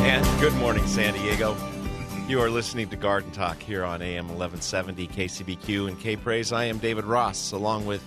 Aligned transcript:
And 0.00 0.40
good 0.40 0.54
morning, 0.54 0.86
San 0.86 1.14
Diego. 1.14 1.56
You 2.28 2.40
are 2.40 2.50
listening 2.50 2.88
to 2.90 2.96
Garden 2.96 3.30
Talk 3.32 3.60
here 3.60 3.84
on 3.84 4.00
AM 4.02 4.28
1170 4.28 5.08
KCBQ 5.08 5.88
and 5.88 5.98
K 6.00 6.16
Praise. 6.16 6.52
I 6.52 6.64
am 6.64 6.78
David 6.78 7.04
Ross, 7.04 7.52
along 7.52 7.86
with 7.86 8.02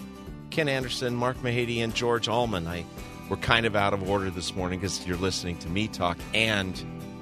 Ken 0.50 0.68
Anderson, 0.70 1.16
Mark 1.16 1.38
Mahady, 1.38 1.84
and 1.84 1.94
George 1.94 2.28
Allman. 2.28 2.68
I, 2.68 2.86
we're 3.30 3.38
kind 3.38 3.66
of 3.66 3.76
out 3.76 3.94
of 3.94 4.08
order 4.10 4.30
this 4.30 4.56
morning 4.56 4.80
because 4.80 5.06
you're 5.06 5.18
listening 5.18 5.58
to 5.60 5.70
me 5.70 5.88
talk, 5.88 6.18
and 6.34 6.82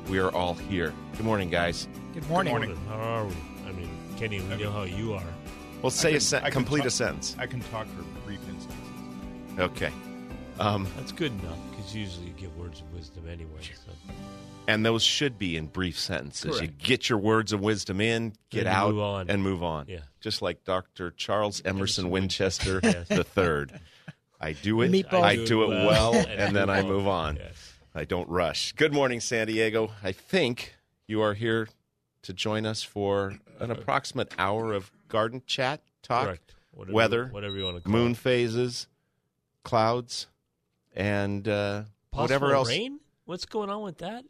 we 0.09 0.20
are 0.20 0.31
all 0.31 0.53
here. 0.53 0.94
Good 1.14 1.25
morning, 1.25 1.50
guys. 1.50 1.88
Good 2.14 2.28
morning. 2.30 2.53
Good 2.53 2.67
morning. 2.67 2.86
How 2.88 2.95
are 2.95 3.25
we? 3.25 3.36
I 3.67 3.72
mean, 3.73 3.90
Kenny, 4.17 4.40
we 4.42 4.56
know 4.58 4.72
how 4.72 4.84
you 4.84 5.14
are. 5.14 5.23
Well, 5.81 5.90
say 5.90 6.09
I 6.09 6.12
a 6.12 6.14
can- 6.16 6.22
sen- 6.22 6.52
complete 6.52 6.80
talk- 6.80 6.88
a 6.88 6.92
sentence. 6.92 7.36
I 7.40 7.47
can 7.47 7.62
talk 7.62 7.88
for 7.88 8.03
brief 8.25 8.40
instances. 8.50 8.80
Okay. 9.59 9.92
Um, 10.59 10.86
That's 10.97 11.14
good 11.14 11.31
enough 11.42 11.58
because 11.72 11.95
usually 11.95 12.28
you 12.28 12.34
give 12.34 12.56
words 12.58 12.81
of 12.81 12.94
wisdom 12.94 13.23
anyway. 13.30 13.62
So. 13.62 13.92
And 14.70 14.86
those 14.86 15.02
should 15.02 15.39
be 15.39 15.58
in 15.58 15.66
brief 15.66 15.98
sentences. 15.98 16.62
You 16.62 16.67
get 16.67 17.09
your 17.09 17.17
words 17.17 17.53
of 17.53 17.59
wisdom 17.59 18.00
in, 18.00 18.34
get 18.52 18.66
you 18.66 18.70
out, 18.70 18.94
move 18.94 19.30
and 19.30 19.42
move 19.42 19.64
on. 19.64 19.88
Yeah. 19.89 20.02
Just 20.22 20.44
like 20.44 20.64
Dr. 20.64 21.09
Charles 21.12 21.59
Emerson, 21.66 22.06
Emerson 22.06 22.09
Winchester 22.12 22.80
Winchester. 22.84 23.16
the 23.16 23.23
third. 23.23 23.80
I 24.40 24.53
do 24.53 24.81
it. 24.84 24.92
Meatballs. 24.92 25.23
I 25.23 25.44
do 25.44 25.64
it 25.64 25.70
well, 25.70 26.14
and 26.14 26.28
and 26.30 26.56
then 26.56 26.70
I 26.70 26.84
move 26.84 27.08
on. 27.08 27.38
Yes. 27.38 27.73
I 27.95 28.06
don't 28.06 28.30
rush. 28.30 28.73
Good 28.73 28.94
morning, 28.94 29.20
San 29.20 29.47
Diego. 29.47 29.90
I 30.03 30.12
think 30.12 30.75
you 31.08 31.22
are 31.23 31.34
here 31.34 31.67
to 32.22 32.31
join 32.31 32.67
us 32.67 32.84
for 32.84 33.40
an 33.59 33.72
approximate 33.72 34.36
hour 34.38 34.72
of 34.73 34.92
garden 35.08 35.42
chat, 35.47 35.81
talk, 36.03 36.25
Correct. 36.25 36.53
Whatever, 36.73 36.95
weather, 36.95 37.28
whatever 37.31 37.58
you 37.58 37.64
want 37.66 37.78
to 37.78 37.81
call 37.81 37.92
moon 37.92 38.12
it. 38.12 38.17
phases, 38.17 38.88
clouds, 39.64 40.28
and 40.95 41.47
uh, 41.47 41.84
whatever 42.12 42.53
else. 42.53 42.70
Rain? 42.70 43.00
What's 43.25 43.45
going 43.45 43.70
on 43.72 43.81
with 43.81 43.97
that? 43.97 44.23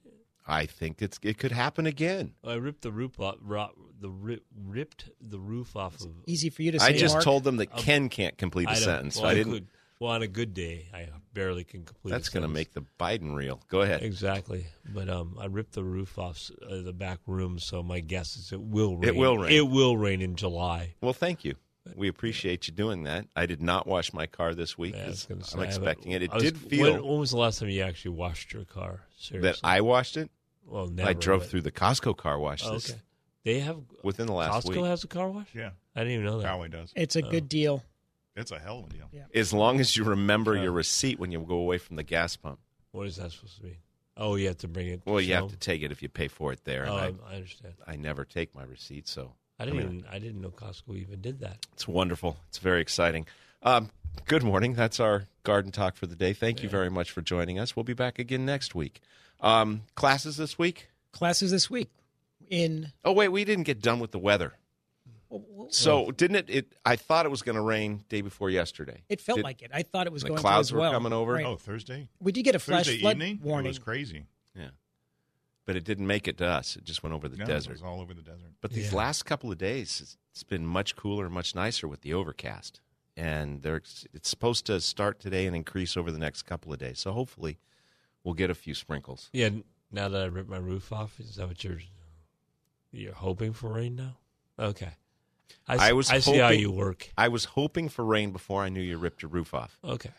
I 0.49 0.65
think 0.65 1.01
it's 1.01 1.19
it 1.21 1.37
could 1.37 1.51
happen 1.51 1.85
again. 1.85 2.33
I 2.43 2.55
ripped 2.55 2.81
the 2.81 2.91
roof 2.91 3.19
off. 3.19 3.35
ro- 3.41 3.71
The 4.01 4.09
rip, 4.09 4.43
ripped 4.65 5.09
the 5.21 5.39
roof 5.39 5.75
off 5.75 6.01
of. 6.01 6.07
Easy 6.25 6.49
for 6.49 6.63
you 6.63 6.71
to 6.71 6.79
say. 6.79 6.87
I 6.87 6.91
just 6.97 7.15
Mark. 7.15 7.23
told 7.23 7.43
them 7.43 7.57
that 7.57 7.71
Um, 7.71 7.79
Ken 7.79 8.09
can't 8.09 8.37
complete 8.37 8.67
a 8.67 8.71
I 8.71 8.75
sentence. 8.75 9.17
Well, 9.17 9.25
I 9.27 9.31
I 9.31 9.35
didn't. 9.35 9.53
could. 9.53 9.67
Well, 9.99 10.11
on 10.11 10.21
a 10.21 10.27
good 10.29 10.53
day, 10.53 10.87
I 10.93 11.09
barely 11.33 11.65
can 11.65 11.83
complete. 11.83 12.11
a 12.11 12.13
sentence. 12.13 12.25
That's 12.27 12.29
going 12.29 12.43
to 12.43 12.47
make 12.47 12.71
the 12.71 12.85
Biden 12.97 13.35
reel. 13.35 13.61
Go 13.67 13.81
ahead. 13.81 14.01
Exactly, 14.01 14.65
but 14.93 15.09
um, 15.09 15.35
I 15.37 15.47
ripped 15.47 15.73
the 15.73 15.83
roof 15.83 16.17
off 16.17 16.49
uh, 16.65 16.81
the 16.81 16.93
back 16.93 17.19
room, 17.27 17.59
so 17.59 17.83
my 17.83 17.99
guess 17.99 18.37
is 18.37 18.53
it 18.53 18.61
will 18.61 18.95
rain. 18.95 19.09
It 19.09 19.15
will 19.17 19.37
rain. 19.37 19.51
It 19.51 19.67
will 19.67 19.97
rain 19.97 20.21
in 20.21 20.35
July. 20.37 20.95
Well, 21.01 21.11
thank 21.13 21.43
you. 21.43 21.55
We 21.95 22.07
appreciate 22.07 22.67
you 22.67 22.73
doing 22.73 23.03
that. 23.03 23.25
I 23.35 23.45
did 23.45 23.61
not 23.61 23.87
wash 23.87 24.13
my 24.13 24.25
car 24.27 24.53
this 24.55 24.77
week 24.77 24.95
Yeah, 24.95 25.05
I 25.05 25.07
was 25.07 25.25
'cause 25.25 25.25
gonna 25.25 25.43
say, 25.43 25.57
I'm 25.57 25.63
expecting 25.65 26.11
it. 26.13 26.21
It 26.23 26.31
was- 26.31 26.43
did 26.43 26.57
feel 26.57 26.93
When, 26.93 27.03
when 27.05 27.19
was 27.19 27.31
the 27.31 27.37
last 27.37 27.59
time 27.59 27.69
you 27.69 27.81
actually 27.81 28.11
washed 28.11 28.53
your 28.53 28.63
car? 28.63 29.01
Seriously, 29.17 29.49
that 29.51 29.59
I 29.67 29.81
washed 29.81 30.15
it. 30.15 30.29
Well, 30.69 30.87
never, 30.87 31.09
I 31.09 31.13
drove 31.13 31.41
but- 31.41 31.49
through 31.49 31.61
the 31.61 31.71
Costco 31.71 32.15
car 32.17 32.39
wash 32.39 32.63
Oh, 32.65 32.73
this 32.73 32.91
okay, 32.91 32.99
they 33.43 33.59
have 33.59 33.77
within 34.03 34.27
the 34.27 34.33
last 34.33 34.65
Costco 34.67 34.75
week. 34.77 34.85
has 34.85 35.03
a 35.03 35.07
car 35.07 35.29
wash. 35.29 35.47
Yeah, 35.53 35.71
I 35.95 35.99
didn't 36.01 36.13
even 36.13 36.25
know 36.25 36.39
that. 36.41 36.47
Poway 36.47 36.71
does. 36.71 36.91
It's 36.95 37.15
a 37.15 37.25
Oh. 37.25 37.29
good 37.29 37.49
deal. 37.49 37.83
It's 38.35 38.51
a 38.51 38.59
hell 38.59 38.79
of 38.79 38.85
a 38.85 38.93
deal. 38.93 39.09
Yeah. 39.11 39.25
As 39.33 39.51
long 39.51 39.79
as 39.79 39.97
you 39.97 40.03
remember 40.05 40.55
Yeah. 40.55 40.63
your 40.63 40.71
receipt 40.71 41.19
when 41.19 41.31
you 41.31 41.39
go 41.39 41.55
away 41.55 41.77
from 41.77 41.95
the 41.97 42.03
gas 42.03 42.35
pump. 42.37 42.59
What 42.91 43.07
is 43.07 43.17
that 43.17 43.31
supposed 43.31 43.57
to 43.57 43.63
mean? 43.65 43.77
Oh, 44.15 44.35
you 44.35 44.47
have 44.47 44.57
to 44.59 44.67
bring 44.67 44.87
it. 44.87 45.01
Well, 45.05 45.19
you 45.21 45.33
have 45.33 45.49
to 45.49 45.57
take 45.57 45.81
it 45.81 45.91
if 45.91 46.01
you 46.01 46.09
pay 46.09 46.27
for 46.27 46.51
it 46.53 46.63
there. 46.65 46.85
Oh, 46.87 46.95
I, 46.95 47.13
I 47.29 47.35
understand. 47.35 47.73
I, 47.85 47.93
I 47.93 47.95
never 47.95 48.25
take 48.25 48.53
my 48.55 48.63
receipt, 48.63 49.07
so 49.07 49.33
I 49.57 49.65
didn't 49.65 49.77
mean, 49.79 49.87
even. 49.99 50.05
I 50.11 50.19
didn't 50.19 50.41
know 50.41 50.49
Costco 50.51 50.95
even 50.97 51.21
did 51.21 51.39
that. 51.39 51.65
It's 51.73 51.87
wonderful. 51.87 52.37
It's 52.49 52.57
very 52.59 52.81
exciting. 52.81 53.27
Um, 53.63 53.91
good 54.25 54.43
morning. 54.43 54.73
That's 54.73 54.99
our 54.99 55.25
garden 55.43 55.71
talk 55.71 55.95
for 55.95 56.05
the 56.07 56.15
day. 56.15 56.33
Thank 56.33 56.63
you 56.63 56.69
very 56.69 56.89
much 56.89 57.11
for 57.11 57.21
joining 57.21 57.59
us. 57.59 57.75
We'll 57.75 57.83
be 57.83 57.93
back 57.93 58.19
again 58.19 58.45
next 58.45 58.73
week. 58.75 59.01
Um, 59.41 59.83
classes 59.95 60.37
this 60.37 60.57
week? 60.59 60.89
Classes 61.11 61.51
this 61.51 61.69
week 61.69 61.89
in. 62.49 62.91
Oh 63.05 63.11
wait, 63.13 63.29
we 63.29 63.45
didn't 63.45 63.63
get 63.63 63.81
done 63.81 63.99
with 63.99 64.11
the 64.11 64.19
weather. 64.19 64.53
So 65.69 66.09
didn't 66.11 66.37
it? 66.37 66.49
It 66.49 66.73
I 66.85 66.95
thought 66.95 67.25
it 67.25 67.29
was 67.29 67.43
going 67.43 67.55
to 67.55 67.61
rain 67.61 68.03
day 68.09 68.21
before 68.21 68.49
yesterday. 68.49 69.03
It 69.09 69.21
felt 69.21 69.37
Did- 69.37 69.43
like 69.43 69.61
it. 69.61 69.69
I 69.73 69.83
thought 69.83 70.07
it 70.07 70.13
was 70.13 70.23
the 70.23 70.29
going 70.29 70.39
clouds 70.39 70.69
to 70.69 70.71
as 70.71 70.73
were 70.73 70.79
well. 70.81 70.91
coming 70.91 71.13
over? 71.13 71.33
Right. 71.33 71.45
Oh, 71.45 71.55
Thursday. 71.55 72.09
We 72.19 72.31
did 72.31 72.43
get 72.43 72.55
a 72.55 72.59
flash 72.59 72.85
Thursday 72.87 72.99
flood 73.01 73.17
evening. 73.17 73.39
warning. 73.43 73.67
It 73.67 73.69
was 73.69 73.79
crazy. 73.79 74.25
Yeah, 74.55 74.69
but 75.67 75.75
it 75.75 75.83
didn't 75.83 76.07
make 76.07 76.27
it 76.27 76.37
to 76.39 76.47
us. 76.47 76.75
It 76.75 76.83
just 76.83 77.03
went 77.03 77.13
over 77.13 77.27
the 77.29 77.37
No, 77.37 77.45
desert. 77.45 77.69
It 77.71 77.73
was 77.73 77.83
all 77.83 78.01
over 78.01 78.13
the 78.15 78.23
desert. 78.23 78.51
But 78.61 78.71
these 78.71 78.91
Yeah. 78.91 78.97
last 78.97 79.23
couple 79.23 79.51
of 79.51 79.59
days, 79.59 80.01
it's- 80.01 80.17
it's 80.31 80.43
been 80.43 80.65
much 80.65 80.95
cooler, 80.95 81.29
much 81.29 81.53
nicer 81.53 81.87
with 81.87 82.01
the 82.01 82.13
overcast, 82.13 82.81
and 83.15 83.61
they're, 83.61 83.83
it's 84.13 84.29
supposed 84.29 84.65
to 84.65 84.81
start 84.81 85.19
today 85.19 85.45
and 85.45 85.55
increase 85.55 85.95
over 85.95 86.11
the 86.11 86.17
next 86.19 86.43
couple 86.43 86.73
of 86.73 86.79
days. 86.79 86.97
So 86.99 87.11
hopefully, 87.11 87.59
we'll 88.29 88.35
get 88.35 88.51
a 88.51 88.55
few 88.55 88.75
sprinkles. 88.75 89.27
Yeah. 89.33 89.49
Now 89.91 90.07
that 90.09 90.21
I 90.21 90.25
ripped 90.25 90.49
my 90.49 90.57
roof 90.57 90.93
off, 90.93 91.19
is 91.19 91.35
that 91.37 91.47
what 91.47 91.63
you're? 91.63 91.79
You're 92.91 93.13
hoping 93.13 93.53
for 93.53 93.73
rain 93.73 93.95
now? 93.95 94.17
Okay. 94.59 94.89
I, 95.67 95.75
s- 95.75 95.79
I 95.81 95.93
was 95.93 96.09
I 96.11 96.19
see 96.19 96.37
how 96.37 96.49
you 96.49 96.69
work. 96.71 97.09
I 97.17 97.27
was 97.29 97.45
hoping 97.45 97.89
for 97.89 98.05
rain 98.05 98.31
before 98.31 98.61
I 98.63 98.69
knew 98.69 98.81
you 98.81 98.97
ripped 98.99 99.23
your 99.23 99.29
roof 99.31 99.53
off. 99.55 99.79
Okay, 99.83 100.11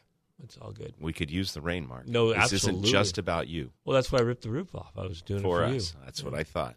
it's 0.43 0.57
all 0.57 0.73
good. 0.73 0.95
We 1.01 1.13
could 1.13 1.31
use 1.31 1.53
the 1.55 1.61
rain, 1.61 1.87
Mark. 1.87 2.09
No, 2.09 2.29
this 2.33 2.39
absolutely. 2.53 2.89
isn't 2.89 2.93
just 2.99 3.19
about 3.19 3.47
you. 3.47 3.71
Well, 3.85 3.95
that's 3.95 4.11
why 4.11 4.19
I 4.19 4.23
ripped 4.23 4.43
the 4.43 4.51
roof 4.51 4.75
off. 4.75 4.93
I 4.97 5.03
was 5.03 5.23
doing 5.23 5.43
For 5.43 5.63
it 5.63 5.69
for 5.71 5.77
us, 5.77 5.95
you. 5.95 6.01
that's 6.05 6.25
what 6.25 6.35
I 6.35 6.43
thought. 6.43 6.75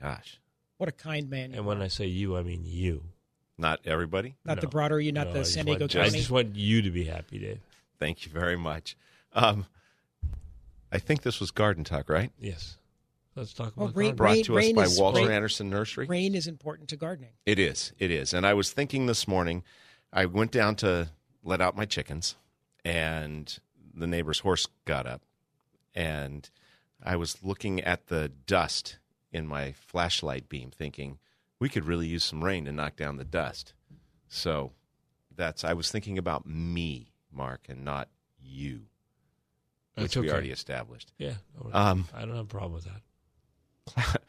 Gosh, 0.00 0.38
What 0.76 0.88
a 0.88 0.92
kind 0.92 1.28
man. 1.30 1.50
you 1.52 1.56
And 1.58 1.66
when 1.66 1.80
are. 1.80 1.84
I 1.84 1.88
say 1.88 2.06
you, 2.06 2.36
I 2.36 2.42
mean 2.42 2.62
you. 2.64 3.02
not 3.58 3.80
everybody. 3.84 4.36
not 4.44 4.60
the 4.60 4.68
broader 4.68 5.00
you, 5.00 5.10
not 5.12 5.28
No, 5.28 5.32
the 5.34 5.44
San 5.44 5.64
Diego 5.64 5.80
want, 5.84 5.92
County. 5.92 6.06
I 6.06 6.10
just 6.10 6.30
want 6.30 6.54
you 6.56 6.82
to 6.82 6.90
be 6.90 7.04
happy, 7.04 7.38
Dave. 7.38 7.60
Thank 7.98 8.26
you 8.26 8.32
very 8.32 8.56
much. 8.56 8.96
Um, 9.32 9.66
I 10.92 10.98
think 10.98 11.22
this 11.22 11.40
was 11.40 11.50
Garden 11.50 11.84
Talk, 11.84 12.08
right? 12.08 12.32
Yes. 12.38 12.78
Let's 13.34 13.52
talk 13.52 13.76
Well, 13.76 13.88
about 13.88 13.96
rain- 13.98 14.16
gardening. 14.16 14.16
Brought 14.16 14.30
Rain- 14.32 14.44
to 14.44 14.58
us 14.58 14.72
by 14.72 14.82
is 14.92 14.98
Walter 15.00 15.22
great. 15.24 15.34
Anderson 15.34 15.68
Nursery. 15.68 16.06
Rain 16.06 16.34
is 16.34 16.46
important 16.46 16.88
to 16.90 16.96
gardening. 16.96 17.32
It 17.44 17.58
is. 17.58 17.92
It 17.98 18.10
is. 18.10 18.32
And 18.32 18.46
I 18.46 18.54
was 18.54 18.72
thinking 18.72 19.06
this 19.06 19.28
morning, 19.28 19.62
I 20.12 20.24
went 20.26 20.52
down 20.52 20.76
to 20.76 21.10
let 21.42 21.60
out 21.60 21.76
my 21.76 21.84
chickens, 21.84 22.36
and 22.84 23.58
the 23.94 24.06
neighbor's 24.06 24.38
horse 24.40 24.66
got 24.86 25.06
up, 25.06 25.22
and 25.94 26.48
I 27.02 27.16
was 27.16 27.42
looking 27.42 27.80
at 27.82 28.06
the 28.06 28.28
dust 28.46 28.98
in 29.32 29.46
my 29.46 29.72
flashlight 29.72 30.48
beam, 30.48 30.70
thinking 30.70 31.18
we 31.58 31.68
could 31.68 31.84
really 31.84 32.06
use 32.06 32.24
some 32.24 32.42
rain 32.42 32.64
to 32.64 32.72
knock 32.72 32.96
down 32.96 33.16
the 33.16 33.24
dust. 33.24 33.74
So 34.28 34.72
that's 35.34 35.62
I 35.62 35.74
was 35.74 35.90
thinking 35.90 36.16
about 36.16 36.46
me, 36.46 37.12
Mark, 37.30 37.66
and 37.68 37.84
not 37.84 38.08
you, 38.40 38.86
which 39.96 40.04
That's 40.04 40.16
we 40.16 40.22
okay. 40.26 40.32
already 40.32 40.50
established. 40.50 41.12
Yeah. 41.18 41.34
Um, 41.72 42.06
I 42.14 42.20
don't 42.20 42.36
have 42.36 42.44
a 42.44 42.44
problem 42.44 42.72
with 42.74 42.84
that. 43.96 44.20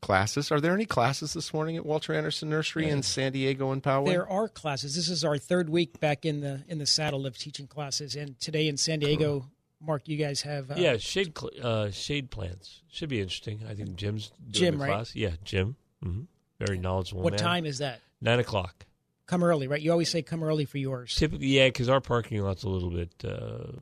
classes. 0.00 0.50
Are 0.50 0.60
there 0.60 0.74
any 0.74 0.86
classes 0.86 1.32
this 1.32 1.52
morning 1.52 1.76
at 1.76 1.84
Walter 1.84 2.14
Anderson 2.14 2.48
Nursery 2.48 2.88
in 2.88 3.02
San 3.02 3.32
Diego 3.32 3.72
and 3.72 3.82
Poway? 3.82 4.06
There 4.06 4.28
are 4.28 4.48
classes. 4.48 4.94
This 4.94 5.08
is 5.08 5.24
our 5.24 5.38
third 5.38 5.68
week 5.70 6.00
back 6.00 6.24
in 6.24 6.40
the 6.40 6.62
in 6.68 6.78
the 6.78 6.86
saddle 6.86 7.26
of 7.26 7.36
teaching 7.38 7.66
classes, 7.66 8.14
and 8.16 8.38
today 8.40 8.68
in 8.68 8.76
San 8.76 9.00
Diego, 9.00 9.46
Mark, 9.80 10.08
you 10.08 10.16
guys 10.16 10.42
have 10.42 10.70
uh, 10.70 10.74
yeah, 10.76 10.96
shade 10.96 11.36
cl- 11.38 11.52
uh, 11.62 11.90
shade 11.90 12.30
plants 12.30 12.82
should 12.90 13.08
be 13.08 13.20
interesting. 13.20 13.60
I 13.68 13.74
think 13.74 13.96
Jim's 13.96 14.30
doing 14.30 14.52
Jim, 14.52 14.78
the 14.78 14.84
right? 14.84 14.94
class. 14.94 15.14
Yeah, 15.14 15.30
Jim. 15.44 15.76
hmm 16.02 16.22
Very 16.58 16.78
knowledgeable. 16.78 17.22
What 17.22 17.34
man. 17.34 17.40
time 17.40 17.66
is 17.66 17.78
that? 17.78 18.00
Nine 18.20 18.40
o'clock. 18.40 18.86
Come 19.26 19.42
early, 19.44 19.68
right? 19.68 19.80
You 19.80 19.92
always 19.92 20.08
say 20.08 20.22
come 20.22 20.42
early 20.42 20.64
for 20.64 20.78
yours. 20.78 21.14
Typically, 21.14 21.48
yeah, 21.48 21.66
because 21.66 21.88
our 21.90 22.00
parking 22.00 22.42
lot's 22.42 22.62
a 22.64 22.68
little 22.68 22.90
bit, 22.90 23.12
uh, 23.24 23.72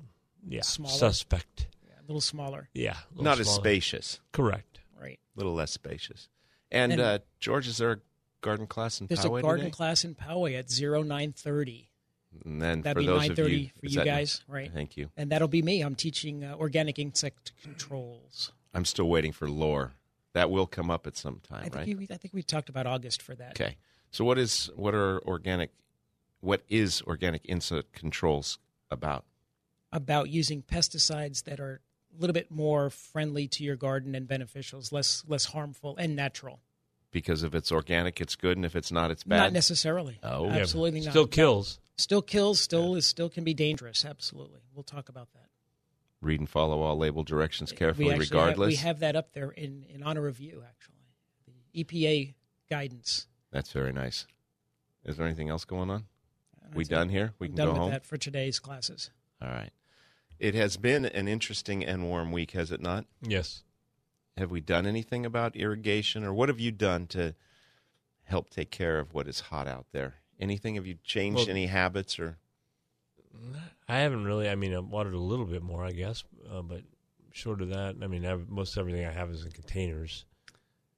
yeah, 0.48 0.62
Smaller? 0.62 0.93
suspect. 0.94 1.66
A 1.98 2.06
little 2.06 2.20
smaller, 2.20 2.69
Yeah, 2.72 2.96
little 3.10 3.25
not 3.25 3.40
as 3.40 3.48
spacious. 3.50 4.20
Correct. 4.32 4.78
right? 5.00 5.19
a 5.19 5.38
little 5.38 5.54
less 5.54 5.72
spacious. 5.72 6.28
And, 6.70 6.93
And- 6.93 7.00
uh, 7.00 7.19
George, 7.40 7.66
is 7.66 7.78
there 7.78 7.93
a 7.93 8.00
garden 8.43 8.66
class 8.69 9.00
in 9.00 9.06
Poway? 9.06 9.08
There's 9.08 9.25
Poway 9.25 9.38
a 9.40 9.43
garden 9.43 9.64
today? 9.66 9.75
class 9.76 10.04
in 10.04 10.14
Poway 10.14 10.56
at 10.58 10.70
zero 10.70 11.02
nine 11.02 11.32
thirty. 11.32 11.90
And 12.44 12.60
then 12.62 12.82
That'd 12.82 12.96
for 12.96 13.00
be 13.00 13.06
those 13.06 13.20
nine 13.22 13.31
of 13.32 13.38
you, 13.50 13.70
for 13.81 13.87
you 13.87 13.96
that- 13.96 14.04
guys, 14.04 14.44
right? 14.46 14.70
Thank 14.72 14.96
you. 14.96 15.10
And 15.16 15.31
that'll 15.32 15.48
be 15.48 15.62
me. 15.62 15.81
I'm 15.81 15.94
teaching 15.96 16.44
uh, 16.44 16.54
organic 16.56 16.99
insect 16.99 17.52
controls. 17.62 18.52
I'm 18.75 18.84
still 18.84 19.08
waiting 19.08 19.32
for 19.32 19.49
lore. 19.50 19.94
That 20.34 20.50
will 20.50 20.66
come 20.66 20.90
up 20.90 21.06
at 21.06 21.16
some 21.16 21.40
I 21.50 21.54
time, 21.54 21.62
think 21.70 21.75
right? 21.75 21.99
we, 21.99 22.08
I 22.10 22.16
think 22.19 22.34
we 22.34 22.42
talked 22.42 22.69
about 22.69 22.87
August 22.87 23.20
for 23.22 23.34
that. 23.37 23.52
Okay. 23.60 23.76
So 24.10 24.25
what 24.25 24.38
is 24.38 24.70
what 24.76 24.94
are 24.94 25.19
organic 25.26 25.70
what 26.40 26.62
is 26.69 27.02
organic 27.02 27.42
insect 27.46 27.92
controls 27.94 28.58
about? 28.90 29.25
About 29.96 30.28
using 30.28 30.60
pesticides 30.62 31.44
that 31.44 31.58
are 31.58 31.81
a 32.14 32.20
little 32.20 32.34
bit 32.34 32.50
more 32.50 32.90
friendly 32.90 33.48
to 33.48 33.64
your 33.64 33.76
garden 33.76 34.14
and 34.14 34.28
beneficials, 34.28 34.93
less 34.93 35.25
less 35.26 35.46
harmful 35.46 35.96
and 35.96 36.14
natural. 36.14 36.60
Because 37.12 37.43
if 37.43 37.54
it's 37.54 37.72
organic, 37.72 38.20
it's 38.20 38.37
good, 38.37 38.58
and 38.58 38.66
if 38.66 38.76
it's 38.76 38.93
not, 38.93 39.10
it's 39.10 39.25
bad. 39.25 39.38
Not 39.38 39.52
necessarily. 39.54 40.19
Oh. 40.22 40.48
Yeah, 40.48 40.56
absolutely 40.56 41.00
not. 41.00 41.12
Still 41.12 41.26
kills. 41.26 41.81
Still 41.96 42.20
kills. 42.20 42.60
Still 42.60 42.94
is. 42.94 43.06
Still 43.06 43.31
can 43.31 43.43
be 43.43 43.54
dangerous. 43.54 44.04
Absolutely. 44.04 44.60
We'll 44.75 44.82
talk 44.82 45.08
about 45.08 45.32
that. 45.32 45.48
Read 46.20 46.40
and 46.40 46.49
follow 46.49 46.82
all 46.82 46.99
label 46.99 47.22
directions 47.25 47.72
carefully, 47.72 48.08
we 48.12 48.19
regardless. 48.19 48.76
Have, 48.76 48.84
we 48.84 48.88
have 48.88 48.99
that 49.00 49.16
up 49.16 49.32
there 49.32 49.50
in, 49.50 49.87
in 49.88 50.02
honor 50.02 50.26
of 50.26 50.40
you, 50.40 50.62
actually. 50.69 51.06
The 51.72 51.84
EPA 51.84 52.34
guidance. 52.69 53.28
That's 53.50 53.72
very 53.72 53.94
nice. 53.94 54.26
Is 55.06 55.16
there 55.16 55.25
anything 55.26 55.49
else 55.49 55.64
going 55.64 55.88
on? 55.88 56.04
we 56.75 56.84
That's 56.84 56.90
it. 56.90 56.94
done 56.94 57.08
here? 57.08 57.32
We 57.38 57.46
I'm 57.46 57.52
can 57.52 57.56
done 57.56 57.66
go 57.69 57.72
with 57.72 57.81
home. 57.81 57.90
that 57.92 58.04
for 58.04 58.19
today's 58.19 58.58
classes. 58.58 59.10
All 59.40 59.49
right. 59.49 59.70
It 60.38 60.55
has 60.55 60.77
been 60.77 61.05
an 61.06 61.29
interesting 61.29 61.85
and 61.85 62.05
warm 62.05 62.33
week, 62.33 62.53
has 62.53 62.71
it 62.71 62.81
not? 62.81 63.06
Yes. 63.23 63.62
Have 64.37 64.50
we 64.50 64.61
done 64.61 64.87
anything 64.87 65.25
about 65.25 65.56
irrigation, 65.56 66.23
or 66.25 66.33
what 66.33 66.49
have 66.49 66.61
you 66.61 66.71
done 66.71 67.06
to 67.09 67.35
help 68.25 68.50
take 68.50 68.71
care 68.71 68.99
of 68.99 69.15
what 69.15 69.29
is 69.29 69.41
hot 69.41 69.67
out 69.67 69.87
there? 69.93 70.17
Anything? 70.38 70.75
Have 70.75 70.87
you 70.87 70.99
changed 71.03 71.38
Well- 71.38 71.50
any 71.50 71.67
habits, 71.67 72.19
or 72.19 72.38
I 73.88 73.99
haven't 73.99 74.25
really. 74.25 74.49
I 74.49 74.55
mean, 74.55 74.75
I've 74.75 74.87
watered 74.87 75.15
a 75.15 75.19
little 75.19 75.47
bit 75.47 75.62
more, 75.62 75.85
I 75.85 75.93
guess, 75.93 76.25
uh, 76.50 76.62
but 76.62 76.83
short 77.33 77.61
of 77.62 77.69
that, 77.69 77.97
I 78.03 78.06
mean, 78.06 78.25
I've, 78.27 78.49
most 78.49 78.77
everything 78.77 79.05
I 79.05 79.12
have 79.12 79.31
is 79.31 79.44
in 79.44 79.53
containers. 79.53 80.25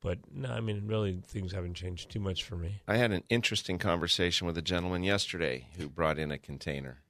But 0.00 0.20
no, 0.32 0.48
I 0.50 0.60
mean, 0.60 0.86
really, 0.86 1.20
things 1.26 1.52
haven't 1.52 1.74
changed 1.74 2.10
too 2.10 2.20
much 2.20 2.44
for 2.44 2.56
me. 2.56 2.80
I 2.86 2.96
had 2.96 3.10
an 3.10 3.24
interesting 3.28 3.78
conversation 3.78 4.46
with 4.46 4.56
a 4.56 4.62
gentleman 4.62 5.02
yesterday 5.02 5.66
who 5.76 5.88
brought 5.88 6.18
in 6.18 6.30
a 6.30 6.38
container. 6.38 7.02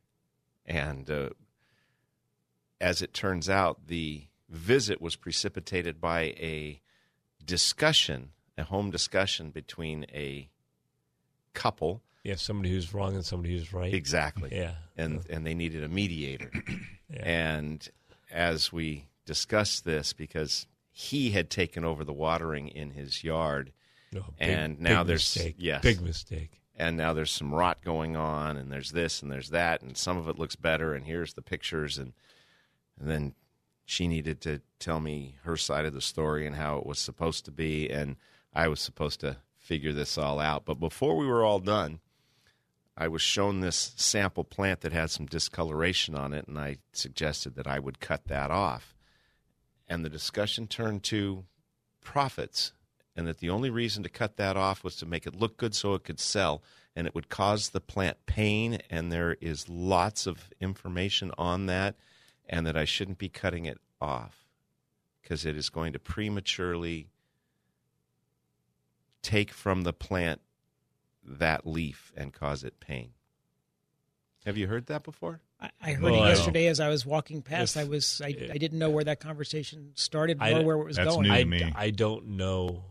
And 0.65 1.09
uh, 1.11 1.31
as 2.81 3.03
it 3.03 3.13
turns 3.15 3.49
out, 3.49 3.87
the 3.89 4.25
visit 4.49 5.01
was 5.01 5.17
precipitated 5.17 6.01
by 6.01 6.21
a 6.39 6.81
discussion, 7.45 8.31
a 8.57 8.65
home 8.65 8.91
discussion 8.91 9.51
between 9.51 10.07
a 10.13 10.49
couple. 11.55 12.03
Yeah, 12.25 12.35
somebody 12.37 12.71
who's 12.71 12.93
wrong 12.93 13.15
and 13.15 13.25
somebody 13.25 13.57
who's 13.57 13.73
right. 13.73 13.93
Exactly. 13.93 14.51
Yeah. 14.57 14.75
And, 14.97 15.25
and 15.31 15.47
they 15.47 15.55
needed 15.55 15.85
a 15.85 15.89
mediator. 15.89 16.51
Yeah. 17.11 17.23
And 17.25 17.89
as 18.31 18.71
we 18.71 19.07
discussed 19.25 19.87
this, 19.87 20.13
because 20.13 20.67
he 20.91 21.31
had 21.31 21.49
taken 21.49 21.83
over 21.83 22.05
the 22.05 22.13
watering 22.13 22.69
in 22.69 22.91
his 22.91 23.25
yard, 23.25 23.73
oh, 24.15 24.19
No, 24.19 24.25
and 24.39 24.79
now 24.79 25.05
there's- 25.05 25.35
mistake. 25.35 25.55
yes. 25.59 25.81
big 25.83 26.03
mistake. 26.03 26.61
and 26.77 26.99
now 26.99 27.15
there's 27.15 27.31
some 27.31 27.55
rot 27.55 27.79
going 27.83 28.15
on 28.15 28.59
and 28.59 28.71
there's 28.71 28.91
this 28.93 29.23
and 29.23 29.33
there's 29.33 29.49
that 29.51 29.81
and 29.81 29.97
some 29.97 30.19
of 30.19 30.29
it 30.29 30.39
looks 30.39 30.55
better 30.55 30.95
and 30.95 31.07
here's 31.07 31.33
the 31.33 31.41
pictures 31.41 31.97
and 31.97 32.13
and 32.99 33.09
then 33.09 33.35
she 33.85 34.07
needed 34.07 34.41
to 34.43 34.61
tell 34.79 35.01
me 35.01 35.37
her 35.45 35.57
side 35.57 35.87
of 35.87 35.95
the 35.95 36.01
story 36.01 36.47
and 36.47 36.57
how 36.57 36.79
it 36.79 36.87
was 36.87 36.99
supposed 36.99 37.45
to 37.47 37.51
be 37.51 37.89
and 37.89 38.17
I 38.53 38.69
was 38.69 38.81
supposed 38.81 39.21
to 39.21 39.37
figure 39.57 39.93
this 39.93 40.17
all 40.17 40.41
out. 40.41 40.65
But 40.65 40.81
before 40.81 41.17
we 41.17 41.27
were 41.27 41.45
all 41.45 41.59
done 41.59 42.01
I 42.97 43.09
was 43.09 43.23
shown 43.23 43.61
this 43.61 43.93
sample 43.97 44.45
plant 44.45 44.81
that 44.81 44.93
had 44.93 45.11
some 45.11 45.27
discoloration 45.27 46.15
on 46.15 46.33
it 46.33 46.49
and 46.49 46.59
I 46.59 46.79
suggested 46.93 47.55
that 47.55 47.67
I 47.67 47.79
would 47.79 48.01
cut 48.01 48.27
that 48.27 48.51
off. 48.51 48.97
And 49.87 50.05
the 50.05 50.11
discussion 50.11 50.67
turned 50.67 51.03
to 51.05 51.45
profits 52.03 52.73
and 53.17 53.27
that 53.27 53.39
the 53.39 53.51
only 53.51 53.71
reason 53.71 54.03
to 54.03 54.09
cut 54.09 54.37
that 54.37 54.57
off 54.57 54.85
was 54.85 54.97
to 54.97 55.07
make 55.07 55.27
it 55.27 55.35
look 55.35 55.57
good 55.57 55.75
so 55.75 55.95
it 55.95 56.05
could 56.05 56.21
sell 56.21 56.63
and 56.95 57.07
it 57.07 57.15
would 57.15 57.29
cause 57.29 57.71
the 57.71 57.81
plant 57.81 58.17
pain 58.27 58.81
and 58.91 59.11
there 59.11 59.37
is 59.41 59.69
lots 59.69 60.27
of 60.27 60.51
information 60.61 61.31
on 61.39 61.67
that 61.67 61.97
and 62.49 62.67
that 62.67 62.77
I 62.77 62.85
shouldn't 62.85 63.19
be 63.19 63.29
cutting 63.29 63.67
it 63.67 63.79
off 64.01 64.47
because 65.23 65.45
it 65.45 65.57
is 65.57 65.69
going 65.69 65.93
to 65.93 65.99
prematurely 65.99 67.09
take 69.23 69.53
from 69.53 69.83
the 69.83 69.93
plant 69.93 70.41
that 71.25 71.67
leaf 71.67 72.13
and 72.17 72.33
cause 72.33 72.65
it 72.65 72.81
pain. 72.81 73.11
Have 74.47 74.57
you 74.57 74.67
heard 74.67 74.87
that 74.87 75.03
before? 75.03 75.41
I, 75.61 75.71
I 75.83 75.93
heard 75.93 76.03
Well, 76.05 76.15
it 76.15 76.27
I- 76.27 76.29
yesterday 76.31 76.67
as 76.69 76.81
I 76.81 76.89
was 76.89 77.05
walking 77.05 77.43
past. 77.43 77.77
If- 77.77 77.83
I 77.83 77.89
was 77.89 78.23
I, 78.25 78.29
if- 78.29 78.51
I 78.51 78.59
didn't 78.59 78.79
know 78.79 78.91
where 78.91 79.05
that 79.05 79.21
conversation 79.21 79.91
started 79.95 80.39
or 80.41 80.63
where 80.65 80.77
it 80.79 80.85
was 80.85 80.97
That's 80.97 81.15
going. 81.15 81.29
new. 81.29 81.33
I, 81.35 81.45
me. 81.45 81.73
I 81.75 81.91
don't 81.91 82.29
know. 82.29 82.85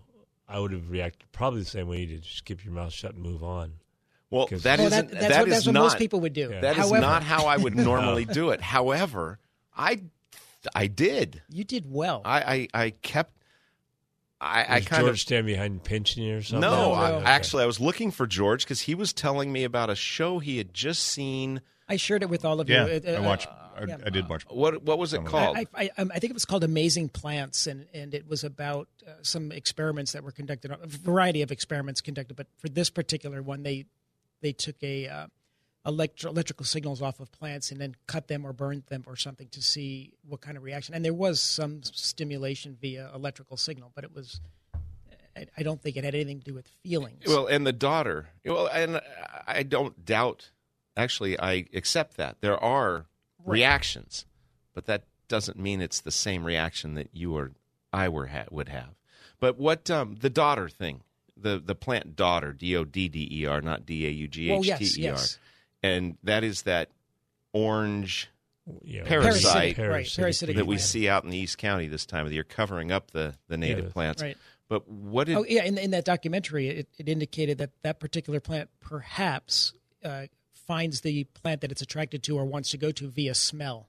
I 0.48 0.60
would 0.60 0.72
have 0.72 0.90
reacted 0.90 1.32
probably 1.32 1.62
the 1.62 1.66
same 1.66 1.88
way 1.88 2.02
you 2.02 2.06
did. 2.06 2.22
Just 2.22 2.46
keep 2.46 2.64
your 2.64 2.74
mouth 2.74 2.94
shut 2.94 3.14
and 3.16 3.24
move 3.24 3.44
on. 3.44 3.74
Well, 4.30 4.48
that 4.48 4.80
well, 4.80 4.90
that, 4.90 5.10
that's 5.10 5.28
that 5.30 5.40
what, 5.40 5.48
is 5.48 5.54
that's 5.54 5.66
what 5.66 5.72
not 5.74 5.84
most 5.84 5.98
people 5.98 6.20
would 6.20 6.34
do. 6.34 6.50
Yeah. 6.52 6.60
that 6.62 6.78
is 6.78 6.84
However, 6.90 7.00
not 7.02 7.24
how 7.24 7.46
I 7.46 7.56
would 7.58 7.76
normally 7.78 8.26
do 8.26 8.50
it. 8.50 8.60
However, 8.62 9.40
I 9.78 10.02
I 10.76 10.88
did. 10.88 11.42
you 11.50 11.64
did 11.64 11.92
well. 11.92 12.22
I 12.26 12.68
I, 12.74 12.84
I 12.84 12.90
kept. 12.90 13.34
I, 14.40 14.66
I 14.68 14.80
Does 14.80 14.88
kind 14.88 15.02
George 15.02 15.14
of 15.14 15.20
stand 15.20 15.46
behind 15.48 15.84
pinching 15.84 16.24
you 16.24 16.38
or 16.38 16.42
something? 16.44 16.62
no. 16.62 16.92
No, 16.92 16.94
I, 16.94 17.12
no. 17.12 17.22
Actually, 17.26 17.64
I 17.64 17.66
was 17.66 17.80
looking 17.80 18.12
for 18.12 18.28
George 18.28 18.64
because 18.64 18.82
he 18.82 18.94
was 18.94 19.12
telling 19.12 19.52
me 19.52 19.64
about 19.64 19.90
a 19.90 19.96
show 19.96 20.38
he 20.40 20.58
had 20.58 20.74
just 20.74 21.04
seen. 21.04 21.62
I 21.90 21.96
shared 21.96 22.22
it 22.22 22.30
with 22.30 22.46
all 22.46 22.60
of 22.60 22.70
yeah, 22.70 22.86
you. 22.86 22.92
It- 22.94 23.08
I 23.08 23.16
uh, 23.16 23.24
watched. 23.24 23.48
uh, 23.48 23.68
I, 23.78 23.84
yeah. 23.86 23.98
I 24.06 24.10
did 24.10 24.28
watch. 24.28 24.44
What 24.50 24.84
what 24.84 24.98
was 24.98 25.14
it 25.14 25.24
called? 25.26 25.58
I, 25.58 25.66
I, 25.74 25.90
um, 25.98 26.12
I 26.14 26.20
think 26.20 26.32
it 26.32 26.34
was 26.34 26.46
called 26.46 26.64
Amazing 26.64 27.10
Plants, 27.10 27.68
and, 27.68 27.86
and 27.94 28.14
it 28.14 28.28
was 28.28 28.44
about 28.44 28.88
uh, 29.08 29.12
some 29.22 29.52
experiments 29.52 30.14
that 30.14 30.24
were 30.24 30.32
conducted, 30.32 30.72
a 30.72 30.78
variety 30.86 31.42
of 31.42 31.52
experiments 31.52 32.02
conducted. 32.02 32.36
But 32.36 32.48
for 32.58 32.70
this 32.70 32.90
particular 32.90 33.42
one, 33.42 33.64
they 33.64 33.86
they 34.42 34.52
took 34.52 34.76
a 34.82 35.08
uh, 35.08 35.28
electro, 35.88 36.30
electrical 36.30 36.66
signals 36.66 37.02
off 37.02 37.20
of 37.20 37.32
plants 37.32 37.72
and 37.72 37.80
then 37.80 37.96
cut 38.06 38.28
them 38.28 38.46
or 38.46 38.54
burned 38.54 38.84
them 38.88 39.04
or 39.08 39.16
something 39.16 39.48
to 39.50 39.62
see 39.62 40.14
what 40.28 40.42
kind 40.42 40.58
of 40.58 40.64
reaction. 40.64 40.94
And 40.94 41.04
there 41.04 41.14
was 41.14 41.40
some 41.40 41.82
stimulation 41.84 42.78
via 42.80 43.10
electrical 43.16 43.58
signal, 43.58 43.92
but 43.96 44.04
it 44.04 44.14
was. 44.14 44.42
I, 45.56 45.62
don't 45.62 45.80
think 45.80 45.98
it 45.98 46.04
had 46.04 46.16
anything 46.16 46.40
to 46.40 46.46
do 46.46 46.56
with 46.56 46.68
feelings. 46.68 47.22
Well, 47.28 47.46
and 47.46 47.66
the 47.66 47.72
daughter. 47.72 48.30
Well, 48.44 48.66
and 48.66 49.00
I 49.46 49.62
don't 49.62 50.04
doubt. 50.04 50.50
Actually, 50.96 51.40
I 51.40 51.68
accept 51.76 52.18
that 52.18 52.38
there 52.42 52.58
are 52.58 53.06
reactions, 53.46 54.26
but 54.74 54.88
that 54.88 55.04
doesn't 55.28 55.60
mean 55.60 55.80
it's 55.80 56.02
the 56.02 56.10
same 56.12 56.44
reaction 56.44 56.96
that 56.96 57.10
you 57.14 57.36
or 57.36 57.52
I 57.94 58.10
were 58.10 58.26
ha- 58.28 58.46
would 58.50 58.70
have. 58.70 58.96
But 59.40 59.60
what 59.60 59.92
um, 59.92 60.16
the 60.20 60.30
daughter 60.32 60.70
thing, 60.70 61.02
the 61.36 61.62
the 61.64 61.76
plant 61.76 62.16
daughter, 62.16 62.52
D 62.52 62.76
O 62.76 62.84
D 62.84 63.08
D 63.08 63.28
E 63.32 63.46
R, 63.46 63.62
not 63.62 63.86
D 63.86 64.08
A 64.08 64.10
U 64.10 64.28
G 64.28 64.50
H 64.50 64.50
T 64.50 64.52
E 64.52 64.58
R. 64.58 64.58
well, 64.58 64.66
yes, 64.66 64.96
T 64.96 65.08
R, 65.08 65.12
yes. 65.12 65.40
And 65.84 66.18
that 66.24 66.44
is 66.44 66.64
that 66.64 66.90
orange 67.54 68.30
Yeah, 68.84 69.04
Parasite. 69.06 69.76
Parasitic, 69.76 69.78
right, 69.78 70.14
parasitic 70.16 70.56
that 70.58 70.66
we 70.68 70.76
plant. 70.76 70.88
see 70.88 71.08
out 71.08 71.24
in 71.24 71.30
the 71.30 71.38
East 71.38 71.58
County 71.58 71.88
this 71.88 72.06
time 72.06 72.26
of 72.26 72.30
the 72.30 72.36
year, 72.36 72.44
covering 72.44 72.92
up 72.92 73.12
the 73.12 73.36
the 73.48 73.58
native 73.58 73.86
Yeah. 73.86 73.92
plants. 73.92 74.22
Right. 74.22 74.38
But 74.70 74.90
what 74.90 75.28
did 75.28 75.38
Oh 75.38 75.46
yeah, 75.48 75.64
in, 75.64 75.78
in 75.78 75.92
that 75.92 76.04
documentary, 76.04 76.68
it, 76.68 76.90
it 76.98 77.08
indicated 77.08 77.60
that 77.60 77.72
that 77.84 78.00
particular 78.02 78.42
plant 78.42 78.70
perhaps 78.82 79.74
uh, 80.04 80.28
finds 80.52 81.00
the 81.02 81.24
plant 81.24 81.62
that 81.62 81.72
it's 81.72 81.82
attracted 81.82 82.24
to 82.24 82.38
or 82.38 82.44
wants 82.44 82.72
to 82.72 82.78
go 82.78 82.92
to 82.92 83.08
via 83.08 83.34
smell, 83.34 83.88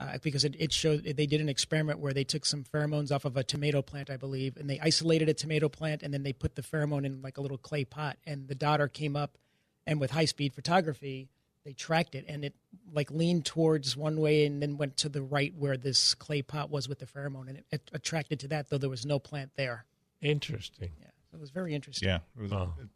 uh, 0.00 0.18
because 0.20 0.42
it, 0.44 0.56
it 0.58 0.72
showed 0.72 1.04
they 1.04 1.26
did 1.26 1.40
an 1.40 1.48
experiment 1.48 2.00
where 2.00 2.12
they 2.12 2.24
took 2.24 2.44
some 2.44 2.64
pheromones 2.64 3.12
off 3.14 3.24
of 3.24 3.36
a 3.36 3.44
tomato 3.44 3.80
plant, 3.82 4.10
I 4.10 4.16
believe, 4.16 4.56
and 4.56 4.68
they 4.68 4.80
isolated 4.80 5.28
a 5.28 5.34
tomato 5.34 5.68
plant 5.68 6.02
and 6.02 6.12
then 6.12 6.24
they 6.24 6.32
put 6.32 6.56
the 6.56 6.62
pheromone 6.62 7.04
in 7.06 7.22
like 7.22 7.38
a 7.38 7.40
little 7.40 7.56
clay 7.58 7.84
pot, 7.84 8.18
and 8.26 8.48
the 8.48 8.56
daughter 8.56 8.88
came 8.88 9.14
up, 9.14 9.38
and 9.86 10.00
with 10.00 10.10
high 10.10 10.24
speed 10.24 10.54
photography. 10.54 11.28
They 11.64 11.72
tracked 11.72 12.16
it, 12.16 12.24
and 12.26 12.44
it 12.44 12.54
like 12.92 13.10
leaned 13.12 13.46
towards 13.46 13.96
one 13.96 14.20
way, 14.20 14.46
and 14.46 14.60
then 14.60 14.78
went 14.78 14.96
to 14.98 15.08
the 15.08 15.22
right 15.22 15.54
where 15.56 15.76
this 15.76 16.14
clay 16.14 16.42
pot 16.42 16.70
was 16.70 16.88
with 16.88 16.98
the 16.98 17.06
pheromone, 17.06 17.48
and 17.48 17.58
it, 17.58 17.66
it 17.70 17.90
attracted 17.92 18.40
to 18.40 18.48
that, 18.48 18.68
though 18.68 18.78
there 18.78 18.90
was 18.90 19.06
no 19.06 19.20
plant 19.20 19.52
there. 19.56 19.84
Interesting. 20.20 20.90
Yeah, 21.00 21.06
so 21.30 21.36
it 21.36 21.40
was 21.40 21.50
very 21.50 21.72
interesting. 21.72 22.08
Yeah, 22.08 22.18
it 22.36 22.42
was. 22.42 22.52
Oh. 22.52 22.74
It, 22.80 22.88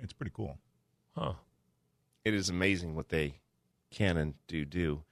it's 0.00 0.12
pretty 0.12 0.32
cool. 0.34 0.58
Huh. 1.16 1.34
it 2.24 2.34
is 2.34 2.48
amazing 2.48 2.94
what 2.94 3.08
they 3.08 3.40
can 3.90 4.16
and 4.16 4.34
do 4.48 4.64
do. 4.64 5.02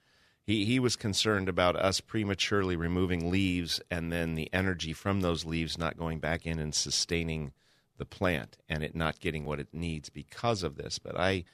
He 0.44 0.64
he 0.64 0.78
was 0.80 0.96
concerned 0.96 1.48
about 1.48 1.76
us 1.76 2.00
prematurely 2.00 2.76
removing 2.76 3.30
leaves 3.30 3.80
and 3.90 4.12
then 4.12 4.34
the 4.34 4.48
energy 4.52 4.92
from 4.92 5.20
those 5.20 5.44
leaves 5.44 5.78
not 5.78 5.96
going 5.96 6.18
back 6.18 6.46
in 6.46 6.58
and 6.58 6.74
sustaining 6.74 7.52
the 8.02 8.06
plant 8.06 8.56
and 8.68 8.82
it 8.82 8.96
not 8.96 9.20
getting 9.20 9.44
what 9.44 9.60
it 9.60 9.68
needs 9.72 10.08
because 10.08 10.64
of 10.64 10.74
this. 10.74 10.98
But 10.98 11.16
I 11.16 11.44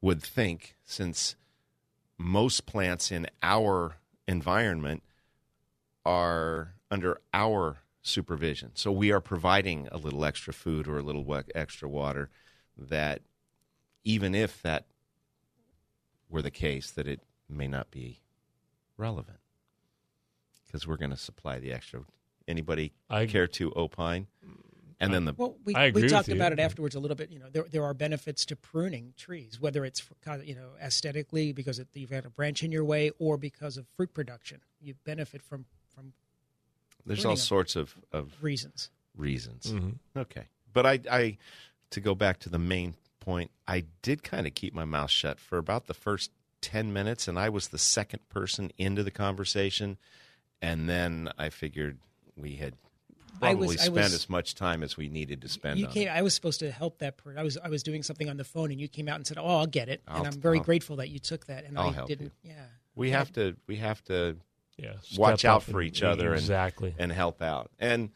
would 0.00 0.22
think 0.22 0.74
since 0.86 1.36
most 2.16 2.64
plants 2.64 3.12
in 3.12 3.26
our 3.42 3.96
environment 4.26 5.02
are 6.02 6.72
under 6.90 7.20
our 7.34 7.80
supervision. 8.00 8.70
So 8.72 8.90
we 8.90 9.12
are 9.12 9.20
providing 9.20 9.86
a 9.92 9.98
little 9.98 10.24
extra 10.24 10.54
food 10.54 10.88
or 10.88 10.96
a 10.96 11.02
little 11.02 11.26
extra 11.54 11.90
water 11.90 12.30
that 12.78 13.20
even 14.04 14.34
if 14.34 14.62
that 14.62 14.86
were 16.30 16.40
the 16.40 16.50
case, 16.50 16.90
that 16.92 17.06
it 17.06 17.20
may 17.50 17.68
not 17.68 17.90
be 17.90 18.20
relevant 18.96 19.40
because 20.64 20.86
we're 20.86 20.96
going 20.96 21.10
to 21.10 21.18
supply 21.18 21.58
the 21.58 21.70
extra. 21.70 22.00
Anybody 22.46 22.94
I- 23.10 23.26
care 23.26 23.46
to 23.46 23.74
opine? 23.76 24.28
And 25.00 25.14
then 25.14 25.24
the 25.24 25.34
Well, 25.36 25.56
we, 25.64 25.74
I 25.74 25.84
agree 25.86 26.02
we 26.02 26.08
talked 26.08 26.28
about 26.28 26.52
it 26.52 26.58
afterwards 26.58 26.94
a 26.96 27.00
little 27.00 27.14
bit. 27.14 27.30
You 27.30 27.38
know, 27.38 27.48
there, 27.50 27.66
there 27.70 27.84
are 27.84 27.94
benefits 27.94 28.44
to 28.46 28.56
pruning 28.56 29.14
trees, 29.16 29.60
whether 29.60 29.84
it's 29.84 30.00
for, 30.00 30.14
you 30.42 30.54
know 30.54 30.70
aesthetically 30.82 31.52
because 31.52 31.78
it, 31.78 31.88
you've 31.94 32.10
got 32.10 32.24
a 32.24 32.30
branch 32.30 32.62
in 32.62 32.72
your 32.72 32.84
way, 32.84 33.12
or 33.18 33.36
because 33.36 33.76
of 33.76 33.86
fruit 33.96 34.12
production. 34.12 34.60
You 34.80 34.94
benefit 35.04 35.42
from 35.42 35.66
from 35.94 36.12
there's 37.06 37.24
all 37.24 37.36
sorts 37.36 37.76
of, 37.76 37.94
of 38.12 38.32
reasons. 38.42 38.90
reasons. 39.16 39.72
Mhm. 39.72 39.98
Okay. 40.16 40.48
But 40.72 40.86
I, 40.86 41.00
I, 41.10 41.38
to 41.90 42.00
go 42.00 42.14
back 42.14 42.38
to 42.40 42.48
the 42.48 42.58
main 42.58 42.94
point, 43.20 43.50
I 43.66 43.84
did 44.02 44.22
kind 44.22 44.46
of 44.46 44.54
keep 44.54 44.74
my 44.74 44.84
mouth 44.84 45.10
shut 45.10 45.40
for 45.40 45.58
about 45.58 45.86
the 45.86 45.94
first 45.94 46.30
10 46.60 46.92
minutes, 46.92 47.26
and 47.28 47.38
I 47.38 47.48
was 47.48 47.68
the 47.68 47.78
second 47.78 48.28
person 48.28 48.70
into 48.76 49.02
the 49.02 49.10
conversation. 49.10 49.96
And 50.60 50.88
then 50.88 51.30
I 51.38 51.50
figured 51.50 51.98
we 52.36 52.56
had 52.56 52.74
I 53.38 53.50
probably 53.52 53.68
was- 53.68 53.76
I 53.78 53.84
spent 53.84 53.94
was- 53.96 54.14
as 54.14 54.28
much 54.28 54.54
time 54.54 54.82
as 54.82 54.96
we 54.96 55.08
needed 55.08 55.40
to 55.42 55.48
spend 55.48 55.78
You 55.80 55.86
on 55.86 55.92
came. 55.92 56.08
it. 56.08 56.10
I 56.10 56.22
was 56.22 56.34
supposed 56.34 56.60
to 56.60 56.70
help 56.70 56.98
that 56.98 57.16
person. 57.16 57.38
I 57.38 57.42
was 57.42 57.56
I 57.58 57.68
was 57.68 57.82
doing 57.82 58.02
something 58.02 58.28
on 58.28 58.36
the 58.36 58.44
phone, 58.44 58.70
and 58.70 58.80
you 58.80 58.88
came 58.88 59.08
out 59.08 59.16
and 59.16 59.26
said, 59.26 59.38
"Oh, 59.38 59.46
I'll 59.46 59.66
get 59.66 59.88
it." 59.88 60.02
I'll- 60.06 60.18
and 60.24 60.26
I'm 60.34 60.40
very 60.40 60.58
I'll- 60.58 60.64
grateful 60.64 60.96
that 60.96 61.08
you 61.10 61.18
took 61.18 61.46
that, 61.46 61.64
and 61.64 61.78
I'll 61.78 61.88
I 61.90 61.92
help 61.92 62.08
didn't. 62.08 62.32
you. 62.42 62.50
Yeah. 62.52 62.66
We 62.94 63.10
have 63.10 63.32
to, 63.34 63.56
we 63.66 63.76
have 63.76 64.02
to 64.04 64.36
Yeah. 64.76 64.94
watch 65.16 65.44
out 65.44 65.62
for 65.62 65.80
and- 65.80 65.88
each 65.88 66.02
other 66.02 66.28
and- 66.32 66.38
Exactly. 66.40 66.94
and 66.98 67.12
help 67.12 67.40
out. 67.42 67.70
And 67.78 68.10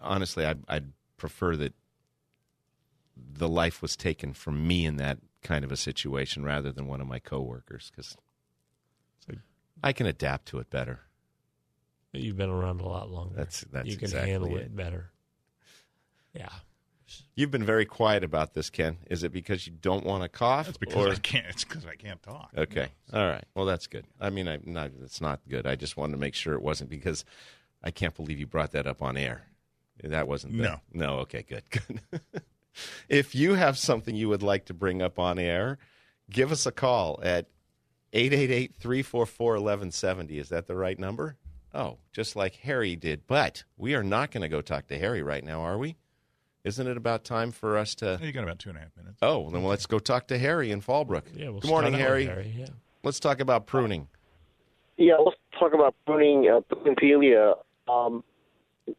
honestly, 0.00 0.44
I'd, 0.44 0.62
I'd 0.68 0.92
prefer 1.16 1.56
that 1.56 1.74
the 3.16 3.48
life 3.48 3.80
was 3.82 3.96
taken 3.96 4.32
from 4.32 4.66
me 4.66 4.86
in 4.86 4.96
that 4.96 5.18
kind 5.42 5.64
of 5.64 5.70
a 5.72 5.76
situation 5.76 6.44
rather 6.44 6.72
than 6.72 6.86
one 6.86 7.00
of 7.00 7.06
my 7.06 7.18
coworkers 7.18 7.90
because 7.90 8.16
So- 9.26 9.34
I 9.82 9.92
can 9.92 10.06
adapt 10.06 10.46
to 10.48 10.58
it 10.58 10.70
better. 10.70 11.00
You've 12.12 12.36
been 12.36 12.50
around 12.50 12.80
a 12.80 12.88
lot 12.88 13.10
longer. 13.10 13.34
That's- 13.36 13.64
that's 13.72 13.88
you 13.88 13.96
can 13.96 14.04
exactly 14.04 14.30
handle 14.30 14.56
it. 14.56 14.62
it 14.62 14.76
better. 14.76 15.10
Yeah. 16.34 16.48
You've 17.34 17.50
been 17.50 17.64
very 17.64 17.84
quiet 17.84 18.24
about 18.24 18.54
this, 18.54 18.70
Ken. 18.70 18.98
Is 19.10 19.22
it 19.22 19.32
because 19.32 19.66
you 19.66 19.72
don't 19.72 20.04
want 20.04 20.22
to 20.22 20.28
cough? 20.28 20.66
That's 20.66 20.78
because 20.78 21.06
or- 21.06 21.10
I 21.10 21.16
can't. 21.16 21.46
It's 21.48 21.64
because 21.64 21.86
I 21.86 21.94
can't 21.94 22.22
talk. 22.22 22.50
Okay. 22.56 22.88
All 23.12 23.26
right. 23.26 23.44
Well, 23.54 23.66
that's 23.66 23.86
good. 23.86 24.06
I 24.20 24.30
mean, 24.30 24.48
I 24.48 24.58
not 24.64 24.90
it's 25.02 25.20
not 25.20 25.40
good. 25.48 25.66
I 25.66 25.76
just 25.76 25.96
wanted 25.96 26.12
to 26.12 26.18
make 26.18 26.34
sure 26.34 26.54
it 26.54 26.62
wasn't 26.62 26.90
because 26.90 27.24
I 27.82 27.90
can't 27.90 28.14
believe 28.14 28.38
you 28.38 28.46
brought 28.46 28.72
that 28.72 28.86
up 28.86 29.02
on 29.02 29.16
air. 29.16 29.46
That 30.02 30.26
wasn't 30.26 30.56
the, 30.56 30.62
No. 30.62 30.80
No. 30.92 31.18
Okay. 31.20 31.42
Good. 31.42 31.64
Good. 31.70 32.00
if 33.08 33.34
you 33.34 33.54
have 33.54 33.76
something 33.78 34.14
you 34.14 34.28
would 34.30 34.42
like 34.42 34.66
to 34.66 34.74
bring 34.74 35.02
up 35.02 35.18
on 35.18 35.38
air, 35.38 35.78
give 36.30 36.50
us 36.50 36.64
a 36.66 36.72
call 36.72 37.20
at 37.22 37.46
888-344-1170. 38.14 40.38
Is 40.40 40.48
that 40.50 40.66
the 40.66 40.76
right 40.76 40.98
number? 40.98 41.36
Oh, 41.74 41.98
just 42.12 42.36
like 42.36 42.56
Harry 42.56 42.96
did. 42.96 43.26
But 43.26 43.64
we 43.76 43.94
are 43.94 44.02
not 44.02 44.30
going 44.30 44.42
to 44.42 44.48
go 44.48 44.60
talk 44.60 44.88
to 44.88 44.98
Harry 44.98 45.22
right 45.22 45.44
now, 45.44 45.62
are 45.62 45.78
we? 45.78 45.96
Isn't 46.64 46.86
it 46.86 46.96
about 46.96 47.24
time 47.24 47.50
for 47.50 47.76
us 47.76 47.94
to? 47.96 48.20
You 48.22 48.30
got 48.30 48.44
about 48.44 48.58
two 48.58 48.68
and 48.68 48.78
a 48.78 48.82
half 48.82 48.96
minutes. 48.96 49.18
Oh, 49.20 49.50
then 49.50 49.64
let's 49.64 49.86
go 49.86 49.98
talk 49.98 50.28
to 50.28 50.38
Harry 50.38 50.70
in 50.70 50.80
Fallbrook. 50.80 51.24
Yeah. 51.34 51.48
We'll 51.48 51.60
Good 51.60 51.68
morning, 51.68 51.94
start 51.94 52.10
out 52.10 52.16
with 52.16 52.26
Harry. 52.28 52.54
Yeah. 52.56 52.66
Let's 53.02 53.18
talk 53.18 53.40
about 53.40 53.66
pruning. 53.66 54.08
Yeah, 54.96 55.14
let's 55.16 55.36
talk 55.58 55.72
about 55.74 55.94
pruning 56.06 56.48
uh, 56.48 56.60
bougainvillea. 56.68 57.54
Um, 57.88 58.22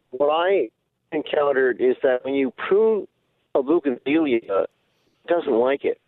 what 0.09 0.27
I 0.27 0.69
encountered 1.13 1.79
is 1.79 1.95
that 2.03 2.25
when 2.25 2.33
you 2.33 2.51
prune 2.51 3.07
a 3.55 3.63
bougainvillea, 3.63 4.63
it 4.63 4.69
doesn't 5.27 5.53
like 5.53 5.85
it, 5.85 6.01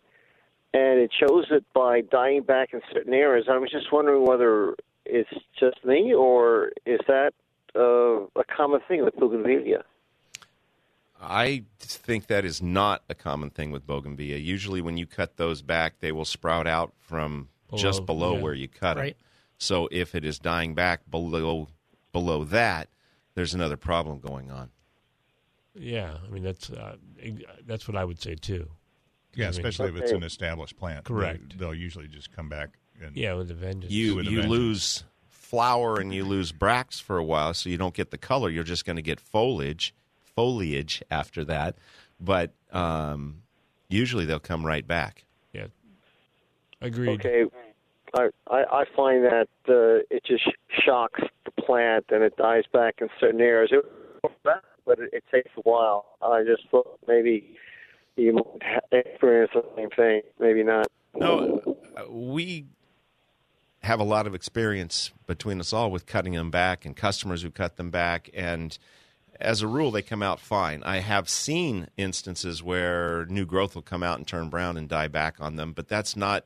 and 0.74 1.00
it 1.00 1.12
shows 1.18 1.46
it 1.52 1.64
by 1.74 2.02
dying 2.02 2.42
back 2.44 2.74
in 2.74 2.82
certain 2.92 3.14
areas. 3.14 3.46
I 3.50 3.58
was 3.58 3.72
just 3.72 3.94
wondering 3.94 4.26
whether 4.26 4.76
it's 5.06 5.30
just 5.60 5.84
me 5.86 6.14
or 6.14 6.72
is 6.86 7.00
that 7.08 7.34
uh, 7.76 8.26
a 8.40 8.44
common 8.56 8.82
thing 8.88 9.04
with 9.04 9.16
bougainvillea? 9.16 9.84
I 11.22 11.64
think 11.80 12.28
that 12.28 12.46
is 12.46 12.62
not 12.62 13.04
a 13.10 13.16
common 13.16 13.50
thing 13.50 13.72
with 13.72 13.88
bougainvillea. 13.88 14.38
Usually, 14.38 14.82
when 14.82 14.98
you 14.98 15.06
cut 15.06 15.38
those 15.38 15.62
back, 15.62 16.00
they 16.00 16.12
will 16.12 16.26
sprout 16.26 16.68
out 16.68 16.94
from 17.00 17.50
just 17.76 18.06
Below, 18.06 18.20
below 18.20 18.36
yeah. 18.36 18.42
where 18.44 18.54
you 18.54 18.68
cut 18.68 18.98
Right. 18.98 19.18
them. 19.18 19.26
So, 19.58 19.88
if 19.92 20.14
it 20.14 20.26
is 20.26 20.38
dying 20.40 20.76
back 20.76 21.10
below 21.10 21.70
below 22.12 22.44
that, 22.46 22.90
there's 23.34 23.54
another 23.54 23.78
problem 23.78 24.20
going 24.20 24.52
on. 24.52 24.72
Yeah. 25.74 26.18
I 26.26 26.30
mean, 26.30 26.44
that's 26.44 26.70
uh, 26.70 26.98
that's 27.66 27.88
what 27.88 27.96
I 27.98 28.04
would 28.06 28.22
say 28.22 28.36
too. 28.36 28.70
Yeah, 29.34 29.46
I 29.46 29.48
mean- 29.48 29.50
especially 29.52 29.90
if 29.90 29.96
it's 29.98 30.12
an 30.12 30.24
established 30.24 30.78
plant. 30.78 31.06
Correct. 31.06 31.58
They, 31.58 31.66
will 31.66 31.74
usually 31.76 32.08
just 32.08 32.34
come 32.36 32.50
back 32.50 32.78
and 33.02 33.16
Yeah, 33.16 33.34
with 33.34 33.48
the 33.48 33.54
vengeance. 33.54 33.92
You 33.92 34.16
with 34.16 34.28
a 34.28 34.30
you 34.30 34.38
vengeance. 34.42 34.52
lose 34.52 35.04
flower 35.30 36.00
and 36.00 36.14
you 36.14 36.26
lose 36.26 36.52
bracts 36.52 37.00
for 37.00 37.18
a 37.18 37.24
while, 37.24 37.54
so 37.54 37.70
you 37.70 37.78
don't 37.78 37.94
get 37.94 38.12
the 38.12 38.18
color. 38.18 38.50
You're 38.50 38.64
just 38.64 38.86
going 38.86 38.96
to 38.98 39.02
get 39.02 39.20
foliage 39.20 39.94
foliage 40.36 41.02
after 41.10 41.46
that, 41.46 41.78
but 42.20 42.52
um, 42.72 43.42
usually 43.88 44.26
they'll 44.26 44.40
come 44.40 44.66
right 44.66 44.86
back. 44.86 45.24
Yeah. 45.54 45.68
Agreed. 46.82 47.26
Okay, 47.26 47.46
I 48.14 48.30
I, 48.48 48.64
I 48.82 48.86
find 48.96 49.24
that 49.24 49.48
uh, 49.70 50.04
it 50.10 50.24
just 50.26 50.44
shocks 50.84 51.22
the 51.46 51.52
plant 51.62 52.06
and 52.10 52.24
it 52.24 52.36
dies 52.38 52.64
back 52.74 52.96
in 53.02 53.10
certain 53.20 53.40
areas. 53.42 53.72
It, 53.72 53.86
but 54.86 55.00
it, 55.00 55.10
it 55.14 55.24
takes 55.32 55.52
a 55.58 55.62
while. 55.62 56.06
I 56.22 56.44
just 56.44 56.68
thought 56.70 57.00
maybe 57.08 57.56
you 58.18 58.34
might 58.34 58.62
ha- 58.64 58.80
experience 58.92 59.52
the 59.54 59.64
same 59.76 59.90
thing. 59.92 60.22
Maybe 60.40 60.64
not. 60.64 60.88
No, 61.16 61.78
uh, 61.98 62.12
we 62.12 62.66
have 63.86 64.00
a 64.00 64.04
lot 64.04 64.26
of 64.26 64.34
experience 64.34 65.12
between 65.28 65.60
us 65.60 65.72
all 65.72 65.92
with 65.92 66.08
cutting 66.08 66.34
them 66.34 66.50
back 66.50 66.86
and 66.86 66.96
customers 66.96 67.44
who 67.44 67.52
cut 67.52 67.78
them 67.78 67.92
back. 67.92 68.30
And 68.34 68.78
as 69.40 69.62
a 69.62 69.68
rule, 69.68 69.92
they 69.92 70.02
come 70.02 70.24
out 70.24 70.40
fine. 70.40 70.82
I 70.84 71.00
have 71.00 71.30
seen 71.30 71.88
instances 71.96 72.64
where 72.64 73.26
new 73.28 73.46
growth 73.46 73.76
will 73.76 73.84
come 73.84 74.02
out 74.02 74.18
and 74.18 74.28
turn 74.28 74.50
brown 74.50 74.76
and 74.76 74.90
die 74.90 75.08
back 75.08 75.36
on 75.40 75.56
them, 75.56 75.72
but 75.72 75.88
that's 75.88 76.16
not 76.16 76.46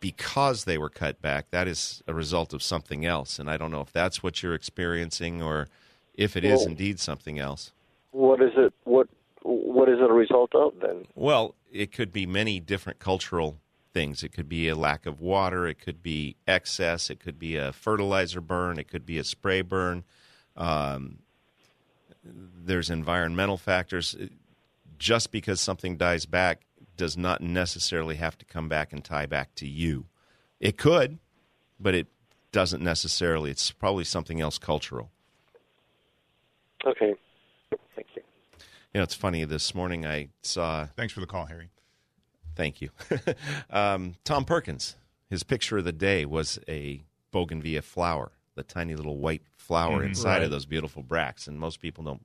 because 0.00 0.64
they 0.64 0.76
were 0.76 0.90
cut 0.90 1.22
back. 1.22 1.46
That 1.50 1.68
is 1.68 2.02
a 2.08 2.12
result 2.12 2.52
of 2.52 2.62
something 2.62 3.06
else. 3.06 3.38
And 3.38 3.48
I 3.48 3.56
don't 3.56 3.70
know 3.70 3.80
if 3.80 3.92
that's 3.92 4.22
what 4.22 4.42
you're 4.42 4.54
experiencing 4.54 5.42
or 5.42 5.68
if 6.12 6.36
it 6.36 6.44
is 6.44 6.60
Well- 6.60 6.68
indeed 6.68 6.98
something 6.98 7.38
else. 7.38 7.72
What 8.10 8.42
is 8.42 8.52
it? 8.56 8.72
What 8.84 9.08
what 9.42 9.90
is 9.90 9.98
it 10.00 10.08
a 10.08 10.12
result 10.12 10.54
of 10.54 10.72
then? 10.80 11.04
Well, 11.14 11.54
it 11.70 11.92
could 11.92 12.12
be 12.12 12.24
many 12.24 12.60
different 12.60 12.98
cultural 12.98 13.58
things. 13.94 14.22
It 14.22 14.32
could 14.32 14.48
be 14.48 14.68
a 14.68 14.74
lack 14.74 15.06
of 15.06 15.20
water. 15.20 15.66
It 15.66 15.78
could 15.78 16.02
be 16.02 16.36
excess. 16.46 17.08
It 17.08 17.20
could 17.20 17.38
be 17.38 17.56
a 17.56 17.72
fertilizer 17.72 18.42
burn. 18.42 18.78
It 18.78 18.88
could 18.88 19.06
be 19.06 19.16
a 19.16 19.24
spray 19.24 19.62
burn. 19.62 20.04
Um, 20.56 21.20
there's 22.22 22.90
environmental 22.90 23.56
factors. 23.56 24.14
Just 24.98 25.32
because 25.32 25.60
something 25.60 25.96
dies 25.96 26.26
back 26.26 26.66
does 26.96 27.16
not 27.16 27.40
necessarily 27.40 28.16
have 28.16 28.36
to 28.38 28.44
come 28.44 28.68
back 28.68 28.92
and 28.92 29.02
tie 29.02 29.26
back 29.26 29.54
to 29.56 29.66
you. 29.66 30.06
It 30.60 30.76
could, 30.76 31.18
but 31.80 31.94
it 31.94 32.08
doesn't 32.52 32.82
necessarily. 32.82 33.50
It's 33.50 33.70
probably 33.70 34.04
something 34.04 34.40
else 34.40 34.58
cultural. 34.58 35.10
Okay, 36.86 37.14
thank 37.96 38.08
you. 38.14 38.22
You 38.92 38.98
know, 38.98 39.02
it's 39.02 39.14
funny. 39.14 39.44
This 39.44 39.74
morning 39.74 40.06
I 40.06 40.28
saw 40.42 40.86
Thanks 40.96 41.12
for 41.12 41.20
the 41.20 41.26
call, 41.26 41.46
Harry. 41.46 41.70
Thank 42.54 42.80
you. 42.80 42.90
um, 43.70 44.14
Tom 44.24 44.44
Perkins, 44.44 44.96
his 45.30 45.42
picture 45.42 45.78
of 45.78 45.84
the 45.84 45.92
day 45.92 46.24
was 46.24 46.58
a 46.68 47.02
bougainvillea 47.32 47.82
flower, 47.82 48.32
the 48.54 48.62
tiny 48.62 48.94
little 48.94 49.18
white 49.18 49.42
flower 49.56 50.02
Mhm. 50.02 50.08
inside 50.08 50.34
Right. 50.36 50.42
of 50.42 50.50
those 50.50 50.66
beautiful 50.66 51.02
bracts. 51.02 51.46
And 51.48 51.58
most 51.58 51.80
people 51.80 52.04
don't. 52.04 52.24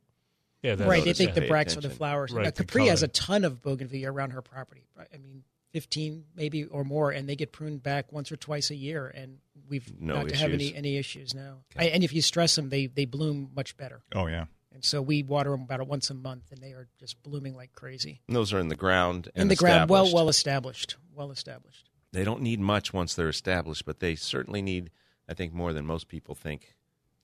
Yeah. 0.62 0.76
That's, 0.76 0.90
right. 0.90 1.04
They 1.04 1.14
think 1.14 1.32
it. 1.32 1.36
the 1.36 1.42
Pay 1.42 1.48
bracts 1.48 1.78
are 1.78 1.82
the 1.82 1.90
flowers. 1.90 2.32
Right, 2.32 2.44
Now, 2.46 2.52
Capri 2.52 2.88
has 2.88 3.02
a 3.04 3.08
ton 3.08 3.44
of 3.46 3.62
bougainvillea 3.62 4.12
around 4.12 4.32
her 4.32 4.42
property. 4.42 4.84
I 4.98 5.18
mean, 5.18 5.44
fifteen 5.72 6.26
maybe 6.36 6.66
or 6.66 6.84
more, 6.84 7.12
and 7.12 7.28
they 7.30 7.36
get 7.36 7.52
pruned 7.52 7.82
back 7.84 8.12
once 8.12 8.32
or 8.32 8.36
twice 8.38 8.70
a 8.70 8.76
year, 8.76 9.08
and 9.08 9.38
we've 9.70 10.00
No 10.02 10.16
not 10.16 10.30
to 10.30 10.36
have 10.36 10.52
any 10.52 10.66
issues. 10.66 10.78
any 10.78 10.98
issues 10.98 11.34
now. 11.34 11.58
I, 11.78 11.86
and 11.86 12.04
if 12.04 12.12
you 12.14 12.22
stress 12.22 12.56
them, 12.56 12.70
they 12.70 12.88
they 12.88 13.06
bloom 13.06 13.52
much 13.56 13.78
better. 13.78 14.02
Oh 14.14 14.28
yeah. 14.28 14.46
And 14.74 14.84
so 14.84 15.02
we 15.02 15.24
water 15.24 15.52
them 15.52 15.62
about 15.62 15.86
once 15.88 16.10
a 16.10 16.14
month, 16.14 16.52
and 16.52 16.62
they 16.62 16.72
are 16.72 16.88
just 17.00 17.22
blooming 17.24 17.56
like 17.56 17.74
crazy 17.74 18.22
And 18.28 18.36
those 18.36 18.54
are 18.54 18.60
in 18.60 18.68
the 18.68 18.76
ground. 18.76 19.30
And 19.36 19.44
in 19.44 19.48
the 19.48 19.56
ground. 19.56 19.90
Well, 19.90 20.14
well 20.14 20.30
established. 20.30 20.96
Well 21.14 21.32
established. 21.32 21.90
They 22.12 22.24
don't 22.24 22.42
need 22.42 22.60
much 22.60 22.94
once 22.94 23.14
they're 23.14 23.30
established, 23.30 23.86
but 23.86 24.00
they 24.00 24.16
certainly 24.16 24.62
need, 24.62 24.92
I 25.28 25.34
think, 25.34 25.54
more 25.54 25.74
than 25.74 25.86
most 25.86 26.08
people 26.08 26.36
think 26.36 26.76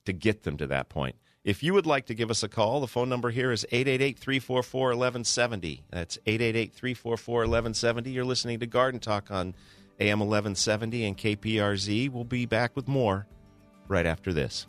to 0.04 0.12
get 0.12 0.42
them 0.44 0.56
to 0.58 0.66
that 0.68 0.88
point. 0.88 1.16
If 1.44 1.62
you 1.62 1.74
would 1.74 1.86
like 1.86 2.06
to 2.06 2.14
give 2.14 2.30
us 2.30 2.42
a 2.42 2.48
call, 2.48 2.80
the 2.80 2.88
phone 2.88 3.08
number 3.08 3.30
here 3.30 3.52
is 3.52 3.64
888 3.70 4.18
344 4.18 4.88
1170. 4.88 5.84
That's 5.90 6.18
888 6.26 6.72
344 6.74 7.34
1170. 7.34 8.10
You're 8.10 8.24
listening 8.24 8.58
to 8.60 8.66
Garden 8.66 8.98
Talk 8.98 9.30
on 9.30 9.54
AM 10.00 10.18
1170 10.18 11.04
and 11.04 11.16
KPRZ. 11.16 12.10
We'll 12.10 12.24
be 12.24 12.46
back 12.46 12.74
with 12.74 12.88
more 12.88 13.28
right 13.88 14.06
after 14.06 14.32
this. 14.32 14.66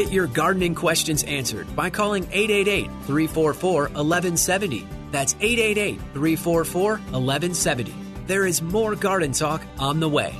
Get 0.00 0.12
your 0.12 0.28
gardening 0.28 0.74
questions 0.74 1.24
answered 1.24 1.76
by 1.76 1.90
calling 1.90 2.26
888 2.32 2.86
344 3.04 3.82
1170. 3.82 4.88
That's 5.10 5.34
888 5.34 6.00
344 6.14 6.90
1170. 6.92 7.94
There 8.26 8.46
is 8.46 8.62
more 8.62 8.96
garden 8.96 9.32
talk 9.32 9.62
on 9.78 10.00
the 10.00 10.08
way. 10.08 10.34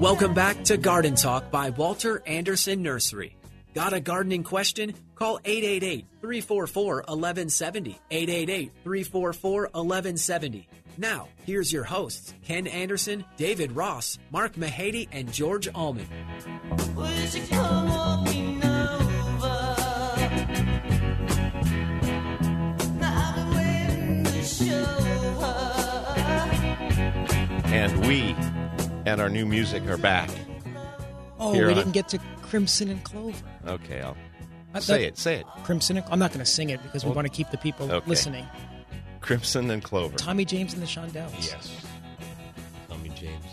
Welcome 0.00 0.32
back 0.32 0.64
to 0.64 0.78
Garden 0.78 1.14
Talk 1.14 1.50
by 1.50 1.68
Walter 1.68 2.22
Anderson 2.26 2.82
Nursery. 2.82 3.36
Got 3.74 3.92
a 3.92 4.00
gardening 4.00 4.44
question? 4.44 4.94
Call 5.16 5.40
888 5.44 6.06
344 6.20 6.94
1170. 7.08 7.98
888 8.10 8.72
344 8.84 9.62
1170. 9.72 10.68
Now, 10.96 11.28
here's 11.44 11.72
your 11.72 11.82
hosts 11.84 12.34
Ken 12.44 12.66
Anderson, 12.68 13.24
David 13.36 13.72
Ross, 13.72 14.18
Mark 14.30 14.54
Mahady, 14.54 15.08
and 15.10 15.32
George 15.32 15.68
Allman. 15.74 16.06
And 27.66 28.06
we 28.06 28.34
and 29.06 29.20
our 29.20 29.28
new 29.28 29.44
music 29.46 29.86
are 29.88 29.96
back. 29.96 30.30
Oh, 31.38 31.52
Here 31.52 31.66
we 31.66 31.72
on- 31.72 31.78
didn't 31.78 31.92
get 31.92 32.08
to 32.10 32.18
Crimson 32.54 32.88
and 32.88 33.02
Clover. 33.02 33.44
Okay, 33.66 34.00
I'll 34.00 34.16
Uh, 34.74 34.78
say 34.78 34.98
that- 34.98 35.06
it. 35.08 35.18
Say 35.18 35.40
it. 35.40 35.46
Crimson 35.64 35.96
and 35.96 36.06
I'm 36.08 36.20
not 36.20 36.30
going 36.30 36.38
to 36.38 36.46
sing 36.48 36.70
it 36.70 36.80
because 36.84 37.02
we 37.02 37.08
Well, 37.08 37.16
want 37.16 37.26
to 37.26 37.32
keep 37.32 37.50
the 37.50 37.58
people 37.58 37.90
okay. 37.90 38.08
listening. 38.08 38.46
Crimson 39.20 39.68
and 39.72 39.82
Clover. 39.82 40.16
Tommy 40.16 40.44
James 40.44 40.72
and 40.72 40.80
the 40.80 40.86
Shondells. 40.86 41.32
Yes. 41.44 41.84
Tommy 42.88 43.08
James. 43.08 43.44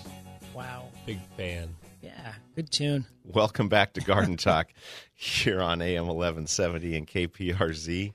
Wow. 0.53 0.87
Big 1.07 1.17
fan. 1.35 1.75
Yeah, 2.03 2.35
good 2.55 2.69
tune. 2.69 3.07
Welcome 3.25 3.69
back 3.69 3.93
to 3.93 4.01
Garden 4.01 4.37
Talk 4.37 4.67
here 5.15 5.63
on 5.63 5.81
AM 5.81 6.05
1170 6.05 6.95
and 6.95 7.07
KPRZ. 7.07 8.13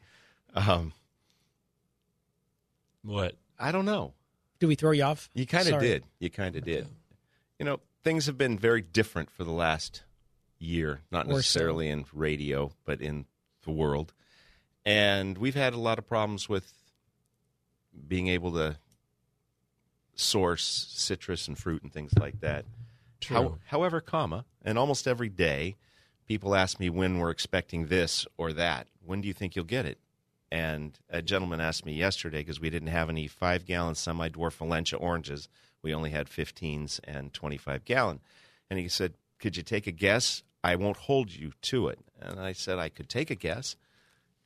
Um, 0.55 0.93
What? 3.03 3.35
I 3.59 3.73
don't 3.73 3.87
know. 3.87 4.15
Did 4.61 4.67
we 4.67 4.77
throw 4.77 4.93
you 4.93 5.03
off? 5.03 5.31
You 5.35 5.47
kind 5.47 5.67
of 5.69 5.81
did. 5.81 6.05
You 6.21 6.31
kind 6.31 6.55
of 6.55 6.65
did. 6.65 6.87
You 7.59 7.65
know, 7.65 7.81
things 8.05 8.27
have 8.27 8.39
been 8.39 8.57
very 8.57 8.83
different 8.83 9.31
for 9.33 9.43
the 9.43 9.51
last 9.51 10.05
year, 10.59 11.01
not 11.11 11.27
Or 11.27 11.31
so. 11.31 11.37
necessarily 11.37 11.89
in 11.89 12.05
radio, 12.13 12.73
but 12.85 13.01
in 13.01 13.27
the 13.65 13.71
world. 13.71 14.13
And 14.85 15.37
we've 15.39 15.55
had 15.55 15.75
a 15.75 15.79
lot 15.79 15.99
of 15.99 16.07
problems 16.07 16.49
with 16.49 16.73
being 18.07 18.29
able 18.29 18.53
to 18.53 18.77
source 20.15 20.65
citrus 20.95 21.49
and 21.49 21.59
fruit 21.59 21.83
and 21.83 21.93
things 21.93 22.13
like 22.19 22.41
that. 22.41 22.65
True. 23.21 23.37
How, 23.37 23.59
however, 23.67 24.01
comma, 24.01 24.45
and 24.65 24.79
almost 24.79 25.07
every 25.07 25.29
day, 25.29 25.77
people 26.27 26.55
ask 26.55 26.79
me 26.81 26.91
when 26.91 27.19
we're 27.19 27.31
expecting 27.31 27.87
this 27.87 28.27
or 28.37 28.53
that. 28.53 28.89
When 29.05 29.21
do 29.21 29.29
you 29.29 29.35
think 29.35 29.57
you'll 29.57 29.65
get 29.65 29.87
it? 29.87 29.99
And 30.51 30.99
a 31.11 31.23
gentleman 31.23 31.61
asked 31.61 31.85
me 31.85 31.95
yesterday 31.95 32.39
because 32.39 32.61
we 32.61 32.71
didn't 32.71 32.89
have 32.89 33.09
any 33.11 33.27
five 33.27 33.65
gallon 33.67 33.95
semi 33.95 34.29
dwarf 34.29 34.53
Valencia 34.55 34.99
oranges. 34.99 35.49
We 35.83 35.93
only 35.93 36.11
had 36.11 36.29
15s 36.29 37.01
and 37.05 37.33
25 37.33 37.85
gallon. 37.85 38.21
And 38.71 38.79
he 38.79 38.89
said, 38.89 39.15
Could 39.39 39.57
you 39.57 39.63
take 39.63 39.87
a 39.87 39.93
guess? 39.93 40.43
I 40.73 40.77
won't 40.77 40.97
hold 40.97 41.31
you 41.33 41.53
to 41.63 41.89
it. 41.89 41.99
And 42.21 42.41
I 42.41 42.53
said, 42.53 42.79
I 42.79 42.89
could 42.89 43.09
take 43.09 43.31
a 43.31 43.35
guess. 43.35 43.77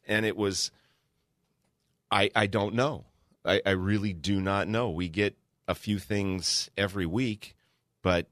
And 0.06 0.26
it 0.26 0.36
was, 0.36 0.70
I, 2.10 2.30
I 2.36 2.46
don't 2.46 2.74
know. 2.74 3.04
I, 3.44 3.60
I 3.64 3.70
really 3.70 4.12
do 4.12 4.40
not 4.40 4.68
know. 4.68 4.90
We 4.90 5.08
get 5.08 5.36
a 5.66 5.74
few 5.74 5.98
things 5.98 6.68
every 6.76 7.06
week, 7.06 7.54
but 8.02 8.26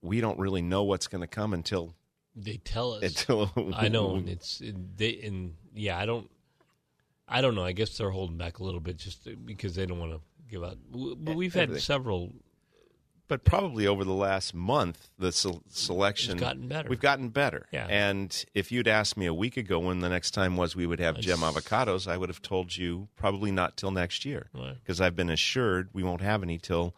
we 0.00 0.20
don't 0.20 0.38
really 0.38 0.62
know 0.62 0.84
what's 0.84 1.06
going 1.06 1.20
to 1.20 1.26
come 1.26 1.52
until 1.52 1.94
They 2.34 2.56
tell 2.56 2.94
us. 2.94 3.02
until 3.02 3.50
I 3.76 3.88
know, 3.88 4.14
and 4.16 4.28
it's 4.36 4.62
they 4.96 5.20
and 5.22 5.54
yeah, 5.74 5.98
I 5.98 6.06
don't, 6.06 6.30
I 7.28 7.40
don't 7.42 7.54
know. 7.54 7.64
I 7.64 7.72
guess 7.72 7.98
they're 7.98 8.10
holding 8.10 8.38
back 8.38 8.58
a 8.58 8.64
little 8.64 8.80
bit 8.80 8.96
just 8.96 9.28
because 9.44 9.74
they 9.74 9.84
don't 9.86 9.98
want 9.98 10.12
to 10.12 10.20
give 10.50 10.62
out. 10.64 10.78
But 10.90 11.34
we've 11.36 11.52
had 11.52 11.64
Everything. 11.64 11.82
several. 11.82 12.32
But 13.28 13.42
probably 13.44 13.86
over 13.86 14.04
the 14.04 14.12
last 14.12 14.54
month, 14.54 15.08
the 15.18 15.32
se- 15.32 15.60
selection 15.68 16.32
It's 16.32 16.40
gotten 16.40 16.68
better. 16.68 16.88
We've 16.88 17.00
gotten 17.00 17.30
better. 17.30 17.66
Yeah. 17.72 17.86
And 17.88 18.44
if 18.54 18.70
you'd 18.70 18.86
asked 18.88 19.16
me 19.16 19.26
a 19.26 19.34
week 19.34 19.56
ago 19.56 19.78
when 19.78 20.00
the 20.00 20.08
next 20.08 20.32
time 20.32 20.56
was 20.56 20.76
we 20.76 20.86
would 20.86 21.00
have 21.00 21.18
gem 21.18 21.38
avocados, 21.38 22.06
I 22.06 22.16
would 22.16 22.28
have 22.28 22.42
told 22.42 22.76
you 22.76 23.08
probably 23.16 23.50
not 23.50 23.76
till 23.76 23.90
next 23.90 24.24
year 24.24 24.48
Right. 24.54 24.74
because 24.74 25.00
I've 25.00 25.16
been 25.16 25.30
assured 25.30 25.88
we 25.92 26.02
won't 26.02 26.20
have 26.20 26.42
any 26.42 26.58
till 26.58 26.94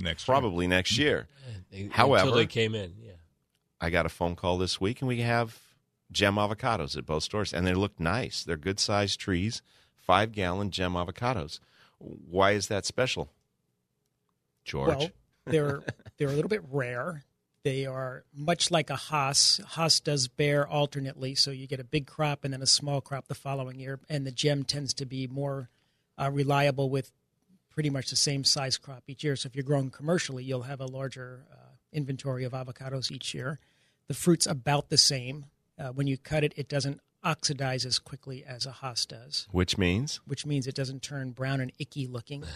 Next 0.00 0.28
year. 0.28 0.32
probably 0.34 0.66
next 0.66 0.96
year. 0.98 1.26
They, 1.70 1.88
However- 1.92 2.24
until 2.24 2.36
they 2.36 2.46
came 2.46 2.74
in, 2.74 2.94
yeah. 3.00 3.12
I 3.80 3.90
got 3.90 4.06
a 4.06 4.08
phone 4.10 4.36
call 4.36 4.58
this 4.58 4.80
week, 4.80 5.00
and 5.00 5.08
we 5.08 5.20
have 5.20 5.60
gem 6.10 6.34
avocados 6.36 6.96
at 6.96 7.04
both 7.06 7.22
stores, 7.22 7.52
and 7.54 7.66
they 7.66 7.74
look 7.74 7.98
nice. 8.00 8.42
They're 8.42 8.56
good 8.56 8.80
sized 8.80 9.20
trees, 9.20 9.60
five 9.94 10.32
gallon 10.32 10.70
gem 10.70 10.94
avocados. 10.94 11.60
Why 11.98 12.52
is 12.52 12.68
that 12.68 12.86
special, 12.86 13.30
George? 14.64 14.88
Well, 14.96 15.10
they're 15.50 15.82
they're 16.16 16.28
a 16.28 16.32
little 16.32 16.48
bit 16.48 16.62
rare. 16.70 17.24
They 17.64 17.86
are 17.86 18.24
much 18.32 18.70
like 18.70 18.88
a 18.88 18.96
Hass. 18.96 19.60
Hass 19.70 20.00
does 20.00 20.28
bear 20.28 20.66
alternately, 20.66 21.34
so 21.34 21.50
you 21.50 21.66
get 21.66 21.80
a 21.80 21.84
big 21.84 22.06
crop 22.06 22.44
and 22.44 22.52
then 22.54 22.62
a 22.62 22.66
small 22.66 23.00
crop 23.00 23.26
the 23.28 23.34
following 23.34 23.78
year. 23.80 23.98
And 24.08 24.26
the 24.26 24.30
gem 24.30 24.64
tends 24.64 24.94
to 24.94 25.06
be 25.06 25.26
more 25.26 25.68
uh, 26.16 26.30
reliable 26.30 26.88
with 26.88 27.10
pretty 27.68 27.90
much 27.90 28.10
the 28.10 28.16
same 28.16 28.44
size 28.44 28.78
crop 28.78 29.02
each 29.06 29.24
year. 29.24 29.36
So 29.36 29.48
if 29.48 29.56
you're 29.56 29.64
growing 29.64 29.90
commercially, 29.90 30.44
you'll 30.44 30.62
have 30.62 30.80
a 30.80 30.86
larger 30.86 31.44
uh, 31.52 31.56
inventory 31.92 32.44
of 32.44 32.52
avocados 32.52 33.10
each 33.10 33.34
year. 33.34 33.58
The 34.06 34.14
fruit's 34.14 34.46
about 34.46 34.88
the 34.88 34.96
same. 34.96 35.46
Uh, 35.78 35.88
when 35.88 36.06
you 36.06 36.16
cut 36.16 36.44
it, 36.44 36.54
it 36.56 36.68
doesn't 36.68 37.00
oxidize 37.22 37.84
as 37.84 37.98
quickly 37.98 38.44
as 38.44 38.66
a 38.66 38.72
Hass 38.72 39.04
does, 39.04 39.46
Which 39.50 39.76
means 39.76 40.20
which 40.26 40.46
means 40.46 40.66
it 40.66 40.74
doesn't 40.74 41.02
turn 41.02 41.32
brown 41.32 41.60
and 41.60 41.72
icky 41.78 42.06
looking. 42.06 42.44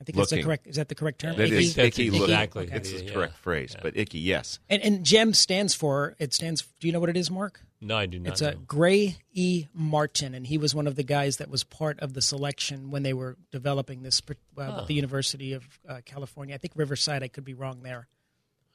I 0.00 0.04
think 0.04 0.16
that's 0.16 0.30
the 0.30 0.42
correct. 0.42 0.66
Is 0.66 0.76
that 0.76 0.88
the 0.88 0.94
correct 0.94 1.20
term? 1.20 1.36
that 1.36 1.46
Icky? 1.48 1.56
is 1.58 1.74
That's 1.74 1.88
icky. 1.98 2.08
icky. 2.08 2.18
look- 2.18 2.28
Exactly. 2.30 2.68
It's 2.72 2.90
the 2.90 3.04
Yeah. 3.04 3.12
correct 3.12 3.36
phrase, 3.36 3.72
Yeah. 3.74 3.80
but 3.82 3.96
icky, 3.96 4.18
yes. 4.18 4.58
And, 4.70 4.82
and 4.82 5.04
GEM 5.04 5.34
stands 5.34 5.74
for 5.74 6.16
it 6.18 6.32
stands. 6.32 6.66
Do 6.80 6.86
you 6.86 6.92
know 6.92 7.00
what 7.00 7.10
it 7.10 7.16
is, 7.18 7.30
Mark? 7.30 7.60
No, 7.82 7.96
I 7.96 8.06
do 8.06 8.18
not. 8.18 8.32
It's 8.32 8.40
a. 8.42 8.54
Gray 8.54 9.16
E. 9.32 9.66
Martin, 9.74 10.34
and 10.34 10.46
he 10.46 10.58
was 10.58 10.74
one 10.74 10.86
of 10.86 10.96
the 10.96 11.02
guys 11.02 11.36
that 11.38 11.48
was 11.50 11.64
part 11.64 11.98
of 12.00 12.12
the 12.14 12.20
selection 12.22 12.90
when 12.90 13.02
they 13.02 13.12
were 13.14 13.36
developing 13.50 14.02
this 14.02 14.20
uh, 14.28 14.34
Huh. 14.56 14.80
at 14.82 14.86
the 14.86 14.94
University 14.94 15.52
of 15.54 15.64
uh, 15.88 16.00
California. 16.04 16.54
I 16.54 16.58
think 16.58 16.72
Riverside. 16.76 17.22
I 17.22 17.28
could 17.28 17.44
be 17.44 17.54
wrong 17.54 17.82
there. 17.82 18.06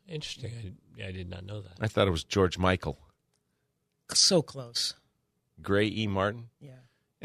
Interesting. 0.08 0.78
I, 1.00 1.08
I 1.08 1.12
did 1.12 1.30
not 1.30 1.44
know 1.46 1.62
that. 1.62 1.74
I 1.82 1.88
thought 1.88 2.08
it 2.08 2.12
was 2.12 2.24
George 2.24 2.58
Michael. 2.60 2.98
So 4.14 4.42
close. 4.42 4.94
Gray 5.62 5.88
E. 5.88 6.06
Martin. 6.08 6.50
Yeah. 6.60 6.72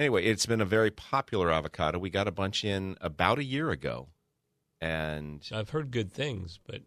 Anyway, 0.00 0.24
it's 0.24 0.46
been 0.46 0.62
a 0.62 0.64
very 0.64 0.90
popular 0.90 1.50
avocado. 1.50 1.98
We 1.98 2.08
got 2.08 2.26
a 2.26 2.30
bunch 2.30 2.64
in 2.64 2.96
about 3.02 3.38
a 3.38 3.44
year 3.44 3.70
ago, 3.70 4.08
and 4.80 5.46
I've 5.52 5.68
heard 5.68 5.90
good 5.90 6.10
things, 6.10 6.58
but 6.66 6.80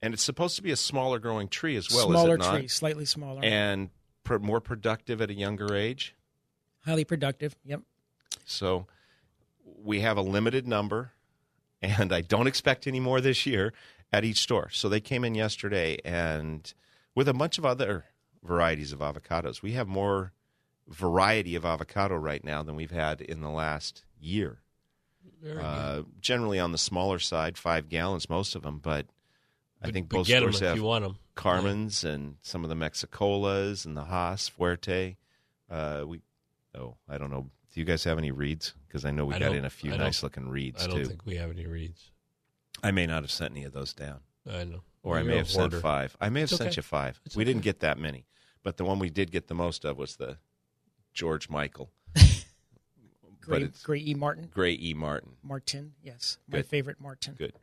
and 0.00 0.14
it's 0.14 0.22
supposed 0.22 0.56
to 0.56 0.62
be 0.62 0.70
a 0.70 0.76
smaller 0.76 1.18
growing 1.18 1.48
tree 1.48 1.76
as 1.76 1.90
well. 1.92 2.08
smaller 2.08 2.30
is 2.30 2.34
it 2.36 2.38
not? 2.38 2.56
tree, 2.56 2.68
slightly 2.68 3.04
smaller, 3.04 3.44
and 3.44 3.90
pr- 4.24 4.38
more 4.38 4.62
productive 4.62 5.20
at 5.20 5.28
a 5.28 5.34
younger 5.34 5.76
age. 5.76 6.14
highly 6.80 7.04
productive. 7.04 7.54
Yep. 7.66 7.82
So 8.46 8.86
we 9.62 10.00
have 10.00 10.16
a 10.16 10.22
limited 10.22 10.66
number, 10.66 11.12
and 11.82 12.10
I 12.10 12.22
don't 12.22 12.46
expect 12.46 12.86
any 12.86 13.00
more 13.00 13.20
this 13.20 13.44
year 13.44 13.74
at 14.14 14.24
each 14.24 14.38
store. 14.38 14.70
So 14.70 14.88
they 14.88 15.00
came 15.00 15.24
in 15.24 15.34
yesterday, 15.34 15.98
and 16.06 16.72
with 17.14 17.28
a 17.28 17.34
bunch 17.34 17.58
of 17.58 17.66
other 17.66 18.06
varieties 18.42 18.92
of 18.92 19.00
avocados, 19.00 19.60
we 19.60 19.72
have 19.72 19.86
more 19.86 20.32
variety 20.88 21.54
of 21.56 21.64
avocado 21.64 22.14
right 22.16 22.42
now 22.44 22.62
than 22.62 22.76
we've 22.76 22.90
had 22.90 23.20
in 23.20 23.40
the 23.40 23.50
last 23.50 24.04
year. 24.20 24.58
very 25.42 25.62
Uh, 25.62 26.02
generally 26.20 26.58
on 26.58 26.72
the 26.72 26.78
smaller 26.78 27.18
side, 27.18 27.58
five 27.58 27.88
gallons, 27.88 28.28
most 28.28 28.54
of 28.54 28.62
them, 28.62 28.78
but 28.78 29.06
I 29.82 29.90
think 29.90 30.08
both 30.08 30.26
get 30.26 30.38
stores 30.40 30.60
have 30.60 30.76
you 30.76 30.84
want 30.84 31.04
them. 31.04 31.18
Carmen's 31.34 32.02
and 32.04 32.36
some 32.42 32.64
of 32.64 32.70
the 32.70 32.76
Mexicolas 32.76 33.84
and 33.84 33.96
the 33.96 34.04
Hass 34.04 34.48
Fuerte. 34.48 35.16
Uh, 35.70 36.04
we 36.06 36.20
oh, 36.74 36.96
I 37.08 37.18
don't 37.18 37.30
know. 37.30 37.50
Do 37.72 37.80
you 37.80 37.84
guys 37.84 38.04
have 38.04 38.16
any 38.18 38.30
reeds? 38.30 38.72
Because 38.86 39.04
I 39.04 39.10
know 39.10 39.26
we 39.26 39.34
I 39.34 39.38
got 39.38 39.54
in 39.54 39.64
a 39.64 39.70
few 39.70 39.90
nice 39.96 40.22
looking 40.22 40.48
reeds 40.48 40.82
I 40.82 40.86
don't 40.86 40.96
too. 41.00 41.04
think 41.04 41.26
we 41.26 41.36
have 41.36 41.50
any 41.50 41.66
reeds. 41.66 42.10
I 42.82 42.90
may 42.90 43.06
not 43.06 43.22
have 43.22 43.30
sent 43.30 43.52
any 43.52 43.64
of 43.64 43.72
those 43.72 43.92
down, 43.92 44.20
I 44.50 44.64
know. 44.64 44.82
or 45.02 45.18
I 45.18 45.22
may 45.22 45.36
have 45.36 45.50
sent 45.50 45.74
five. 45.74 46.16
I 46.20 46.28
may 46.30 46.40
have 46.40 46.50
It's 46.50 46.56
sent 46.58 46.68
okay. 46.70 46.76
you 46.76 46.82
five. 46.82 47.20
It's 47.26 47.36
we 47.36 47.44
didn't 47.44 47.62
get 47.62 47.80
that 47.80 47.98
many, 47.98 48.26
but 48.62 48.76
the 48.78 48.84
one 48.84 48.98
we 48.98 49.10
did 49.10 49.30
get 49.30 49.48
the 49.48 49.54
most 49.54 49.84
of 49.84 49.96
was 49.98 50.16
the 50.16 50.38
George 51.16 51.48
Michael 51.48 51.90
But 52.14 53.60
Gray, 53.60 53.68
Gray 53.82 53.98
E. 54.00 54.14
Martin. 54.14 54.50
Gray 54.52 54.72
E. 54.80 54.92
Martin. 54.92 55.30
Martin. 55.42 55.94
Yes, 56.02 56.38
my 56.48 56.62
favorite 56.62 57.00
Martin. 57.00 57.34
Good. 57.38 57.54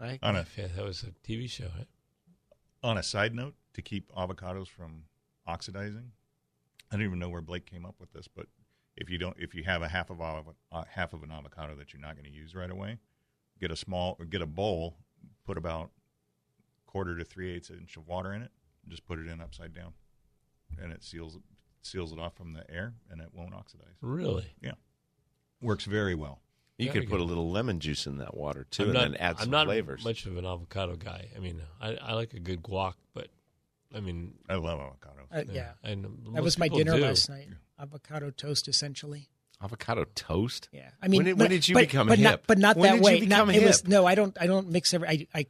I, 0.00 0.18
On 0.22 0.36
a 0.36 0.44
Yeah, 0.56 0.66
that 0.76 0.84
was 0.84 1.02
a 1.02 1.12
TV 1.28 1.48
show. 1.50 1.68
Right? 1.76 1.86
on 2.82 2.98
a 2.98 3.02
side 3.02 3.34
note, 3.34 3.54
to 3.74 3.82
keep 3.82 4.12
avocados 4.14 4.68
from 4.68 5.04
oxidizing, 5.46 6.12
I 6.90 6.96
don't 6.96 7.04
even 7.04 7.18
know 7.18 7.28
where 7.28 7.40
Blake 7.40 7.66
came 7.66 7.84
up 7.84 7.96
with 7.98 8.12
this, 8.12 8.28
but 8.28 8.46
if 8.96 9.10
you 9.10 9.18
don't, 9.18 9.36
if 9.38 9.54
you 9.54 9.64
have 9.64 9.82
a 9.82 9.88
half 9.88 10.10
of 10.10 10.20
av- 10.20 10.54
uh, 10.70 10.84
half 10.88 11.12
of 11.12 11.22
an 11.22 11.32
avocado 11.32 11.74
that 11.76 11.92
you're 11.92 12.02
not 12.02 12.14
going 12.14 12.26
to 12.26 12.30
use 12.30 12.54
right 12.54 12.70
away, 12.70 12.98
get 13.60 13.70
a 13.70 13.76
small, 13.76 14.18
get 14.28 14.42
a 14.42 14.46
bowl, 14.46 14.96
put 15.46 15.56
about 15.58 15.90
quarter 16.86 17.16
to 17.16 17.24
three 17.24 17.52
eighths 17.52 17.70
inch 17.70 17.96
of 17.96 18.06
water 18.06 18.32
in 18.32 18.42
it, 18.42 18.50
and 18.82 18.90
just 18.90 19.04
put 19.06 19.18
it 19.18 19.26
in 19.26 19.40
upside 19.40 19.74
down, 19.74 19.92
and 20.80 20.92
it 20.92 21.02
seals 21.02 21.38
seals 21.86 22.12
it 22.12 22.18
off 22.18 22.34
from 22.34 22.52
the 22.52 22.68
air, 22.70 22.94
and 23.10 23.20
it 23.20 23.28
won't 23.32 23.54
oxidize. 23.54 23.94
Really? 24.00 24.46
Yeah, 24.60 24.72
works 25.60 25.84
very 25.84 26.14
well. 26.14 26.40
You 26.78 26.88
Very 26.92 27.00
could 27.00 27.10
put 27.10 27.16
good. 27.16 27.22
a 27.22 27.24
little 27.24 27.50
lemon 27.50 27.80
juice 27.80 28.06
in 28.06 28.18
that 28.18 28.36
water 28.36 28.66
too, 28.70 28.82
I'm 28.82 28.88
and 28.90 28.94
not, 28.94 29.02
then 29.12 29.14
add 29.16 29.36
I'm 29.36 29.42
some 29.44 29.50
not 29.50 29.66
flavors. 29.66 30.04
much 30.04 30.26
of 30.26 30.36
an 30.36 30.44
avocado 30.44 30.96
guy. 30.96 31.28
I 31.34 31.38
mean, 31.38 31.62
I, 31.80 31.94
I 31.94 32.12
like 32.12 32.34
a 32.34 32.38
good 32.38 32.62
guac, 32.62 32.94
but 33.14 33.28
I 33.94 34.00
mean, 34.00 34.34
I 34.46 34.56
love 34.56 34.78
avocados. 34.78 35.34
Uh, 35.48 35.50
yeah, 35.50 35.70
and 35.82 36.04
that 36.04 36.10
most 36.32 36.42
was 36.42 36.58
my 36.58 36.66
people 36.66 36.78
dinner 36.78 36.96
do. 36.98 37.02
last 37.04 37.30
night. 37.30 37.48
Avocado 37.80 38.30
toast, 38.30 38.68
essentially. 38.68 39.28
Avocado 39.62 40.04
toast. 40.14 40.68
Yeah, 40.70 40.90
I 41.00 41.08
mean, 41.08 41.20
When 41.20 41.24
did- 41.24 41.38
but- 41.38 41.44
when 41.44 41.50
did 41.50 41.66
you 41.68 41.74
but- 41.74 41.80
become 41.80 42.08
but 42.08 42.18
hip? 42.18 42.24
Not, 42.30 42.40
but 42.46 42.58
not 42.58 42.76
When 42.76 42.82
that 42.90 42.92
did 42.96 42.98
you 42.98 43.04
way. 43.04 43.20
become 43.20 43.46
not, 43.48 43.56
It 43.56 43.62
was 43.64 43.80
hip? 43.80 43.88
no. 43.88 44.04
I 44.04 44.14
don't. 44.14 44.36
I 44.38 44.46
don't 44.46 44.68
mix 44.68 44.92
every. 44.92 45.08
I, 45.08 45.26
I 45.34 45.46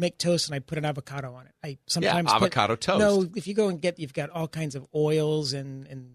make 0.00 0.18
toast 0.18 0.48
and 0.48 0.54
I 0.56 0.58
put 0.58 0.78
an 0.78 0.84
avocado 0.84 1.34
on 1.34 1.46
it. 1.46 1.52
I 1.62 1.78
sometimes 1.86 2.32
put- 2.32 2.36
avocado 2.36 2.74
toast. 2.76 2.98
No, 2.98 3.28
if 3.36 3.46
you 3.46 3.54
go 3.54 3.68
and 3.68 3.80
get, 3.80 3.98
you've 4.00 4.14
got 4.14 4.30
all 4.30 4.48
kinds 4.48 4.74
of 4.74 4.86
oils 4.94 5.52
and 5.52 5.86
and 5.86 6.14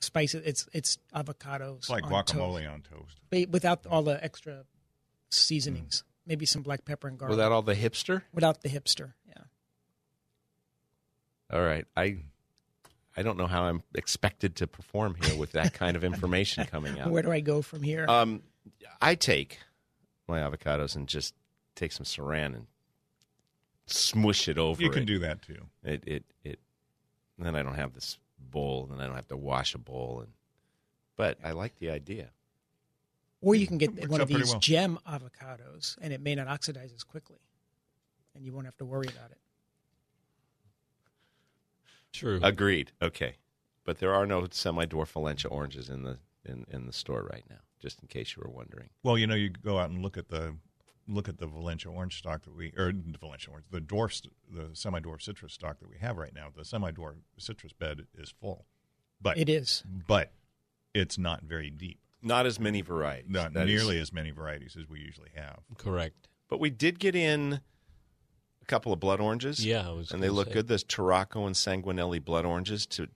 spices. 0.00 0.42
It's 0.44 0.66
it's 0.72 0.98
avocados. 1.14 1.76
It's 1.78 1.90
like 1.90 2.04
on 2.04 2.10
guacamole 2.10 2.62
toast, 2.62 2.68
on 2.72 2.82
toast. 2.82 3.20
but 3.30 3.48
without 3.50 3.86
all 3.86 4.02
the 4.02 4.22
extra 4.24 4.64
seasonings. 5.30 6.04
Maybe 6.24 6.46
some 6.46 6.62
black 6.62 6.84
pepper 6.84 7.08
and 7.08 7.18
garlic. 7.18 7.30
Without 7.36 7.50
all 7.50 7.62
the 7.62 7.74
hipster. 7.74 8.22
without 8.32 8.62
the 8.62 8.68
hipster. 8.68 9.12
Yeah. 9.28 9.42
All 11.52 11.62
right, 11.62 11.84
I. 11.96 12.18
I 13.14 13.20
don't 13.22 13.36
know 13.36 13.46
how 13.46 13.64
I'm 13.64 13.82
expected 13.94 14.56
to 14.56 14.66
perform 14.66 15.16
here 15.22 15.36
with 15.36 15.52
that 15.52 15.74
kind 15.74 15.98
of 15.98 16.04
information 16.04 16.64
coming 16.64 16.98
out. 16.98 17.10
Where 17.10 17.22
do 17.22 17.30
I 17.30 17.40
go 17.40 17.60
from 17.60 17.82
here? 17.82 18.06
Um, 18.08 18.42
I 19.02 19.16
take 19.16 19.58
my 20.26 20.40
avocados 20.40 20.96
and 20.96 21.06
just 21.06 21.34
take 21.74 21.92
some 21.92 22.06
saran 22.06 22.54
and 22.54 22.66
smush 23.86 24.48
it 24.48 24.58
over. 24.58 24.82
You 24.82 24.90
can 24.90 25.02
it. 25.02 25.06
do 25.06 25.18
that 25.20 25.42
too. 25.42 25.66
it. 25.84 26.02
It 26.06 26.24
it. 26.44 26.58
Then 27.38 27.56
I 27.56 27.62
don't 27.62 27.74
have 27.74 27.92
this 27.92 28.18
bowl, 28.38 28.88
and 28.92 29.00
I 29.02 29.06
don't 29.06 29.16
have 29.16 29.28
to 29.28 29.36
wash 29.36 29.74
a 29.74 29.78
bowl, 29.78 30.20
and. 30.20 30.32
But 31.14 31.38
I 31.44 31.52
like 31.52 31.78
the 31.78 31.90
idea. 31.90 32.30
or 33.42 33.54
you 33.54 33.66
can 33.66 33.76
get 33.76 34.08
one 34.08 34.22
of 34.22 34.28
these 34.28 34.50
well. 34.50 34.60
gem 34.60 34.98
avocados, 35.06 35.96
and 36.00 36.12
it 36.12 36.22
may 36.22 36.34
not 36.34 36.48
oxidize 36.48 36.90
as 36.94 37.04
quickly, 37.04 37.38
and 38.34 38.44
you 38.44 38.52
won't 38.52 38.64
have 38.64 38.76
to 38.78 38.84
worry 38.84 39.08
about 39.08 39.30
it. 39.30 39.38
True. 42.12 42.40
Agreed. 42.42 42.92
Okay, 43.00 43.34
but 43.84 43.98
there 43.98 44.14
are 44.14 44.26
no 44.26 44.46
semi-dwarf 44.50 45.08
Valencia 45.08 45.50
oranges 45.50 45.90
in 45.90 46.02
the 46.02 46.18
in, 46.44 46.66
in 46.70 46.86
the 46.86 46.92
store 46.92 47.28
right 47.30 47.44
now. 47.48 47.60
Just 47.80 48.00
in 48.00 48.08
case 48.08 48.34
you 48.36 48.42
were 48.44 48.50
wondering. 48.50 48.88
Well, 49.02 49.18
you 49.18 49.26
know, 49.26 49.34
you 49.34 49.50
go 49.50 49.78
out 49.78 49.90
and 49.90 50.02
look 50.02 50.16
at 50.16 50.28
the 50.28 50.54
look 51.08 51.28
at 51.28 51.38
the 51.38 51.46
Valencia 51.46 51.90
orange 51.90 52.18
stock 52.18 52.42
that 52.44 52.54
we 52.54 52.72
or 52.76 52.92
the 52.92 53.18
Valencia 53.18 53.50
orange, 53.50 53.66
the 53.70 53.80
dwarf, 53.80 54.26
the 54.50 54.70
semi-dwarf 54.74 55.20
citrus 55.22 55.52
stock 55.52 55.78
that 55.80 55.88
we 55.90 55.98
have 55.98 56.16
right 56.16 56.34
now. 56.34 56.48
The 56.54 56.64
semi-dwarf 56.64 57.16
citrus 57.38 57.72
bed 57.72 58.06
is 58.16 58.32
full, 58.40 58.66
but 59.20 59.36
It 59.38 59.48
is. 59.48 59.82
but 60.06 60.32
it's 60.94 61.18
not 61.18 61.42
very 61.42 61.70
deep. 61.70 61.98
Not 62.22 62.46
as 62.46 62.60
many 62.60 62.82
varieties. 62.82 63.30
Not 63.30 63.52
That 63.54 63.68
is- 63.68 63.74
nearly 63.82 63.98
as 63.98 64.12
many 64.12 64.30
varieties 64.30 64.76
as 64.76 64.88
we 64.88 65.00
usually 65.00 65.30
have. 65.34 65.60
Correct. 65.76 66.28
but 66.48 66.60
we 66.60 66.68
did 66.70 66.98
get 66.98 67.14
in 67.16 67.60
a 68.60 68.64
couple 68.66 68.92
of 68.92 69.00
blood 69.00 69.20
oranges. 69.20 69.64
Yeah, 69.64 69.88
I 69.88 69.92
was 69.92 70.12
and 70.12 70.22
they 70.22 70.28
look 70.28 70.48
say. 70.48 70.52
good. 70.54 70.68
Those 70.68 70.84
Tarocco 70.84 71.46
and 71.46 71.54
Sanguinelli 71.56 72.22
blood 72.24 72.44
oranges. 72.44 72.86
To 72.88 73.08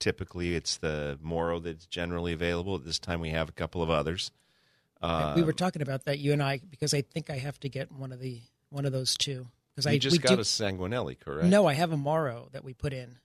typically, 0.00 0.54
it's 0.56 0.76
the 0.76 1.18
Moro 1.22 1.60
that's 1.60 1.86
generally 1.86 2.32
available. 2.32 2.74
At 2.74 2.84
this 2.84 2.98
time, 2.98 3.20
we 3.20 3.30
have 3.30 3.48
a 3.48 3.52
couple 3.52 3.80
of 3.82 3.90
others. 3.90 4.32
Uh, 5.02 5.32
we 5.34 5.42
were 5.42 5.52
talking 5.52 5.82
about 5.82 6.04
that 6.04 6.18
you 6.18 6.32
and 6.32 6.42
I 6.42 6.60
because 6.68 6.92
I 6.92 7.02
think 7.02 7.30
I 7.30 7.38
have 7.38 7.58
to 7.60 7.68
get 7.68 7.90
one 7.90 8.12
of 8.12 8.20
the 8.20 8.40
one 8.68 8.84
of 8.84 8.92
those 8.92 9.16
two 9.16 9.46
because 9.74 9.86
I 9.86 9.92
you 9.92 9.98
just 9.98 10.20
got 10.20 10.34
do- 10.34 10.40
a 10.40 10.44
Sanguinelli, 10.44 11.18
correct? 11.18 11.48
no 11.48 11.66
I 11.66 11.72
have 11.74 11.92
a 11.92 11.96
Moro 11.96 12.48
that 12.52 12.64
we 12.64 12.74
put 12.74 12.92
in 12.92 13.18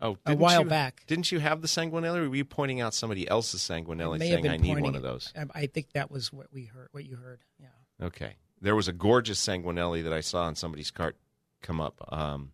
oh, 0.00 0.16
a 0.24 0.36
while 0.36 0.62
you- 0.62 0.68
back. 0.68 1.02
Didn't 1.06 1.32
you 1.32 1.40
have 1.40 1.60
the 1.60 1.68
Sanguinelli? 1.68 2.18
Or 2.18 2.28
were 2.28 2.36
you 2.36 2.44
pointing 2.44 2.80
out 2.80 2.94
somebody 2.94 3.28
else's 3.28 3.60
Sanguinelli, 3.62 4.18
saying 4.20 4.48
I 4.48 4.56
need 4.56 4.80
one 4.80 4.94
of 4.94 5.02
those? 5.02 5.32
I, 5.36 5.62
I 5.62 5.66
think 5.66 5.92
that 5.92 6.10
was 6.10 6.32
what 6.32 6.46
we 6.52 6.66
heard. 6.66 6.88
What 6.92 7.04
you 7.04 7.16
heard. 7.16 7.40
Yeah. 7.58 8.06
Okay. 8.06 8.36
There 8.60 8.76
was 8.76 8.88
a 8.88 8.92
gorgeous 8.92 9.44
Sanguinelli 9.44 10.02
that 10.04 10.12
I 10.12 10.20
saw 10.20 10.44
on 10.44 10.54
somebody's 10.54 10.90
cart 10.90 11.16
come 11.62 11.80
up. 11.80 12.00
Um, 12.12 12.52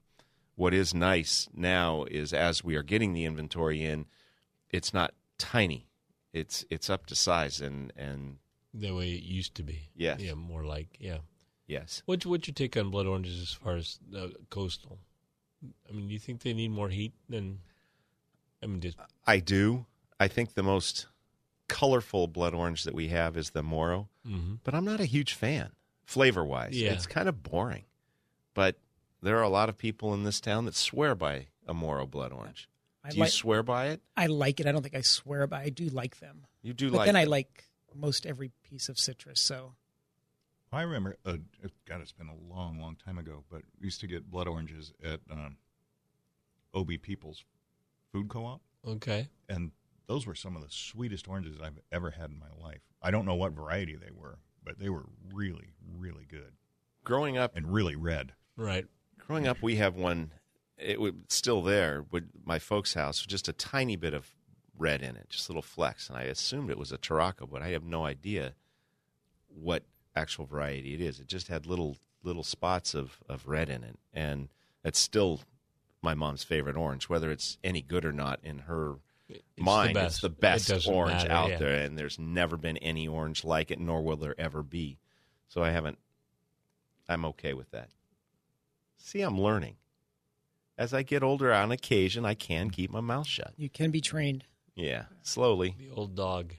what 0.55 0.72
is 0.72 0.94
nice 0.94 1.48
now 1.55 2.05
is 2.11 2.33
as 2.33 2.62
we 2.62 2.77
are 2.77 2.83
getting 2.83 3.12
the 3.12 3.24
inventory 3.24 3.85
in, 3.85 4.07
it's 4.70 4.94
not 4.94 5.12
tiny. 5.38 5.88
It's 6.33 6.64
it's 6.70 6.90
up 6.90 7.07
to 7.07 7.14
size 7.14 7.61
and 7.61 7.92
and 7.96 8.38
The 8.75 8.91
way 8.91 9.11
it 9.13 9.23
used 9.23 9.55
to 9.57 9.63
be. 9.63 9.89
Yes. 9.97 10.21
Yeah, 10.21 10.35
more 10.35 10.65
like 10.65 10.97
yeah. 10.99 11.19
yes. 11.67 12.03
What's 12.07 12.27
what's 12.27 12.49
your 12.49 12.55
take 12.55 12.77
on 12.77 12.91
blood 12.91 13.07
oranges 13.07 13.41
as 13.41 13.53
far 13.53 13.77
as 13.77 13.99
uh, 14.17 14.29
coastal? 14.51 14.99
I 15.89 15.93
mean, 15.93 16.09
do 16.09 16.13
you 16.13 16.19
think 16.19 16.43
they 16.43 16.53
need 16.53 16.71
more 16.71 16.89
heat 16.89 17.13
than? 17.29 17.61
I 18.63 18.67
mean, 18.67 18.81
just 18.81 18.99
I 19.27 19.39
do. 19.39 19.87
I 20.19 20.29
think 20.29 20.55
the 20.55 20.63
most 20.63 21.07
colorful 21.69 22.27
blood 22.27 22.55
orange 22.55 22.85
that 22.85 22.95
we 22.95 23.09
have 23.09 23.37
is 23.37 23.51
the 23.51 23.63
Moro, 23.63 24.09
mhm. 24.27 24.59
but 24.65 24.75
I'm 24.75 24.85
not 24.85 25.01
a 25.01 25.05
huge 25.05 25.35
fan 25.35 25.71
flavor 26.05 26.45
wise. 26.45 26.81
Yeah. 26.81 26.93
It's 26.93 27.07
kind 27.07 27.29
of 27.29 27.43
boring. 27.43 27.85
But 28.55 28.77
there 29.23 29.39
are 29.39 29.43
a 29.43 29.49
lot 29.49 29.69
of 29.69 29.77
people 29.77 30.15
in 30.15 30.25
this 30.25 30.41
town 30.41 30.65
that 30.67 30.75
swear 30.75 31.15
by 31.15 31.49
a 31.67 31.75
Moro 31.75 32.07
blood 32.07 32.33
orange. 32.33 32.69
I 33.03 33.11
Do 33.11 33.17
you 33.17 33.23
like 33.23 33.33
swear 33.33 33.63
by 33.63 33.89
it? 33.89 34.01
I 34.17 34.27
like 34.27 34.61
it. 34.61 34.67
I 34.67 34.73
don't 34.73 34.83
think 34.83 34.95
I 34.95 35.03
swear, 35.03 35.47
but 35.47 35.61
I 35.61 35.69
do 35.69 35.87
like 35.89 36.21
them. 36.21 36.47
You 36.63 36.73
do 36.73 36.91
But 36.91 36.99
like 36.99 37.07
then 37.07 37.17
I 37.17 37.25
like 37.25 37.65
most 37.95 38.27
every 38.27 38.51
piece 38.63 38.89
of 38.89 38.99
citrus. 38.99 39.41
So 39.41 39.75
I 40.73 40.83
remember, 40.83 41.17
uh, 41.25 41.39
it- 41.63 41.73
God, 41.87 42.01
it's 42.01 42.13
been 42.13 42.29
a 42.29 42.53
long, 42.53 42.81
long 42.81 42.97
time 42.97 43.19
ago, 43.19 43.45
but 43.51 43.63
we 43.81 43.87
used 43.87 44.01
to 44.01 44.07
get 44.07 44.31
blood 44.31 44.49
oranges 44.49 44.93
at 45.03 45.21
um, 45.31 45.57
OB 46.75 46.99
People's 47.03 47.45
Food 48.13 48.29
Co-op, 48.29 48.61
okay. 48.87 49.29
and 49.49 49.73
those 50.07 50.27
were 50.27 50.35
some 50.35 50.55
of 50.57 50.63
the 50.63 50.71
sweetest 50.71 51.29
oranges 51.29 51.61
I've 51.61 51.79
ever 51.91 52.11
had 52.11 52.31
in 52.31 52.39
my 52.39 52.51
life. 52.63 52.83
I 53.03 53.11
don't 53.11 53.25
know 53.25 53.35
what 53.35 53.53
variety 53.53 53.97
they 53.97 54.11
were, 54.13 54.39
but 54.65 54.79
they 54.79 54.89
were 54.89 55.05
really, 55.33 55.75
really 55.99 56.25
good 56.27 56.53
growing 57.05 57.37
up 57.37 57.55
and 57.57 57.73
really 57.73 57.95
red. 57.95 58.33
Right. 58.57 58.87
Growing 59.19 59.47
up, 59.47 59.63
we 59.63 59.77
have 59.77 59.95
one. 59.95 60.33
It 60.77 61.01
was 61.01 61.13
still 61.29 61.63
there. 61.63 62.05
With 62.11 62.25
my 62.45 62.59
folks' 62.59 62.95
house, 62.95 63.25
just 63.25 63.49
a 63.49 63.53
tiny 63.53 63.97
bit 63.97 64.15
of 64.15 64.35
red 64.79 65.03
in 65.03 65.17
it, 65.17 65.29
just 65.31 65.49
little 65.49 65.63
flecks, 65.63 66.09
and 66.09 66.19
I 66.19 66.23
assumed 66.23 66.71
it 66.71 66.79
was 66.79 66.93
a 66.93 66.99
Tarocco, 66.99 67.49
but 67.51 67.63
I 67.63 67.69
have 67.69 67.85
no 67.85 68.05
idea 68.05 68.55
what 69.49 69.85
actual 70.17 70.47
variety 70.47 70.95
it 70.95 71.01
is. 71.01 71.21
It 71.21 71.27
just 71.27 71.49
had 71.49 71.67
little 71.67 71.97
little 72.23 72.43
spots 72.45 72.95
of 72.95 73.19
of 73.29 73.47
red 73.47 73.69
in 73.69 73.85
it, 73.85 73.99
and 74.13 74.49
it's 74.85 74.99
still 74.99 75.41
my 76.03 76.15
mom's 76.15 76.45
favorite 76.45 76.77
orange. 76.77 77.09
Whether 77.09 77.31
it's 77.31 77.59
any 77.65 77.83
good 77.83 78.05
or 78.05 78.13
not 78.13 78.41
in 78.43 78.61
her 78.61 78.97
It's 79.29 79.43
mind, 79.59 79.95
best. 79.95 80.15
it's 80.17 80.23
the 80.23 80.29
best 80.29 80.69
doesn't 80.69 80.93
orange 80.93 81.23
matter, 81.23 81.33
out 81.33 81.51
yeah. 81.51 81.59
there, 81.59 81.85
and 81.85 81.97
there's 81.99 82.19
never 82.19 82.57
been 82.57 82.77
any 82.79 83.09
orange 83.09 83.45
like 83.45 83.71
it, 83.71 83.79
nor 83.81 84.03
will 84.03 84.17
there 84.17 84.35
ever 84.39 84.63
be. 84.63 84.99
So 85.49 85.63
I 85.63 85.71
haven't. 85.71 85.99
I'm 87.09 87.25
okay 87.27 87.55
with 87.55 87.71
that. 87.71 87.91
See, 88.99 89.21
I'm 89.21 89.39
learning. 89.41 89.77
As 90.77 90.93
I 90.93 91.03
get 91.03 91.23
older, 91.23 91.53
on 91.53 91.71
occasion, 91.71 92.25
I 92.25 92.35
can 92.35 92.71
keep 92.71 92.91
my 92.91 93.01
mouth 93.01 93.27
shut. 93.27 93.53
you 93.57 93.69
can 93.69 93.91
be 93.91 94.01
trained. 94.01 94.45
Yeah, 94.77 95.05
slowly. 95.23 95.75
The 95.79 95.91
old 95.91 96.15
dog. 96.17 96.55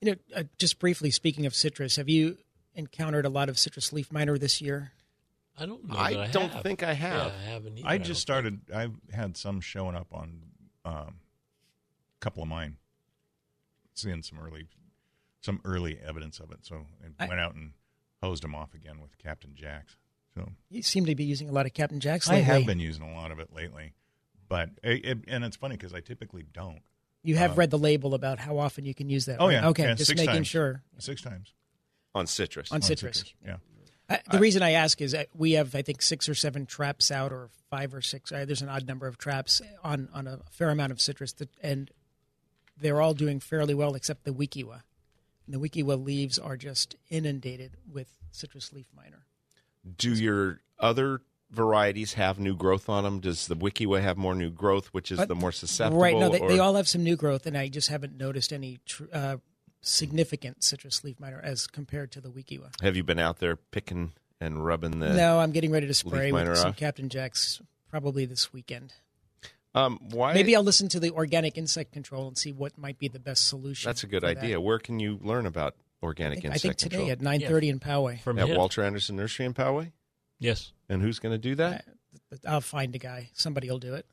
You 0.00 0.10
know, 0.12 0.16
uh, 0.34 0.42
just 0.58 0.78
briefly 0.80 1.10
speaking 1.10 1.46
of 1.46 1.54
citrus, 1.54 1.96
have 1.96 2.08
you 2.08 2.38
encountered 2.74 3.24
a 3.24 3.28
lot 3.28 3.48
of 3.48 3.58
citrus 3.58 3.92
leaf 3.92 4.10
miner 4.12 4.36
this 4.36 4.60
year? 4.60 4.92
I 5.56 5.66
don't 5.66 5.86
know. 5.88 5.94
I 5.96 6.22
I 6.24 6.26
don't 6.28 6.50
have. 6.52 6.62
think 6.62 6.82
I 6.82 6.94
have. 6.94 7.26
Yeah, 7.28 7.32
I 7.38 7.50
haven't. 7.52 7.78
Either, 7.78 7.88
I 7.88 7.98
don't 7.98 8.06
just 8.06 8.18
think. 8.20 8.22
started. 8.22 8.60
I've 8.74 8.94
had 9.12 9.36
some 9.36 9.60
showing 9.60 9.94
up 9.94 10.08
on 10.12 10.40
um, 10.84 10.94
a 10.96 11.12
couple 12.20 12.42
of 12.42 12.48
mine, 12.48 12.78
seeing 13.94 14.22
some 14.22 14.38
early, 14.40 14.66
some 15.42 15.60
early 15.64 15.98
evidence 16.04 16.40
of 16.40 16.50
it. 16.50 16.60
So 16.62 16.86
I 17.18 17.24
I- 17.24 17.28
went 17.28 17.40
out 17.40 17.54
and 17.54 17.72
hosed 18.22 18.42
them 18.42 18.54
off 18.54 18.74
again 18.74 19.00
with 19.00 19.16
Captain 19.18 19.54
Jacks. 19.54 19.96
So 20.34 20.48
You 20.70 20.82
seem 20.82 21.04
to 21.06 21.14
be 21.14 21.24
using 21.24 21.48
a 21.48 21.52
lot 21.52 21.66
of 21.66 21.74
Captain 21.74 22.00
Jack's 22.00 22.28
I 22.30 22.36
have 22.36 22.64
been 22.64 22.80
using 22.80 23.02
a 23.02 23.14
lot 23.14 23.30
of 23.30 23.38
it 23.38 23.52
lately, 23.52 23.92
but 24.52 24.68
it, 24.82 25.04
it, 25.06 25.18
and 25.28 25.44
it's 25.44 25.56
funny 25.56 25.76
because 25.78 25.94
I 25.94 26.00
typically 26.00 26.44
don't. 26.52 26.82
You 27.22 27.36
have 27.36 27.52
Uh, 27.52 27.54
read 27.54 27.70
the 27.70 27.78
label 27.78 28.12
about 28.14 28.38
how 28.38 28.58
often 28.58 28.84
you 28.84 28.92
can 28.94 29.08
use 29.08 29.24
that. 29.26 29.38
Oh 29.40 29.46
right? 29.46 29.52
yeah, 29.54 29.68
Okay, 29.68 29.84
yeah, 29.84 29.94
just 29.94 30.08
six 30.08 30.18
making 30.20 30.34
times. 30.34 30.46
sure. 30.48 30.82
Six 30.98 31.22
times 31.22 31.54
On 32.14 32.26
citrus. 32.26 32.70
On 32.70 32.76
on 32.76 32.82
citrus. 32.82 33.24
Yeah, 33.42 33.56
Uh, 34.10 34.18
the 34.30 34.38
reason 34.38 34.62
I 34.62 34.72
ask 34.72 35.00
is 35.00 35.12
that 35.12 35.28
we 35.34 35.52
have, 35.52 35.74
I 35.74 35.80
think, 35.80 36.02
six 36.02 36.28
or 36.28 36.34
seven 36.34 36.66
traps 36.66 37.10
out, 37.10 37.32
or 37.32 37.48
five 37.70 37.94
or 37.94 38.02
six. 38.02 38.30
Uh, 38.30 38.44
there's 38.44 38.60
an 38.60 38.68
odd 38.68 38.86
number 38.86 39.06
of 39.06 39.16
traps 39.16 39.62
on 39.82 40.08
on 40.12 40.26
a 40.26 40.40
fair 40.50 40.68
amount 40.70 40.92
of 40.92 41.00
citrus, 41.00 41.32
that, 41.34 41.48
and 41.62 41.90
they're 42.78 43.00
all 43.00 43.14
doing 43.14 43.40
fairly 43.40 43.72
well 43.74 43.94
except 43.94 44.24
the 44.24 44.32
Wekiwa. 44.34 44.82
And 45.46 45.54
the 45.54 45.58
Wekiwa 45.58 46.04
leaves 46.04 46.38
are 46.38 46.56
just 46.58 46.96
inundated 47.08 47.76
with 47.90 48.08
citrus 48.30 48.72
leaf 48.72 48.86
miner. 48.94 49.24
Do 49.96 50.12
your 50.12 50.60
other 50.78 51.22
varieties 51.52 52.14
have 52.14 52.38
new 52.38 52.56
growth 52.56 52.88
on 52.88 53.04
them? 53.04 53.20
Does 53.20 53.46
the 53.46 53.56
Wekiwa 53.56 54.00
have 54.02 54.16
more 54.16 54.34
new 54.34 54.50
growth, 54.50 54.88
which 54.88 55.12
is 55.12 55.18
But- 55.18 55.28
the 55.28 55.34
more 55.34 55.52
susceptible? 55.52 56.00
Right. 56.00 56.16
No, 56.16 56.28
they, 56.30 56.38
they 56.40 56.58
all 56.58 56.74
have 56.74 56.88
some 56.88 57.04
new 57.04 57.16
growth, 57.16 57.46
and 57.46 57.56
I 57.56 57.68
just 57.68 57.88
haven't 57.88 58.16
noticed 58.16 58.52
any 58.52 58.80
tr- 58.86 59.04
uh, 59.12 59.36
significant 59.80 60.62
citrus 60.64 61.04
leaf 61.04 61.18
miner 61.20 61.40
as 61.42 61.66
compared 61.66 62.12
to 62.12 62.20
the 62.20 62.30
Wekiwa. 62.30 62.70
Have 62.82 62.96
you 62.96 63.04
been 63.04 63.18
out 63.18 63.38
there 63.38 63.56
picking 63.56 64.12
and 64.40 64.64
rubbing 64.64 65.00
the? 65.00 65.12
no, 65.12 65.38
I'm 65.38 65.52
getting 65.52 65.70
ready 65.70 65.86
to 65.86 65.94
spray 65.94 66.32
miner 66.32 66.50
with 66.50 66.58
some? 66.58 66.72
Captain 66.74 67.08
Jacks 67.08 67.60
probably 67.90 68.24
this 68.24 68.52
weekend. 68.52 68.92
Um, 69.74 69.98
why? 70.10 70.34
Maybe 70.34 70.54
I'll 70.54 70.62
listen 70.62 70.88
to 70.90 71.00
the 71.00 71.10
organic 71.12 71.56
insect 71.56 71.92
control 71.92 72.28
and 72.28 72.36
see 72.36 72.52
what 72.52 72.76
might 72.76 72.98
be 72.98 73.08
the 73.08 73.18
best 73.18 73.48
solution. 73.48 73.88
That's 73.88 74.02
a 74.02 74.06
good 74.06 74.20
for 74.22 74.26
that. 74.34 74.38
idea. 74.38 74.60
Where 74.60 74.78
can 74.78 75.00
you 75.00 75.18
learn 75.22 75.46
about 75.46 75.74
I 76.02 76.06
organic 76.06 76.40
think, 76.42 76.52
I 76.52 76.54
insect 76.54 76.80
think 76.80 76.92
today 76.92 77.08
control? 77.08 77.32
at 77.34 77.40
9:30 77.40 77.68
in 77.70 77.80
Poway. 77.80 78.20
From 78.20 78.38
at 78.38 78.48
him. 78.48 78.56
Walter 78.56 78.82
Anderson 78.82 79.16
Nursery 79.16 79.46
in 79.46 79.54
Poway. 79.54 79.92
Yes. 80.42 80.72
And 80.88 81.00
who's 81.02 81.18
going 81.18 81.32
to 81.32 81.38
do 81.38 81.54
that? 81.56 81.84
I'll 82.46 82.60
find 82.60 82.94
a 82.94 82.98
guy. 82.98 83.30
Somebody 83.32 83.70
will 83.70 83.78
do 83.78 83.94
it. 83.94 84.06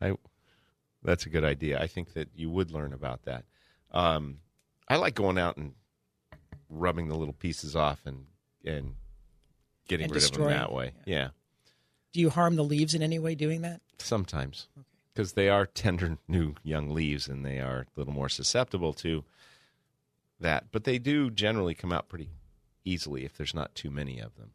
I. 0.00 0.14
That's 1.02 1.26
a 1.26 1.28
good 1.28 1.44
idea. 1.44 1.80
I 1.80 1.86
think 1.86 2.14
that 2.14 2.28
you 2.34 2.48
would 2.48 2.70
learn 2.70 2.94
about 2.94 3.24
that. 3.24 3.44
Um, 3.92 4.38
I 4.88 4.96
like 4.96 5.14
going 5.14 5.36
out 5.38 5.56
and 5.58 5.74
rubbing 6.70 7.08
the 7.08 7.14
little 7.14 7.34
pieces 7.34 7.76
off 7.76 8.00
and 8.06 8.26
and 8.64 8.94
getting 9.86 10.04
And 10.04 10.14
rid 10.14 10.24
of 10.24 10.32
them 10.32 10.48
that 10.48 10.72
way. 10.72 10.92
yeah. 11.04 11.14
yeah. 11.16 11.28
Do 12.12 12.20
you 12.20 12.30
harm 12.30 12.54
the 12.56 12.64
leaves 12.64 12.94
in 12.94 13.02
any 13.02 13.18
way 13.18 13.34
doing 13.34 13.62
that? 13.62 13.80
Sometimes, 13.98 14.68
because 15.12 15.32
they 15.32 15.48
are 15.48 15.66
tender 15.66 16.16
new 16.28 16.54
young 16.62 16.90
leaves 16.90 17.26
and 17.28 17.44
they 17.44 17.58
are 17.58 17.80
a 17.80 17.86
little 17.96 18.14
more 18.14 18.28
susceptible 18.28 18.92
to 18.94 19.24
that. 20.38 20.66
But 20.70 20.84
they 20.84 20.98
do 20.98 21.30
generally 21.30 21.74
come 21.74 21.92
out 21.92 22.08
pretty 22.08 22.28
easily 22.84 23.24
if 23.24 23.36
there's 23.36 23.54
not 23.54 23.74
too 23.74 23.90
many 23.90 24.18
of 24.20 24.36
them. 24.36 24.50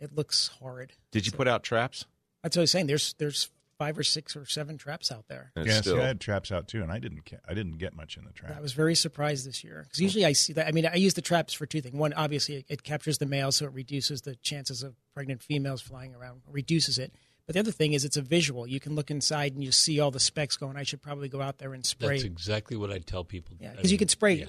It 0.00 0.14
looks 0.14 0.48
horrid. 0.60 0.92
Did 1.10 1.26
you 1.26 1.32
put 1.32 1.46
out 1.46 1.62
traps? 1.62 2.06
That's 2.42 2.56
what 2.56 2.62
I 2.62 2.64
was 2.64 2.70
saying. 2.72 2.86
There's 2.86 3.14
there's 3.18 3.50
five 3.78 3.98
or 3.98 4.02
six 4.02 4.36
or 4.36 4.46
seven 4.46 4.78
traps 4.78 5.10
out 5.10 5.26
there. 5.28 5.50
And 5.56 5.66
Yeah, 5.66 5.80
still, 5.80 5.96
see, 5.96 6.02
I 6.02 6.06
had 6.06 6.20
traps 6.20 6.52
out 6.52 6.68
too, 6.68 6.82
and 6.82 6.92
I 6.92 6.98
didn't. 6.98 7.24
ca- 7.28 7.38
I 7.48 7.54
didn't 7.54 7.78
get 7.78 7.94
much 7.94 8.16
in 8.16 8.24
the 8.24 8.32
trap. 8.32 8.54
I 8.56 8.60
was 8.60 8.72
very 8.72 8.94
surprised 8.94 9.46
this 9.46 9.64
year 9.64 9.82
because 9.84 10.00
usually 10.00 10.24
I 10.24 10.32
see 10.32 10.52
that. 10.54 10.66
I 10.66 10.72
mean, 10.72 10.86
I 10.86 10.94
use 10.96 11.14
the 11.14 11.22
traps 11.22 11.52
for 11.52 11.66
two 11.66 11.80
things. 11.80 11.94
One, 11.94 12.12
obviously, 12.12 12.56
it, 12.56 12.66
it 12.68 12.82
captures 12.82 13.18
the 13.18 13.26
male, 13.26 13.52
so 13.52 13.66
it 13.66 13.72
reduces 13.72 14.22
the 14.22 14.34
chances 14.36 14.82
of 14.82 14.94
pregnant 15.14 15.42
females 15.42 15.80
flying 15.82 16.14
around, 16.14 16.42
reduces 16.50 16.98
it. 16.98 17.12
But 17.46 17.54
the 17.54 17.60
other 17.60 17.72
thing 17.72 17.92
is, 17.92 18.04
it's 18.04 18.16
a 18.16 18.22
visual. 18.22 18.66
You 18.68 18.78
can 18.78 18.94
look 18.94 19.10
inside 19.10 19.54
and 19.54 19.64
you 19.64 19.72
see 19.72 19.98
all 19.98 20.12
the 20.12 20.20
specks 20.20 20.56
going. 20.56 20.76
I 20.76 20.84
should 20.84 21.02
probably 21.02 21.28
go 21.28 21.40
out 21.40 21.58
there 21.58 21.74
and 21.74 21.84
spray. 21.84 22.08
That's 22.08 22.22
exactly 22.24 22.76
what 22.76 22.90
I 22.92 22.98
tell 22.98 23.24
people. 23.24 23.56
Yeah, 23.60 23.70
I 23.70 23.76
because 23.76 23.90
you 23.90 23.98
can 23.98 24.08
spray 24.08 24.34
yeah. 24.34 24.46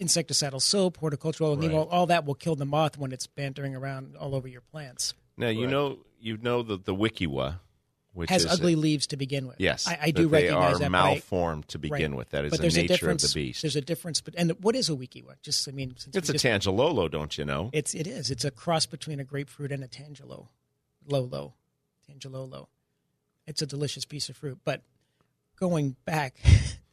Insecticidal 0.00 0.62
soap, 0.62 0.98
horticultural, 0.98 1.56
Right. 1.56 1.70
all, 1.72 1.88
all 1.88 2.06
that 2.06 2.24
will 2.24 2.34
kill 2.34 2.54
the 2.56 2.64
moth 2.64 2.96
when 2.96 3.12
it's 3.12 3.26
bantering 3.26 3.74
around 3.74 4.16
all 4.16 4.34
over 4.34 4.48
your 4.48 4.60
plants. 4.60 5.14
now 5.36 5.48
you 5.48 5.62
Right. 5.64 5.70
know 5.70 5.98
you 6.20 6.36
know 6.38 6.62
the 6.62 6.76
the 6.78 6.94
Wekiwa, 6.94 7.58
which 8.12 8.30
Has 8.30 8.44
is 8.44 8.52
ugly 8.52 8.76
leaves 8.76 9.06
to 9.08 9.16
begin 9.16 9.46
with. 9.48 9.56
yes, 9.58 9.86
I, 9.86 9.98
I 10.02 10.10
do 10.12 10.22
that 10.22 10.30
they 10.30 10.44
recognize 10.44 10.76
are 10.76 10.78
that. 10.78 10.92
but 10.92 10.98
I- 10.98 11.10
malformed 11.14 11.68
to 11.68 11.78
begin 11.78 12.12
right. 12.12 12.18
with. 12.18 12.30
That 12.30 12.44
is 12.44 12.50
but 12.50 12.56
the 12.58 12.62
there's 12.62 12.76
a 12.76 12.82
nature 12.82 12.92
of 12.94 12.98
difference, 13.00 13.22
the 13.32 13.34
beast. 13.40 13.62
There's 13.62 13.76
a 13.76 13.80
difference, 13.80 14.20
but 14.20 14.34
and 14.38 14.52
what 14.62 14.76
is 14.76 14.88
a 14.88 14.92
wekiwa? 14.92 15.34
Just 15.42 15.68
I 15.68 15.72
mean, 15.72 15.94
since 15.98 16.14
It's 16.16 16.28
a 16.30 16.32
just, 16.34 16.44
tangelolo, 16.44 17.10
don't 17.10 17.36
you 17.36 17.44
know? 17.44 17.70
It's 17.72 17.94
it 17.94 18.06
is. 18.06 18.30
It's 18.30 18.44
a 18.44 18.50
cross 18.52 18.86
between 18.86 19.18
a 19.20 19.24
grapefruit 19.24 19.72
and 19.72 19.82
a 19.82 19.88
tangelo, 19.88 20.48
lolo, 21.06 21.54
tangelolo. 22.08 22.68
It's 23.46 23.60
a 23.60 23.66
delicious 23.66 24.04
piece 24.04 24.28
of 24.30 24.36
fruit. 24.36 24.58
But 24.64 24.82
going 25.56 25.96
back, 26.04 26.36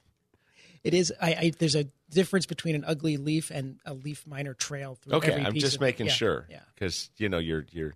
it 0.84 0.94
is. 0.94 1.14
I, 1.22 1.34
I 1.34 1.52
there's 1.58 1.76
a 1.76 1.86
difference 2.10 2.46
between 2.46 2.76
an 2.76 2.84
ugly 2.86 3.18
leaf 3.18 3.52
and 3.52 3.80
a 3.86 3.94
leaf 3.94 4.26
miner 4.28 4.54
trail 4.54 4.96
through. 4.96 5.16
Okay, 5.16 5.34
I'm 5.34 5.54
just 5.56 5.80
making 5.80 6.08
Yeah, 6.08 6.12
sure 6.14 6.48
Yeah, 6.50 6.60
because 6.76 7.10
you 7.18 7.30
know 7.30 7.38
you're 7.38 7.66
you're 7.72 7.94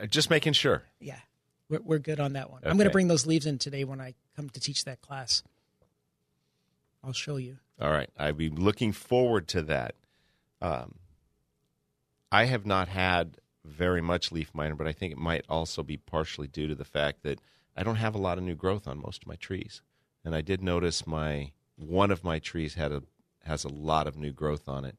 uh, 0.00 0.06
just 0.06 0.30
making 0.30 0.54
sure. 0.54 0.82
yeah. 1.00 1.18
We're, 1.68 1.80
we're 1.82 1.98
good 1.98 2.18
on 2.18 2.32
that 2.32 2.50
one. 2.50 2.62
I'm 2.64 2.76
going 2.76 2.88
to 2.88 2.92
bring 2.92 3.06
those 3.06 3.28
leaves 3.28 3.46
in 3.46 3.58
today 3.58 3.84
when 3.84 4.00
I 4.00 4.14
come 4.34 4.48
to 4.50 4.58
teach 4.58 4.86
that 4.86 5.00
class. 5.02 5.44
I'll 7.04 7.12
show 7.12 7.36
you. 7.36 7.58
All 7.80 7.90
right, 7.92 8.10
I'd 8.18 8.36
be 8.36 8.48
looking 8.48 8.90
forward 8.90 9.46
to 9.48 9.62
that. 9.62 9.94
Um, 10.60 10.96
I 12.32 12.46
have 12.46 12.66
not 12.66 12.88
had 12.88 13.38
very 13.64 14.00
much 14.00 14.32
leaf 14.32 14.50
miner, 14.52 14.74
but 14.74 14.88
I 14.88 14.92
think 14.92 15.12
it 15.12 15.18
might 15.18 15.44
also 15.48 15.82
be 15.82 15.96
partially 15.96 16.48
due 16.48 16.66
to 16.66 16.74
the 16.74 16.84
fact 16.84 17.22
that 17.22 17.40
I 17.76 17.82
don't 17.84 17.96
have 17.96 18.14
a 18.14 18.18
lot 18.20 18.36
of 18.36 18.44
new 18.44 18.54
growth 18.56 18.88
on 18.88 19.00
most 19.00 19.22
of 19.22 19.28
my 19.28 19.36
trees, 19.36 19.80
and 20.24 20.34
I 20.34 20.40
did 20.40 20.62
notice 20.62 21.06
my 21.06 21.52
one 21.80 22.10
of 22.10 22.22
my 22.24 22.38
trees 22.38 22.74
had 22.74 22.92
a 22.92 23.02
has 23.44 23.64
a 23.64 23.68
lot 23.68 24.06
of 24.06 24.16
new 24.16 24.32
growth 24.32 24.68
on 24.68 24.84
it, 24.84 24.96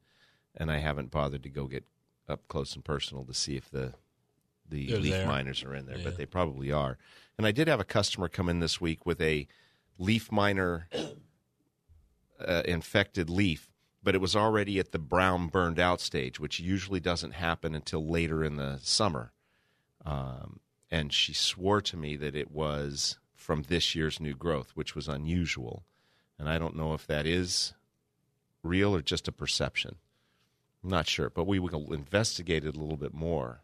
and 0.56 0.72
I 0.72 0.78
haven't 0.80 1.12
bothered 1.12 1.44
to 1.44 1.50
go 1.50 1.68
get 1.68 1.86
up 2.28 2.48
close 2.48 2.76
and 2.76 2.84
personal 2.84 3.24
to 3.26 3.34
see 3.34 3.56
if 3.56 3.70
the 3.70 3.94
the 4.68 4.88
They're 4.88 5.00
leaf 5.00 5.12
there. 5.14 5.28
miners 5.28 5.64
are 5.64 5.76
in 5.76 5.86
there, 5.86 5.98
Yeah. 5.98 6.04
but 6.06 6.18
they 6.18 6.26
probably 6.26 6.72
are. 6.72 6.98
And 7.38 7.46
I 7.46 7.52
did 7.52 7.68
have 7.68 7.80
a 7.80 7.86
customer 7.86 8.28
come 8.30 8.48
in 8.50 8.60
this 8.60 8.80
week 8.80 9.06
with 9.06 9.20
a 9.22 9.48
leaf 9.98 10.32
miner 10.32 10.88
uh, 12.40 12.64
infected 12.66 13.30
leaf, 13.30 13.70
but 14.02 14.16
it 14.16 14.22
was 14.22 14.36
already 14.36 14.80
at 14.80 14.92
the 14.92 15.00
brown 15.00 15.48
burned 15.48 15.80
out 15.80 16.02
stage, 16.02 16.40
which 16.40 16.60
usually 16.60 17.00
doesn't 17.00 17.32
happen 17.34 17.76
until 17.76 18.06
later 18.08 18.44
in 18.44 18.56
the 18.56 18.80
summer. 18.82 19.34
Um, 20.06 20.60
and 20.90 21.14
she 21.14 21.34
swore 21.34 21.82
to 21.82 21.98
me 21.98 22.16
that 22.18 22.36
it 22.36 22.50
was 22.52 23.18
from 23.36 23.64
this 23.64 23.94
year's 23.96 24.20
new 24.20 24.34
growth, 24.34 24.72
which 24.74 24.96
was 24.96 25.08
unusual. 25.08 25.84
And 26.42 26.50
I 26.50 26.58
don't 26.58 26.76
know 26.76 26.96
if 26.96 27.06
that 27.06 27.28
is 27.28 27.76
real 28.64 28.96
or 28.96 29.04
just 29.04 29.28
a 29.28 29.32
perception. 29.32 29.98
I'm 30.84 30.90
not 30.90 31.08
sure, 31.08 31.30
but 31.30 31.46
we 31.46 31.60
will 31.60 31.94
investigate 31.94 32.66
it 32.66 32.76
a 32.76 32.80
little 32.80 32.98
bit 32.98 33.14
more 33.14 33.62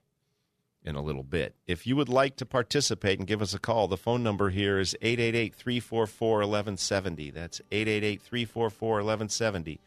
in 0.83 0.95
a 0.95 1.01
little 1.01 1.23
bit. 1.23 1.55
If 1.65 1.87
you 1.87 1.95
would 1.95 2.07
like 2.07 2.35
to 2.35 2.45
participate 2.45 3.17
and 3.17 3.27
give 3.27 3.41
us 3.41 3.55
a 3.55 3.59
call, 3.59 3.87
the 3.87 3.97
phone 3.97 4.21
number 4.21 4.51
here 4.51 4.77
is 4.77 4.95
888 5.01 5.55
344 5.55 6.29
1170. 6.37 7.31
That's 7.31 7.61
888 7.71 8.21
344 8.21 8.89
1170. 8.91 9.79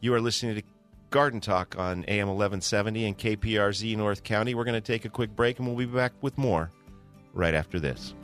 You 0.00 0.14
are 0.14 0.20
listening 0.22 0.56
to 0.56 0.62
Garden 1.10 1.42
Talk 1.42 1.76
on 1.78 2.06
AM 2.08 2.28
1170 2.28 3.04
and 3.04 3.18
KPRZ 3.18 3.98
North 3.98 4.24
County. 4.24 4.54
We're 4.54 4.64
going 4.64 4.72
to 4.72 4.80
take 4.80 5.04
a 5.04 5.10
quick 5.10 5.36
break 5.36 5.58
and 5.58 5.68
we'll 5.68 5.76
be 5.76 5.84
back 5.84 6.14
with 6.22 6.38
more 6.38 6.70
right 7.34 7.54
after 7.54 7.78
this. 7.78 8.14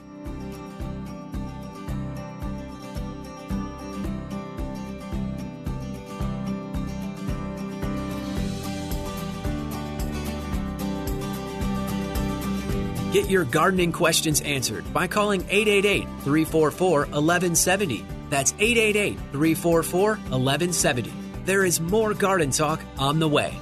Get 13.14 13.31
your 13.31 13.44
gardening 13.44 13.92
questions 13.92 14.40
answered 14.40 14.92
by 14.92 15.07
calling 15.07 15.42
888 15.48 16.03
344 16.24 16.98
1170. 16.98 18.05
That's 18.29 18.53
888 18.59 19.16
344 19.31 20.09
1170. 20.16 21.12
There 21.44 21.64
is 21.64 21.81
more 21.81 22.12
garden 22.12 22.50
talk 22.50 22.81
on 22.98 23.20
the 23.20 23.29
way. 23.29 23.57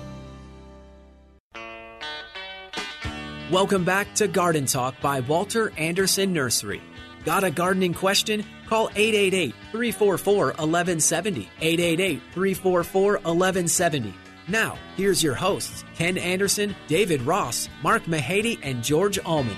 Welcome 3.50 3.84
back 3.84 4.14
to 4.14 4.26
Garden 4.26 4.64
Talk 4.64 4.98
by 5.02 5.20
Walter 5.20 5.70
Anderson 5.76 6.32
Nursery. 6.32 6.80
Got 7.26 7.44
a 7.44 7.50
gardening 7.50 7.92
question? 7.92 8.46
Call 8.70 8.88
888 8.94 9.54
344 9.70 10.46
1170. 10.46 11.50
888 11.60 12.22
344 12.32 13.12
1170. 13.16 14.14
Now, 14.48 14.76
here's 14.96 15.22
your 15.22 15.34
hosts 15.34 15.84
Ken 15.94 16.18
Anderson, 16.18 16.74
David 16.88 17.22
Ross, 17.22 17.68
Mark 17.82 18.04
Mahady, 18.04 18.58
and 18.62 18.82
George 18.82 19.18
Allman. 19.20 19.56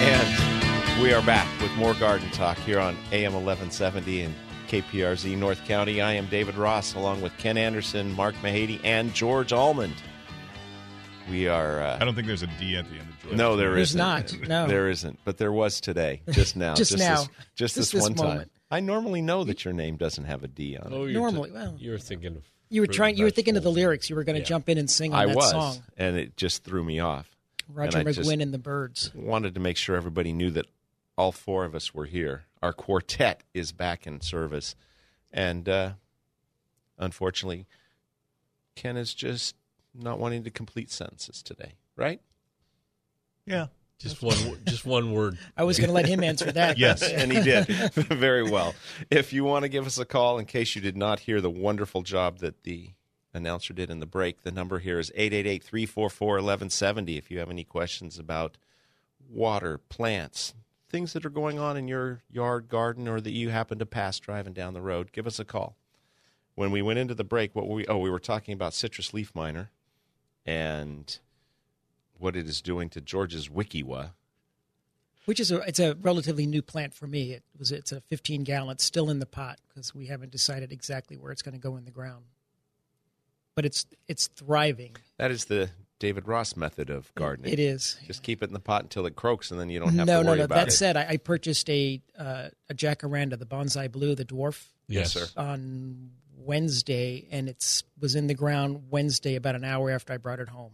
And 0.00 1.02
we 1.02 1.12
are 1.12 1.22
back 1.22 1.48
with 1.60 1.72
more 1.76 1.94
Garden 1.94 2.30
Talk 2.30 2.56
here 2.58 2.78
on 2.78 2.94
AM 3.12 3.32
1170 3.34 4.22
and 4.22 4.34
KPRZ 4.68 5.36
North 5.36 5.64
County. 5.64 6.00
I 6.00 6.12
am 6.12 6.26
David 6.26 6.54
Ross 6.56 6.94
along 6.94 7.20
with 7.20 7.36
Ken 7.38 7.56
Anderson, 7.56 8.12
Mark 8.12 8.34
Mahady, 8.36 8.80
and 8.84 9.12
George 9.12 9.52
Almond. 9.52 9.94
We 11.28 11.46
are. 11.48 11.82
I 11.82 11.88
Uh, 11.90 11.98
don't 12.04 12.14
think 12.14 12.26
there's 12.26 12.42
a 12.42 12.46
D 12.58 12.76
at 12.76 12.84
the 12.88 12.96
end 12.96 13.08
of 13.08 13.22
George. 13.22 13.34
no, 13.36 13.56
there 13.56 13.74
There's 13.74 13.90
isn't. 13.90 13.98
not. 13.98 14.32
No. 14.48 14.66
There 14.66 14.88
isn't. 14.88 15.18
But 15.24 15.36
there 15.36 15.52
was 15.52 15.80
today, 15.80 16.22
just 16.30 16.56
now. 16.56 16.74
Just 16.74 16.96
now. 16.96 17.16
This, 17.16 17.26
just, 17.54 17.56
Just 17.56 17.76
this, 17.76 17.90
this 17.90 18.02
one 18.02 18.14
time. 18.14 18.50
I 18.70 18.80
normally 18.80 19.20
know 19.20 19.44
that 19.44 19.64
your 19.64 19.74
name 19.74 19.96
doesn't 19.96 20.24
have 20.24 20.42
a 20.42 20.48
D 20.48 20.76
on 20.78 20.92
it. 20.92 20.96
Oh, 20.96 21.04
you're 21.04 21.20
Normally, 21.20 21.50
t- 21.50 21.54
well- 21.56 21.74
you're 21.78 21.98
thinking 21.98 22.36
of 22.36 22.44
You 22.70 22.82
were 22.82 22.86
trying. 22.86 23.16
You 23.16 23.24
were 23.24 23.30
thinking 23.30 23.56
of 23.56 23.62
the 23.62 23.70
lyrics. 23.70 24.10
You 24.10 24.16
were 24.16 24.24
going 24.24 24.34
to 24.36 24.40
Yeah. 24.40 24.46
jump 24.46 24.68
in 24.68 24.78
and 24.78 24.90
sing 24.90 25.12
on 25.14 25.20
I 25.20 25.26
that 25.26 25.36
was, 25.36 25.50
song. 25.50 25.82
and 25.96 26.16
it 26.16 26.36
just 26.36 26.64
threw 26.64 26.84
me 26.84 27.00
off. 27.00 27.34
Roger 27.68 27.98
and 27.98 28.08
McGuinn 28.08 28.42
and 28.42 28.52
the 28.52 28.58
Byrds. 28.58 29.10
wanted 29.14 29.54
to 29.54 29.60
make 29.60 29.76
sure 29.76 29.96
everybody 29.96 30.32
knew 30.32 30.50
that 30.52 30.66
all 31.16 31.32
four 31.32 31.64
of 31.64 31.74
us 31.74 31.92
were 31.94 32.06
here. 32.06 32.44
Our 32.62 32.72
quartet 32.72 33.42
is 33.54 33.72
back 33.72 34.06
in 34.06 34.20
service, 34.20 34.74
and 35.30 35.68
uh, 35.68 35.92
unfortunately, 36.98 37.66
Ken 38.74 38.96
is 38.96 39.12
just 39.14 39.54
not 39.94 40.18
wanting 40.18 40.44
to 40.44 40.50
complete 40.50 40.90
sentences 40.90 41.42
today. 41.42 41.72
Right? 41.96 42.20
Yeah. 43.46 43.66
Just 43.98 44.22
one, 44.22 44.36
wo- 44.46 44.56
just 44.64 44.86
one 44.86 45.12
word. 45.12 45.38
I 45.56 45.64
was 45.64 45.78
going 45.78 45.88
to 45.88 45.94
let 45.94 46.06
him 46.06 46.22
answer 46.22 46.52
that. 46.52 46.78
Yes. 46.78 47.02
and 47.02 47.32
he 47.32 47.42
did 47.42 47.66
very 47.94 48.48
well. 48.48 48.74
If 49.10 49.32
you 49.32 49.44
want 49.44 49.64
to 49.64 49.68
give 49.68 49.86
us 49.86 49.98
a 49.98 50.04
call, 50.04 50.38
in 50.38 50.44
case 50.46 50.76
you 50.76 50.80
did 50.80 50.96
not 50.96 51.20
hear 51.20 51.40
the 51.40 51.50
wonderful 51.50 52.02
job 52.02 52.38
that 52.38 52.62
the 52.62 52.90
announcer 53.34 53.72
did 53.74 53.90
in 53.90 54.00
the 54.00 54.06
break. 54.06 54.42
The 54.42 54.52
number 54.52 54.78
here 54.78 54.98
is 54.98 55.10
888 55.14 55.64
344 55.64 56.28
1170 56.34 57.16
if 57.16 57.30
you 57.30 57.38
have 57.38 57.50
any 57.50 57.64
questions 57.64 58.18
about 58.18 58.56
water, 59.28 59.78
plants, 59.88 60.54
things 60.88 61.12
that 61.12 61.24
are 61.26 61.30
going 61.30 61.58
on 61.58 61.76
in 61.76 61.88
your 61.88 62.22
yard, 62.30 62.68
garden, 62.68 63.08
or 63.08 63.20
that 63.20 63.30
you 63.32 63.50
happen 63.50 63.78
to 63.78 63.86
pass 63.86 64.18
driving 64.18 64.52
down 64.52 64.74
the 64.74 64.80
road. 64.80 65.12
Give 65.12 65.26
us 65.26 65.38
a 65.38 65.44
call. 65.44 65.76
When 66.54 66.70
we 66.70 66.82
went 66.82 66.98
into 66.98 67.14
the 67.14 67.24
break, 67.24 67.54
what 67.54 67.68
were 67.68 67.76
we? 67.76 67.86
Oh, 67.86 67.98
we 67.98 68.10
were 68.10 68.18
talking 68.18 68.52
about 68.54 68.74
citrus 68.74 69.14
leaf 69.14 69.32
miner 69.34 69.70
and 70.44 71.18
what 72.18 72.36
it 72.36 72.46
is 72.48 72.60
doing 72.60 72.88
to 72.90 73.00
George's 73.00 73.48
Wekiwa. 73.48 74.10
which 75.26 75.40
is 75.40 75.50
a 75.52 75.58
it's 75.60 75.78
a 75.80 75.94
relatively 76.00 76.46
new 76.46 76.62
plant 76.62 76.94
for 76.94 77.06
me. 77.06 77.32
It 77.32 77.42
was 77.58 77.70
it's 77.72 77.92
a 77.92 78.00
15 78.00 78.44
gallon, 78.44 78.70
it's 78.72 78.84
still 78.84 79.10
in 79.10 79.18
the 79.18 79.26
pot 79.26 79.58
because 79.68 79.94
we 79.94 80.06
haven't 80.06 80.30
decided 80.32 80.72
exactly 80.72 81.16
where 81.16 81.32
it's 81.32 81.42
going 81.42 81.54
to 81.54 81.60
go 81.60 81.76
in 81.76 81.84
the 81.84 81.90
ground. 81.90 82.24
But 83.54 83.64
it's 83.64 83.86
it's 84.06 84.28
thriving. 84.28 84.96
That 85.16 85.30
is 85.30 85.46
the 85.46 85.70
David 85.98 86.28
Ross 86.28 86.56
method 86.56 86.90
of 86.90 87.12
gardening. 87.16 87.52
It 87.52 87.58
is. 87.58 87.98
Just 88.06 88.22
keep 88.22 88.40
it 88.42 88.46
in 88.48 88.52
the 88.52 88.60
pot 88.60 88.82
until 88.84 89.04
it 89.06 89.16
croaks, 89.16 89.50
and 89.50 89.58
then 89.58 89.68
you 89.68 89.80
don't 89.80 89.94
have 89.96 90.06
no, 90.06 90.18
to 90.18 90.22
no, 90.24 90.30
worry 90.30 90.38
no. 90.38 90.44
about 90.44 90.54
That 90.54 90.68
it. 90.68 90.72
said, 90.72 90.96
I, 90.96 91.06
I 91.10 91.16
purchased 91.16 91.68
a 91.68 92.00
uh, 92.16 92.48
a 92.70 92.74
jacaranda, 92.74 93.36
the 93.38 93.46
bonsai 93.46 93.90
blue, 93.90 94.14
the 94.14 94.24
dwarf, 94.24 94.64
Yes, 94.86 95.14
Yes, 95.16 95.32
sir. 95.32 95.40
on 95.40 96.10
Wednesday, 96.36 97.26
and 97.32 97.48
it's 97.48 97.82
was 98.00 98.14
in 98.14 98.28
the 98.28 98.34
ground 98.34 98.84
Wednesday 98.90 99.34
about 99.34 99.56
an 99.56 99.64
hour 99.64 99.90
after 99.90 100.12
I 100.12 100.18
brought 100.18 100.38
it 100.38 100.48
home. 100.48 100.70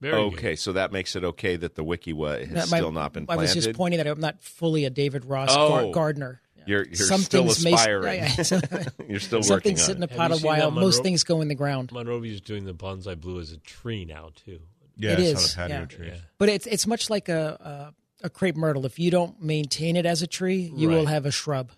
Very 0.00 0.14
okay, 0.14 0.50
good. 0.50 0.58
so 0.58 0.72
that 0.74 0.92
makes 0.92 1.16
it 1.16 1.24
okay 1.24 1.56
that 1.56 1.74
the 1.74 1.84
Wekiwa 1.84 2.46
has 2.48 2.70
my- 2.70 2.78
still 2.78 2.92
not 2.92 3.12
been 3.12 3.26
planted. 3.26 3.40
I 3.42 3.44
planted. 3.46 3.56
was 3.56 3.64
just 3.64 3.76
pointing 3.76 3.98
that 3.98 4.06
I'm 4.06 4.20
not 4.20 4.42
fully 4.42 4.84
a 4.84 4.90
David 4.90 5.24
Ross 5.24 5.50
Oh. 5.52 5.68
gar- 5.68 5.90
gardener. 5.92 6.40
You're, 6.66 6.84
you're 6.86 6.94
Some 6.94 7.20
still 7.20 7.42
things 7.48 7.62
may- 7.62 7.72
yeah, 7.72 8.12
yeah. 8.12 8.84
you're 9.08 9.20
still 9.20 9.42
Some 9.42 9.56
working 9.56 9.70
things 9.76 9.84
sit 9.84 9.96
on 9.96 10.02
in 10.02 10.08
it. 10.08 10.12
a 10.12 10.16
pot 10.16 10.30
a 10.32 10.36
while. 10.38 10.70
that 10.70 10.80
Most 10.80 11.02
things 11.02 11.22
go 11.24 11.40
in 11.42 11.48
the 11.48 11.54
ground. 11.54 11.90
Monrovia's 11.92 12.40
doing 12.40 12.64
the 12.64 12.72
bonsai 12.72 13.20
blue 13.20 13.38
as 13.40 13.52
a 13.52 13.58
tree 13.58 14.04
now 14.06 14.30
too. 14.46 14.60
Yeah, 14.96 15.12
It 15.12 15.18
I 15.18 15.22
is, 15.22 15.50
saw 15.52 15.62
the 15.64 15.68
patio 15.68 15.80
yeah. 15.80 15.84
trees. 15.86 16.12
Yeah. 16.14 16.20
But 16.38 16.48
it's 16.48 16.66
it's 16.66 16.86
much 16.86 17.10
like 17.10 17.28
a, 17.28 17.92
a 18.22 18.26
a 18.26 18.30
crepe 18.30 18.56
myrtle. 18.56 18.86
If 18.86 18.98
you 18.98 19.10
don't 19.10 19.42
maintain 19.42 19.96
it 19.96 20.06
as 20.06 20.22
a 20.22 20.26
tree, 20.26 20.72
you 20.74 20.88
will 20.88 21.04
have 21.06 21.26
a 21.26 21.30
shrub. 21.30 21.70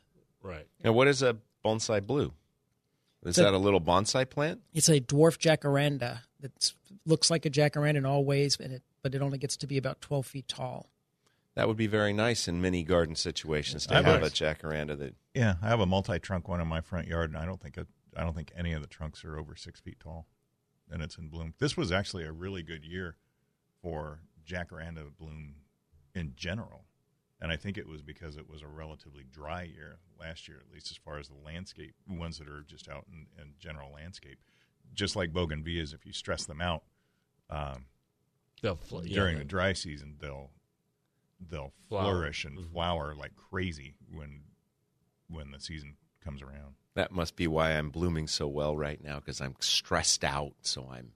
Right. 0.42 0.66
Now, 0.84 0.92
what 0.92 1.08
is 1.08 1.20
a 1.22 1.36
bonsai 1.64 2.06
blue? 2.06 2.32
Is 3.24 3.30
It's 3.30 3.38
a- 3.38 3.42
that 3.42 3.54
a 3.54 3.58
little 3.58 3.80
bonsai 3.80 4.28
plant? 4.30 4.60
It's 4.72 4.88
a 4.88 5.00
dwarf 5.00 5.38
jacaranda 5.38 6.20
that 6.40 6.72
looks 7.06 7.30
like 7.30 7.46
a 7.46 7.50
jacaranda 7.50 7.96
in 7.96 8.06
all 8.06 8.24
ways, 8.24 8.56
and 8.60 8.72
it 8.72 8.82
but 9.02 9.14
it 9.14 9.22
only 9.22 9.38
gets 9.38 9.56
to 9.58 9.66
be 9.66 9.78
about 9.78 10.00
twelve 10.00 10.26
feet 10.26 10.48
tall. 10.48 10.90
That 11.54 11.68
would 11.68 11.76
be 11.78 11.86
very 11.86 12.12
nice 12.12 12.48
in 12.48 12.60
many 12.60 12.82
garden 12.82 13.14
situations 13.14 13.86
to 13.86 13.96
I 13.96 14.02
have 14.02 14.22
a 14.22 14.26
jacaranda 14.26 14.98
that. 14.98 15.14
Yeah, 15.34 15.54
I 15.62 15.68
have 15.68 15.80
a 15.80 15.86
multi-trunk 15.86 16.48
one 16.48 16.60
in 16.60 16.68
my 16.68 16.82
front 16.82 17.08
yard, 17.08 17.30
and 17.30 17.38
I 17.38 17.46
don't 17.46 17.60
think 17.60 17.78
it, 17.78 17.86
I 18.14 18.22
don't 18.22 18.36
think 18.36 18.52
any 18.56 18.72
of 18.74 18.82
the 18.82 18.88
trunks 18.88 19.24
are 19.24 19.38
over 19.38 19.56
six 19.56 19.80
feet 19.80 19.98
tall, 20.00 20.26
and 20.90 21.02
it's 21.02 21.16
in 21.16 21.28
bloom. 21.28 21.54
This 21.58 21.76
was 21.76 21.90
actually 21.90 22.24
a 22.24 22.32
really 22.32 22.62
good 22.62 22.84
year 22.84 23.16
for 23.80 24.20
jacaranda 24.46 25.04
bloom 25.18 25.54
in 26.14 26.34
general, 26.36 26.84
and 27.40 27.50
I 27.50 27.56
think 27.56 27.78
it 27.78 27.88
was 27.88 28.02
because 28.02 28.36
it 28.36 28.50
was 28.50 28.60
a 28.60 28.68
relatively 28.68 29.24
dry 29.30 29.62
year 29.62 29.98
last 30.20 30.48
year, 30.48 30.58
at 30.58 30.72
least 30.72 30.90
as 30.90 30.98
far 30.98 31.18
as 31.18 31.28
the 31.28 31.42
landscape 31.42 31.94
ones 32.06 32.38
that 32.38 32.48
are 32.48 32.62
just 32.62 32.88
out 32.88 33.06
in, 33.10 33.26
in 33.40 33.54
general 33.58 33.92
landscape. 33.92 34.38
Just 34.94 35.16
like 35.16 35.32
bougainvilleas, 35.32 35.94
if 35.94 36.06
you 36.06 36.12
stress 36.12 36.44
them 36.44 36.60
out 36.60 36.84
um, 37.50 37.86
They'll 38.62 38.76
fl- 38.76 39.00
during 39.00 39.34
the- 39.36 39.44
the 39.44 39.48
dry 39.48 39.72
season, 39.72 40.16
they'll 40.20 40.50
they'll 41.38 41.72
Flower. 41.88 42.02
flourish 42.04 42.44
and 42.46 42.58
Mhm. 42.58 42.72
flower 42.72 43.14
like 43.14 43.36
crazy 43.36 43.94
when 44.10 44.44
when 45.28 45.50
the 45.50 45.60
season 45.60 45.96
comes 46.20 46.40
around. 46.40 46.76
That 46.94 47.12
must 47.12 47.36
be 47.36 47.46
why 47.46 47.72
I'm 47.72 47.90
blooming 47.90 48.26
so 48.26 48.48
well 48.48 48.76
right 48.76 49.02
now 49.02 49.16
because 49.20 49.40
I'm 49.40 49.54
stressed 49.60 50.24
out. 50.24 50.54
So 50.62 50.88
I'm, 50.88 51.12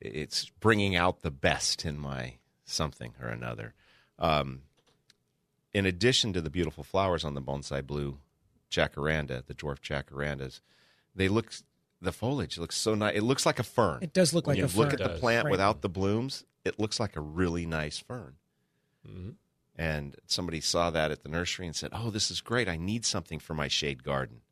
it's 0.00 0.48
bringing 0.60 0.94
out 0.94 1.22
the 1.22 1.30
best 1.32 1.84
in 1.84 1.98
my 1.98 2.38
something 2.64 3.14
or 3.20 3.26
another. 3.28 3.74
Um, 4.18 4.62
in 5.72 5.84
addition 5.86 6.32
to 6.34 6.40
the 6.40 6.50
beautiful 6.50 6.84
flowers 6.84 7.24
on 7.24 7.34
the 7.34 7.42
bonsai 7.42 7.84
blue 7.84 8.20
jacaranda, 8.70 9.44
the 9.44 9.54
dwarf 9.54 9.80
jacarandas, 9.80 10.60
they 11.14 11.28
look. 11.28 11.52
The 12.02 12.12
foliage 12.12 12.56
looks 12.58 12.76
so 12.76 12.94
nice. 12.94 13.16
It 13.16 13.22
looks 13.22 13.44
like 13.44 13.58
a 13.58 13.62
fern. 13.62 14.02
It 14.02 14.12
does 14.14 14.32
look 14.32 14.46
when 14.46 14.56
like 14.56 14.58
you 14.58 14.64
a 14.66 14.78
look 14.78 14.92
at 14.94 14.98
the 15.00 15.18
plant 15.18 15.44
Right. 15.44 15.50
without 15.50 15.82
the 15.82 15.88
blooms, 15.88 16.44
it 16.64 16.78
looks 16.78 16.98
like 16.98 17.14
a 17.16 17.20
really 17.20 17.66
nice 17.66 17.98
fern. 17.98 18.36
Mhm. 19.06 19.34
And 19.76 20.16
somebody 20.26 20.60
saw 20.60 20.90
that 20.90 21.10
at 21.10 21.22
the 21.22 21.28
nursery 21.28 21.66
and 21.66 21.76
said, 21.76 21.90
"Oh, 21.94 22.10
this 22.10 22.30
is 22.30 22.40
great. 22.40 22.68
I 22.68 22.76
need 22.76 23.04
something 23.04 23.38
for 23.38 23.54
my 23.54 23.68
shade 23.68 24.02
garden," 24.02 24.42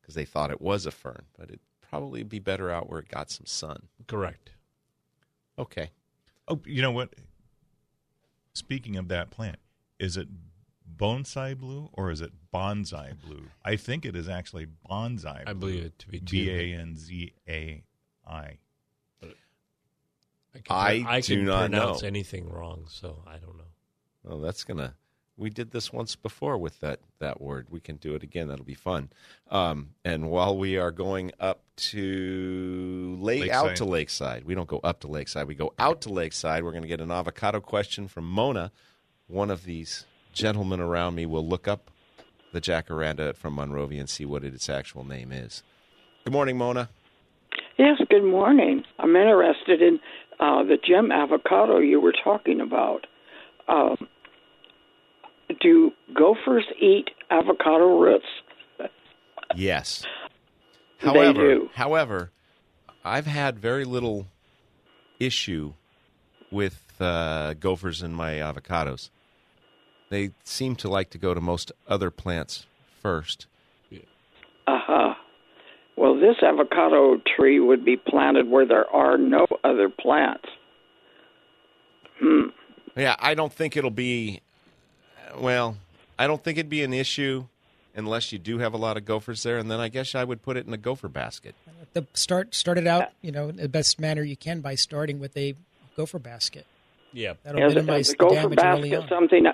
because 0.00 0.14
they 0.14 0.24
thought 0.24 0.50
it 0.50 0.60
was 0.60 0.84
a 0.86 0.90
fern, 0.90 1.26
but 1.36 1.44
it'd 1.48 1.60
probably 1.80 2.22
be 2.22 2.38
better 2.38 2.70
out 2.70 2.88
where 2.88 3.00
it 3.00 3.08
got 3.08 3.30
some 3.30 3.46
sun. 3.46 3.88
Correct. 4.06 4.50
Okay. 5.58 5.90
Oh, 6.48 6.60
you 6.66 6.82
know 6.82 6.92
what? 6.92 7.14
Speaking 8.54 8.96
of 8.96 9.08
that 9.08 9.30
plant, 9.30 9.58
is 9.98 10.16
it 10.16 10.28
bonsai 10.96 11.56
blue 11.58 11.88
or 11.92 12.10
is 12.10 12.20
it 12.20 12.32
bonsai 12.52 13.14
blue? 13.20 13.44
I 13.64 13.76
think 13.76 14.04
it 14.04 14.16
is 14.16 14.28
actually 14.28 14.66
bonsai. 14.88 15.42
I 15.46 15.52
believe 15.52 15.84
it 15.84 15.98
to 16.00 16.08
be 16.08 16.20
two. 16.20 16.44
B 16.44 16.50
a 16.50 16.74
n 16.74 16.96
z 16.96 17.32
a 17.48 17.82
i. 18.26 18.58
I, 20.54 20.58
can, 20.58 21.04
I 21.06 21.16
I 21.16 21.20
do 21.20 21.36
can 21.36 21.44
not 21.44 21.70
pronounce 21.70 22.02
know. 22.02 22.08
anything 22.08 22.48
wrong, 22.48 22.84
so 22.88 23.22
I 23.26 23.36
don't 23.36 23.56
know. 23.58 23.64
Well, 24.24 24.40
that's 24.40 24.64
gonna. 24.64 24.94
We 25.36 25.50
did 25.50 25.70
this 25.70 25.92
once 25.92 26.16
before 26.16 26.56
with 26.56 26.80
that 26.80 27.00
that 27.18 27.42
word. 27.42 27.66
We 27.68 27.80
can 27.80 27.96
do 27.96 28.14
it 28.14 28.22
again. 28.22 28.48
That'll 28.48 28.64
be 28.64 28.72
fun. 28.74 29.10
Um, 29.50 29.90
and 30.02 30.30
while 30.30 30.56
we 30.56 30.78
are 30.78 30.90
going 30.90 31.32
up 31.38 31.60
to 31.76 33.18
lake 33.20 33.50
out 33.50 33.76
to 33.76 33.84
Lakeside, 33.84 34.44
we 34.44 34.54
don't 34.54 34.68
go 34.68 34.80
up 34.82 35.00
to 35.00 35.08
Lakeside. 35.08 35.46
We 35.46 35.54
go 35.54 35.74
out 35.78 36.00
to 36.02 36.08
Lakeside. 36.12 36.64
We're 36.64 36.70
going 36.70 36.82
to 36.82 36.88
get 36.88 37.02
an 37.02 37.10
avocado 37.10 37.60
question 37.60 38.08
from 38.08 38.24
Mona. 38.26 38.72
One 39.26 39.50
of 39.50 39.64
these 39.64 40.06
gentlemen 40.36 40.80
around 40.80 41.14
me 41.14 41.26
will 41.26 41.46
look 41.46 41.66
up 41.66 41.90
the 42.52 42.60
jacaranda 42.60 43.34
from 43.34 43.54
Monrovia 43.54 44.00
and 44.00 44.08
see 44.08 44.24
what 44.24 44.44
its 44.44 44.68
actual 44.68 45.02
name 45.02 45.32
is. 45.32 45.62
Good 46.24 46.32
morning, 46.32 46.58
Mona. 46.58 46.90
Yes, 47.78 47.98
good 48.10 48.24
morning. 48.24 48.84
I'm 48.98 49.16
interested 49.16 49.80
in 49.82 49.98
uh, 50.38 50.62
the 50.62 50.76
gem 50.86 51.10
avocado 51.10 51.78
you 51.78 52.00
were 52.00 52.14
talking 52.22 52.60
about. 52.60 53.06
Um, 53.68 54.08
do 55.60 55.90
gophers 56.14 56.64
eat 56.80 57.08
avocado 57.30 57.98
roots? 57.98 58.26
Yes. 59.54 60.04
They 61.00 61.08
However, 61.08 61.40
do. 61.40 61.70
however, 61.74 62.30
I've 63.04 63.26
had 63.26 63.58
very 63.58 63.84
little 63.84 64.26
issue 65.18 65.74
with 66.50 66.82
uh, 67.00 67.54
gophers 67.54 68.02
in 68.02 68.12
my 68.12 68.34
avocados. 68.34 69.10
They 70.08 70.30
seem 70.44 70.76
to 70.76 70.88
like 70.88 71.10
to 71.10 71.18
go 71.18 71.34
to 71.34 71.40
most 71.40 71.72
other 71.88 72.10
plants 72.10 72.66
first. 73.02 73.46
Uh 74.68 74.78
huh. 74.84 75.14
Well, 75.96 76.18
this 76.18 76.36
avocado 76.42 77.20
tree 77.36 77.60
would 77.60 77.84
be 77.84 77.96
planted 77.96 78.48
where 78.48 78.66
there 78.66 78.88
are 78.90 79.16
no 79.16 79.46
other 79.62 79.88
plants. 79.88 80.44
Hmm. 82.20 82.48
Yeah, 82.96 83.14
I 83.18 83.34
don't 83.34 83.52
think 83.52 83.76
it'll 83.76 83.90
be. 83.90 84.40
Well, 85.38 85.76
I 86.18 86.26
don't 86.26 86.42
think 86.42 86.58
it'd 86.58 86.68
be 86.70 86.82
an 86.82 86.92
issue 86.92 87.46
unless 87.94 88.32
you 88.32 88.38
do 88.38 88.58
have 88.58 88.74
a 88.74 88.76
lot 88.76 88.96
of 88.96 89.04
gophers 89.04 89.42
there, 89.42 89.58
and 89.58 89.70
then 89.70 89.80
I 89.80 89.88
guess 89.88 90.14
I 90.14 90.24
would 90.24 90.42
put 90.42 90.56
it 90.56 90.66
in 90.66 90.72
a 90.74 90.78
gopher 90.78 91.08
basket. 91.08 91.54
The 91.92 92.06
start 92.12 92.54
started 92.54 92.86
out, 92.86 93.10
you 93.22 93.32
know, 93.32 93.48
in 93.48 93.56
the 93.56 93.68
best 93.68 94.00
manner 94.00 94.22
you 94.22 94.36
can 94.36 94.60
by 94.60 94.74
starting 94.74 95.18
with 95.20 95.36
a 95.36 95.54
gopher 95.96 96.18
basket. 96.18 96.66
Yeah. 97.12 97.34
That'll 97.44 97.62
Is, 97.62 97.74
minimize 97.74 98.08
is 98.08 98.14
the 98.14 98.24
the 98.24 98.24
gopher 98.24 98.54
damage 98.54 98.58
early 98.64 98.90
basket 98.90 99.02
on. 99.02 99.08
something? 99.08 99.46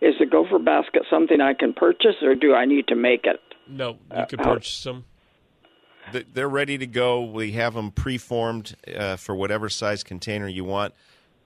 Is 0.00 0.14
the 0.18 0.26
gopher 0.26 0.58
basket 0.58 1.02
something 1.10 1.40
I 1.40 1.52
can 1.54 1.72
purchase, 1.74 2.16
or 2.22 2.34
do 2.34 2.54
I 2.54 2.64
need 2.64 2.88
to 2.88 2.94
make 2.96 3.24
it? 3.26 3.40
No, 3.68 3.90
you 4.10 4.16
Uh, 4.16 4.24
could 4.24 4.40
how- 4.40 4.54
purchase 4.54 4.82
them. 4.84 5.04
They're 6.34 6.48
ready 6.48 6.76
to 6.78 6.86
go. 6.86 7.22
We 7.22 7.52
have 7.52 7.74
them 7.74 7.90
preformed 7.92 8.74
uh, 8.96 9.16
for 9.16 9.34
whatever 9.34 9.68
size 9.68 10.02
container 10.02 10.48
you 10.48 10.64
want, 10.64 10.94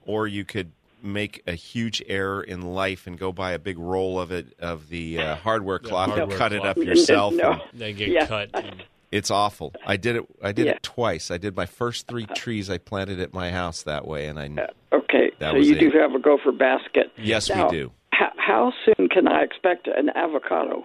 or 0.06 0.26
you 0.26 0.44
could 0.44 0.72
make 1.02 1.42
a 1.46 1.52
huge 1.52 2.02
error 2.06 2.42
in 2.42 2.62
life 2.62 3.06
and 3.06 3.18
go 3.18 3.30
buy 3.30 3.52
a 3.52 3.58
big 3.58 3.78
roll 3.78 4.18
of 4.18 4.30
it 4.32 4.54
of 4.58 4.88
the 4.88 5.18
uh, 5.18 5.34
hardware 5.36 5.78
Yeah, 5.82 5.88
cloth 5.90 6.08
and 6.10 6.18
hardware 6.18 6.38
cut 6.38 6.52
it 6.54 6.64
up 6.64 6.78
yourself. 6.78 7.34
No. 7.34 7.50
and 7.52 7.60
They 7.74 7.92
get 7.92 8.08
Yeah. 8.08 8.26
cut. 8.26 8.50
and- 8.54 8.84
it's 9.12 9.30
awful. 9.30 9.74
I 9.86 9.96
did 9.96 10.16
it. 10.16 10.24
I 10.42 10.52
did 10.52 10.66
Yeah. 10.66 10.72
it 10.72 10.82
twice. 10.82 11.30
I 11.30 11.36
did 11.36 11.54
my 11.56 11.66
first 11.66 12.06
three 12.08 12.24
trees 12.26 12.70
I 12.70 12.78
planted 12.78 13.20
at 13.20 13.34
my 13.34 13.50
house 13.50 13.82
that 13.82 14.06
way, 14.06 14.26
and 14.26 14.38
I 14.40 14.68
Okay, 14.92 15.30
That 15.40 15.50
so 15.52 15.58
was 15.58 15.68
you 15.68 15.76
it. 15.76 15.80
do 15.80 15.90
have 15.98 16.14
a 16.14 16.18
gopher 16.18 16.52
basket. 16.52 17.12
yes, 17.18 17.48
Now, 17.50 17.68
we 17.68 17.76
do. 17.76 17.92
How, 18.18 18.32
how 18.36 18.72
soon 18.84 19.08
can 19.08 19.26
I 19.28 19.42
expect 19.42 19.86
an 19.88 20.10
avocado? 20.14 20.84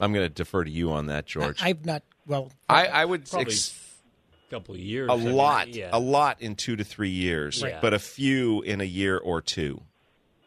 I'm 0.00 0.12
going 0.12 0.24
to 0.26 0.32
defer 0.32 0.64
to 0.64 0.70
you 0.70 0.90
on 0.92 1.06
that, 1.06 1.26
George. 1.26 1.62
I, 1.62 1.68
I've 1.70 1.84
not 1.86 2.02
well. 2.26 2.50
I, 2.68 3.04
would 3.04 3.28
Probably 3.28 3.52
ex- 3.52 3.78
a 4.46 4.50
couple 4.50 4.74
of 4.74 4.80
years. 4.80 5.08
a 5.08 5.12
I 5.12 5.16
mean, 5.16 5.32
lot, 5.32 5.68
yeah. 5.68 5.90
a 5.92 6.00
lot 6.00 6.40
in 6.40 6.56
two 6.56 6.74
to 6.76 6.84
three 6.84 7.10
years, 7.10 7.62
Right. 7.62 7.80
but 7.80 7.94
a 7.94 7.98
few 7.98 8.62
in 8.62 8.80
a 8.80 8.84
year 8.84 9.18
or 9.18 9.40
two. 9.40 9.82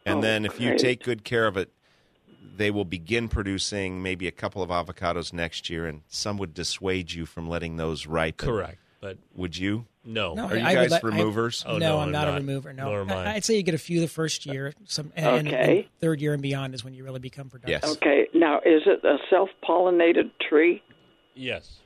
And 0.06 0.20
Oh, 0.20 0.22
then 0.22 0.46
if 0.46 0.60
you 0.60 0.78
take 0.78 1.04
good 1.04 1.24
care 1.24 1.48
of 1.48 1.56
it, 1.58 1.72
they 2.58 2.72
will 2.72 2.86
begin 2.86 3.28
producing 3.30 4.02
maybe 4.02 4.28
a 4.28 4.32
couple 4.32 4.62
of 4.64 4.70
avocados 4.70 5.32
next 5.32 5.70
year, 5.70 5.86
and 5.86 6.02
some 6.08 6.38
would 6.38 6.54
dissuade 6.54 7.12
you 7.14 7.26
from 7.26 7.48
letting 7.48 7.78
those 7.78 8.08
ripen. 8.08 8.48
Correct, 8.50 8.80
but 9.00 9.18
Would 9.36 9.58
you? 9.58 9.86
No. 10.08 10.34
No, 10.36 10.46
Are 10.48 10.56
you 10.58 10.64
I 10.64 10.70
would 10.70 10.76
guys 10.76 10.92
let- 10.92 11.04
I- 11.04 11.08
removers? 11.08 11.64
Oh, 11.68 11.74
no, 11.74 11.80
no, 11.80 11.98
I'm 11.98 12.04
I'm 12.04 12.12
not, 12.14 12.28
a 12.30 12.32
remover. 12.34 12.72
No, 12.72 12.86
Nor 12.86 13.02
am 13.02 13.12
I. 13.12 13.16
I- 13.26 13.34
I'd 13.34 13.44
say 13.44 13.58
you 13.58 13.64
get 13.64 13.76
a 13.76 13.78
few 13.78 14.00
the 14.00 14.08
first 14.08 14.46
year. 14.46 14.74
Some 14.86 15.12
and, 15.18 15.48
Okay. 15.50 15.80
and 15.80 15.86
third 16.00 16.22
year 16.22 16.32
and 16.34 16.42
beyond 16.42 16.74
is 16.74 16.84
when 16.84 16.94
you 16.94 17.04
really 17.04 17.20
become 17.20 17.50
productive. 17.50 17.82
Yes. 17.84 17.98
Okay, 17.98 18.28
now 18.34 18.60
is 18.60 18.84
it 18.86 19.04
a 19.04 19.18
self-pollinated 19.30 20.32
tree? 20.48 20.82
Yes. 21.36 21.80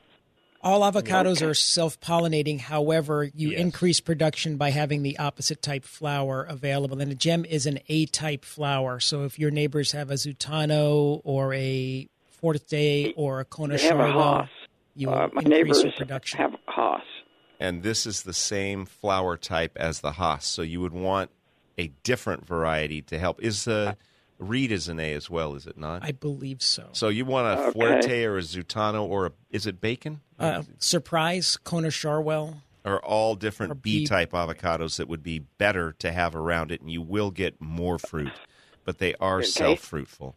All 0.63 0.81
avocados 0.81 1.37
Okay. 1.37 1.45
are 1.47 1.53
self-pollinating. 1.55 2.59
However, 2.59 3.23
you 3.33 3.49
Yes. 3.49 3.59
increase 3.61 3.99
production 3.99 4.57
by 4.57 4.69
having 4.69 5.01
the 5.01 5.17
opposite 5.17 5.63
type 5.63 5.83
flower 5.83 6.43
available. 6.47 7.01
And 7.01 7.11
a 7.11 7.15
gem 7.15 7.43
is 7.45 7.65
an 7.65 7.79
A-type 7.89 8.45
flower. 8.45 8.99
So 8.99 9.23
if 9.23 9.39
your 9.39 9.49
neighbors 9.49 9.93
have 9.93 10.11
a 10.11 10.13
Zutano 10.13 11.21
or 11.23 11.55
a 11.55 12.07
Fuerte 12.39 13.13
or 13.17 13.39
a 13.39 13.45
Kona 13.45 13.77
They 13.77 13.83
have 13.87 13.99
a 13.99 14.03
Sharwil, 14.03 14.39
Hass. 14.41 14.49
you 14.95 15.09
Uh, 15.09 15.13
my 15.33 15.41
increase 15.41 15.47
neighbors 15.47 15.83
your 15.83 15.91
production. 15.93 16.37
have 16.37 16.55
Hass. 16.67 17.01
And 17.61 17.83
this 17.83 18.07
is 18.07 18.23
the 18.23 18.33
same 18.33 18.85
flower 18.85 19.37
type 19.37 19.77
as 19.77 20.01
the 20.01 20.13
Hass, 20.13 20.47
so 20.47 20.63
you 20.63 20.81
would 20.81 20.93
want 20.93 21.29
a 21.77 21.89
different 22.03 22.45
variety 22.45 23.03
to 23.03 23.19
help. 23.19 23.39
Is 23.41 23.65
the 23.65 23.97
Reed 24.39 24.71
is 24.71 24.87
an 24.89 24.99
A 24.99 25.13
as 25.13 25.29
well, 25.29 25.53
is 25.53 25.67
it 25.67 25.77
not? 25.77 26.03
I 26.03 26.11
believe 26.11 26.63
so. 26.63 26.89
so 26.93 27.09
you 27.09 27.23
want 27.23 27.45
a 27.47 27.61
Okay. 27.61 27.71
Fuerte 27.79 28.25
or 28.25 28.37
a 28.39 28.41
Zutano 28.41 29.03
or 29.03 29.27
a, 29.27 29.31
is 29.51 29.67
it 29.67 29.79
bacon? 29.79 30.21
Uh, 30.39 30.63
Sir 30.79 30.99
Prize, 30.99 31.55
Kona 31.63 31.89
Sharwil. 31.89 32.61
are 32.83 32.99
all 33.03 33.35
different 33.35 33.83
B- 33.83 33.99
B 33.99 34.05
type 34.07 34.31
avocados 34.31 34.97
that 34.97 35.07
would 35.07 35.21
be 35.21 35.37
better 35.59 35.91
to 35.99 36.11
have 36.11 36.35
around 36.35 36.71
it, 36.71 36.81
and 36.81 36.89
you 36.89 37.03
will 37.03 37.29
get 37.29 37.61
more 37.61 37.99
fruit, 37.99 38.39
but 38.83 38.97
they 38.97 39.13
are 39.19 39.37
Okay. 39.37 39.45
self 39.45 39.79
fruitful. 39.81 40.35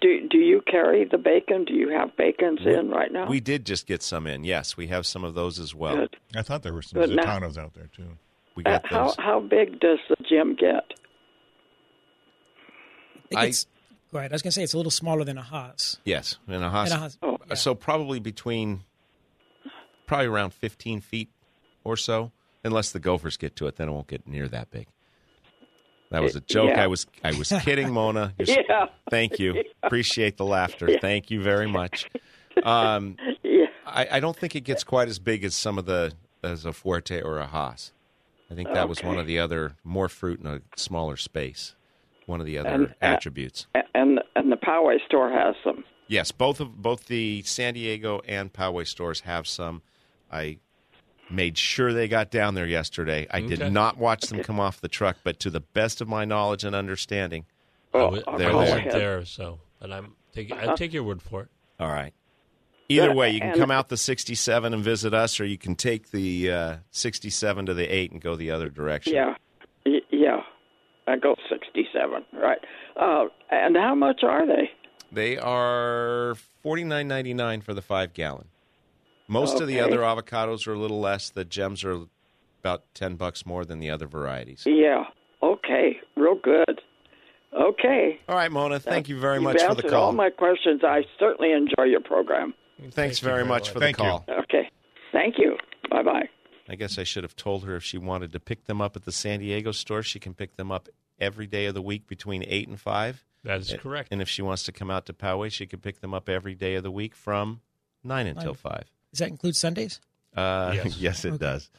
Do 0.00 0.28
do 0.28 0.38
you 0.38 0.62
carry 0.70 1.04
the 1.04 1.18
bacon? 1.18 1.64
Do 1.64 1.72
you 1.74 1.88
have 1.90 2.16
bacons 2.16 2.60
in 2.64 2.90
right 2.90 3.12
now? 3.12 3.28
We 3.28 3.40
did 3.40 3.64
just 3.64 3.86
get 3.86 4.02
some 4.02 4.26
in. 4.26 4.42
Yes, 4.44 4.76
we 4.76 4.88
have 4.88 5.06
some 5.06 5.22
of 5.24 5.34
those 5.34 5.58
as 5.60 5.74
well. 5.74 5.96
Good. 5.96 6.16
I 6.34 6.42
thought 6.42 6.62
there 6.62 6.72
were 6.74 6.82
some 6.82 7.00
Good. 7.00 7.10
Now- 7.10 7.22
Zutanos 7.24 7.56
out 7.58 7.74
there 7.74 7.88
too. 7.94 8.16
We 8.56 8.64
Uh, 8.64 8.70
got 8.78 8.86
how 8.86 9.04
those. 9.06 9.16
how 9.18 9.40
big 9.40 9.78
does 9.80 9.98
the 10.08 10.16
gem 10.28 10.56
get? 10.56 10.92
I 13.34 13.46
I- 13.46 13.52
go 14.12 14.18
ahead. 14.18 14.32
I 14.32 14.34
was 14.34 14.42
going 14.42 14.50
to 14.50 14.52
say 14.52 14.62
it's 14.62 14.74
a 14.74 14.76
little 14.76 14.90
smaller 14.90 15.24
than 15.24 15.38
a 15.38 15.42
Hass. 15.42 15.98
yes, 16.04 16.38
in 16.48 16.54
a 16.62 16.70
Hass. 16.70 16.90
And 16.90 16.98
a 16.98 17.02
Hass- 17.02 17.18
Oh, 17.22 17.38
yeah. 17.48 17.54
So 17.54 17.74
probably 17.74 18.18
between, 18.20 18.80
probably 20.06 20.26
around 20.26 20.54
15 20.54 21.00
feet 21.00 21.28
or 21.84 21.96
so, 21.96 22.32
unless 22.64 22.90
the 22.92 23.00
gophers 23.00 23.36
get 23.36 23.56
to 23.56 23.66
it, 23.66 23.76
then 23.76 23.88
it 23.88 23.92
won't 23.92 24.06
get 24.08 24.26
near 24.26 24.48
that 24.48 24.70
big. 24.70 24.86
That 26.10 26.22
was 26.22 26.36
a 26.36 26.40
joke. 26.40 26.70
Yeah. 26.70 26.82
I 26.84 26.86
was 26.86 27.06
I 27.24 27.32
was 27.36 27.52
kidding, 27.62 27.92
Mona. 27.92 28.32
You're- 28.38 28.64
Yeah. 28.68 28.86
Thank 29.10 29.38
you. 29.38 29.64
Appreciate 29.82 30.36
the 30.36 30.44
laughter. 30.44 30.98
Thank 31.00 31.30
you 31.30 31.42
very 31.42 31.66
much. 31.66 32.08
Um, 32.62 33.16
Yeah. 33.42 33.66
I, 33.86 34.08
I 34.12 34.20
don't 34.20 34.36
think 34.36 34.56
it 34.56 34.62
gets 34.62 34.82
quite 34.84 35.08
as 35.08 35.18
big 35.18 35.44
as 35.44 35.54
some 35.54 35.78
of 35.78 35.86
the 35.86 36.12
as 36.42 36.64
a 36.64 36.70
Fuerte 36.72 37.22
or 37.24 37.38
a 37.38 37.46
Hass. 37.46 37.92
I 38.50 38.54
think 38.54 38.72
that 38.72 38.88
was 38.88 39.02
one 39.02 39.18
of 39.18 39.26
the 39.26 39.38
other 39.40 39.76
more 39.82 40.08
fruit 40.08 40.38
in 40.40 40.46
a 40.46 40.60
smaller 40.76 41.16
space. 41.16 41.74
One 42.26 42.40
of 42.40 42.46
the 42.46 42.58
other 42.58 42.68
And, 42.68 42.86
uh, 42.86 42.92
attributes. 43.00 43.66
And 43.94 44.20
and 44.36 44.50
the 44.52 44.56
Poway 44.56 44.98
store 45.06 45.30
has 45.30 45.54
them. 45.64 45.84
Yes, 46.08 46.30
both 46.30 46.60
of 46.60 46.80
both 46.80 47.06
the 47.06 47.42
San 47.42 47.74
Diego 47.74 48.20
and 48.28 48.52
Poway 48.52 48.86
stores 48.86 49.20
have 49.20 49.46
some. 49.48 49.82
I 50.30 50.58
made 51.30 51.58
sure 51.58 51.92
they 51.92 52.08
got 52.08 52.30
down 52.30 52.54
there 52.54 52.66
yesterday. 52.66 53.26
I 53.30 53.40
did 53.40 53.72
not 53.72 53.96
watch 53.98 54.22
them 54.28 54.42
come 54.42 54.60
off 54.60 54.80
the 54.80 54.88
truck, 54.88 55.16
but 55.24 55.40
to 55.40 55.50
the 55.50 55.60
best 55.60 56.00
of 56.00 56.08
my 56.08 56.24
knowledge 56.24 56.64
and 56.64 56.74
understanding, 56.74 57.44
I 57.94 57.98
Oh, 57.98 58.10
They're 58.10 58.22
I 58.26 58.32
go 58.32 58.38
there. 58.38 58.54
wasn't 58.54 58.78
ahead. 58.80 58.92
there, 58.92 59.24
so 59.24 59.58
but 59.80 59.90
I'm 59.92 60.14
take 60.32 60.52
I 60.52 60.74
take 60.74 60.92
your 60.92 61.02
word 61.04 61.22
for 61.22 61.42
it. 61.42 61.48
all 61.80 61.88
right. 61.88 62.12
Either 62.88 63.12
way, 63.12 63.30
you 63.32 63.40
can 63.40 63.58
come 63.58 63.72
out 63.72 63.88
the 63.88 63.96
67 63.96 64.72
and 64.72 64.84
visit 64.84 65.12
us, 65.12 65.40
or 65.40 65.44
you 65.44 65.58
can 65.58 65.74
take 65.74 66.12
the 66.12 66.52
uh, 66.52 66.76
67 66.92 67.66
to 67.66 67.74
the 67.74 67.84
8 67.92 68.12
and 68.12 68.20
go 68.20 68.36
the 68.36 68.52
other 68.52 68.68
direction. 68.68 69.12
Yeah, 69.14 69.34
Y- 69.84 70.00
yeah. 70.12 70.42
I 71.08 71.16
go 71.16 71.34
sixty-seven, 71.48 72.24
right? 72.32 72.58
Uh, 72.96 73.24
and 73.50 73.76
how 73.76 73.94
much 73.96 74.22
are 74.24 74.44
they? 74.46 74.70
They 75.12 75.36
are 75.38 76.34
forty 76.62 76.82
nine 76.84 77.06
ninety 77.08 77.32
nine 77.34 77.60
for 77.60 77.74
the 77.74 77.82
five 77.82 78.12
gallon. 78.12 78.48
Most 79.28 79.54
okay. 79.54 79.62
of 79.62 79.68
the 79.68 79.80
other 79.80 79.98
avocados 79.98 80.66
are 80.66 80.74
a 80.74 80.78
little 80.78 81.00
less. 81.00 81.30
The 81.30 81.44
gems 81.44 81.84
are 81.84 82.06
about 82.60 82.84
10 82.94 83.16
bucks 83.16 83.44
more 83.44 83.64
than 83.64 83.80
the 83.80 83.90
other 83.90 84.06
varieties. 84.06 84.64
Yeah. 84.66 85.04
Okay. 85.42 85.98
Real 86.16 86.36
good. 86.36 86.80
Okay. 87.54 88.20
All 88.28 88.36
right, 88.36 88.50
Mona. 88.50 88.78
Thank 88.78 89.08
you 89.08 89.18
very 89.18 89.40
much 89.40 89.62
for 89.62 89.74
the 89.74 89.82
call. 89.82 90.04
All 90.04 90.12
my 90.12 90.30
questions. 90.30 90.82
I 90.84 91.02
certainly 91.18 91.52
enjoy 91.52 91.84
your 91.84 92.00
program. 92.00 92.54
Thanks 92.78 92.94
thank 92.94 93.18
very, 93.18 93.44
much 93.44 93.70
for 93.70 93.80
thank 93.80 93.96
the 93.96 94.02
call. 94.02 94.24
You. 94.28 94.34
Okay. 94.34 94.70
Thank 95.12 95.38
you. 95.38 95.56
Bye 95.90 96.02
bye. 96.02 96.28
I 96.68 96.74
guess 96.74 96.98
I 96.98 97.04
should 97.04 97.24
have 97.24 97.36
told 97.36 97.64
her 97.64 97.76
if 97.76 97.84
she 97.84 97.96
wanted 97.96 98.32
to 98.32 98.40
pick 98.40 98.64
them 98.64 98.80
up 98.80 98.96
at 98.96 99.04
the 99.04 99.12
San 99.12 99.40
Diego 99.40 99.72
store, 99.72 100.02
she 100.02 100.18
can 100.18 100.34
pick 100.34 100.56
them 100.56 100.72
up 100.72 100.88
every 101.18 101.46
day 101.46 101.66
of 101.66 101.74
the 101.74 101.82
week 101.82 102.06
between 102.06 102.44
8 102.46 102.68
and 102.68 102.80
5. 102.80 103.24
That 103.44 103.60
is 103.60 103.74
correct. 103.78 104.08
And 104.10 104.20
if 104.20 104.28
she 104.28 104.42
wants 104.42 104.64
to 104.64 104.72
come 104.72 104.90
out 104.90 105.06
to 105.06 105.12
Poway, 105.12 105.52
she 105.52 105.66
can 105.66 105.78
pick 105.78 106.00
them 106.00 106.12
up 106.12 106.28
every 106.28 106.54
day 106.54 106.74
of 106.74 106.82
the 106.82 106.90
week 106.90 107.14
from 107.14 107.60
9 108.02 108.26
until 108.26 108.54
5. 108.54 108.82
Does 109.16 109.20
that 109.20 109.30
include 109.30 109.56
Sundays? 109.56 109.98
Uh, 110.36 110.72
yes. 110.74 110.96
Yes. 111.00 111.24
it 111.24 111.28
Okay. 111.28 111.38
does. 111.38 111.70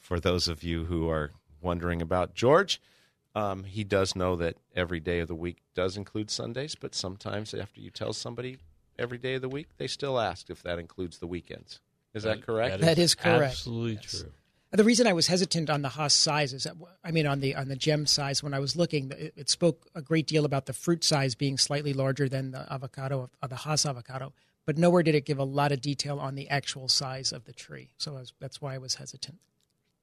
For 0.00 0.18
those 0.18 0.48
of 0.48 0.64
you 0.64 0.84
who 0.84 1.08
are 1.08 1.30
wondering 1.62 2.02
about 2.02 2.34
George, 2.34 2.80
um, 3.36 3.62
he 3.62 3.84
does 3.84 4.16
know 4.16 4.34
that 4.36 4.56
every 4.74 4.98
day 4.98 5.20
of 5.20 5.28
the 5.28 5.34
week 5.36 5.58
does 5.76 5.96
include 5.96 6.30
Sundays, 6.30 6.74
but 6.74 6.92
sometimes 6.94 7.54
after 7.54 7.80
you 7.80 7.90
tell 7.90 8.12
somebody 8.12 8.58
every 8.98 9.18
day 9.18 9.34
of 9.34 9.42
the 9.42 9.48
week, 9.48 9.68
they 9.78 9.86
still 9.86 10.18
ask 10.18 10.50
if 10.50 10.60
that 10.64 10.80
includes 10.80 11.18
the 11.18 11.26
weekends. 11.28 11.78
Is 12.14 12.24
that 12.24 12.42
correct? 12.42 12.80
That 12.80 12.98
is 12.98 13.14
correct. 13.14 13.52
Absolutely 13.52 13.94
Yes. 14.02 14.20
true. 14.20 14.32
The 14.72 14.82
reason 14.84 15.06
I 15.06 15.12
was 15.12 15.28
hesitant 15.28 15.70
on 15.70 15.82
the 15.82 15.88
Hass 15.90 16.14
size 16.14 16.52
is 16.52 16.64
that 16.64 16.74
I 17.04 17.12
mean 17.12 17.28
on 17.28 17.38
the 17.38 17.54
on 17.54 17.68
the 17.68 17.76
gem 17.76 18.06
size 18.06 18.42
when 18.42 18.52
I 18.52 18.58
was 18.58 18.74
looking, 18.74 19.12
it, 19.12 19.32
it 19.36 19.48
spoke 19.48 19.86
a 19.94 20.02
great 20.02 20.26
deal 20.26 20.44
about 20.44 20.66
the 20.66 20.72
fruit 20.72 21.04
size 21.04 21.36
being 21.36 21.58
slightly 21.58 21.92
larger 21.92 22.28
than 22.28 22.50
the 22.50 22.66
avocado 22.72 23.30
of 23.40 23.50
the 23.50 23.54
Hass 23.56 23.86
avocado, 23.86 24.32
but 24.66 24.78
nowhere 24.78 25.02
did 25.02 25.14
it 25.14 25.26
give 25.26 25.38
a 25.38 25.44
lot 25.44 25.72
of 25.72 25.80
detail 25.80 26.18
on 26.18 26.34
the 26.34 26.48
actual 26.48 26.88
size 26.88 27.32
of 27.32 27.44
the 27.44 27.52
tree. 27.52 27.90
So 27.96 28.14
was, 28.14 28.32
that's 28.40 28.60
why 28.60 28.74
I 28.74 28.78
was 28.78 28.96
hesitant. 28.96 29.38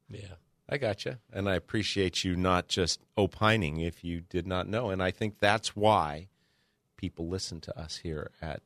Yeah. 0.10 0.36
I 0.72 0.78
got 0.78 1.04
you. 1.04 1.18
And 1.34 1.50
I 1.50 1.56
appreciate 1.56 2.24
you 2.24 2.36
not 2.36 2.70
just 2.70 3.02
opining 3.18 3.82
if 3.82 4.06
you 4.06 4.22
did 4.22 4.48
not 4.48 4.70
know. 4.70 4.90
And 4.90 5.04
I 5.04 5.12
think 5.12 5.40
that's 5.40 5.76
why 5.76 6.30
people 6.96 7.28
listen 7.28 7.60
to 7.62 7.78
us 7.78 7.98
here 7.98 8.32
at 8.42 8.62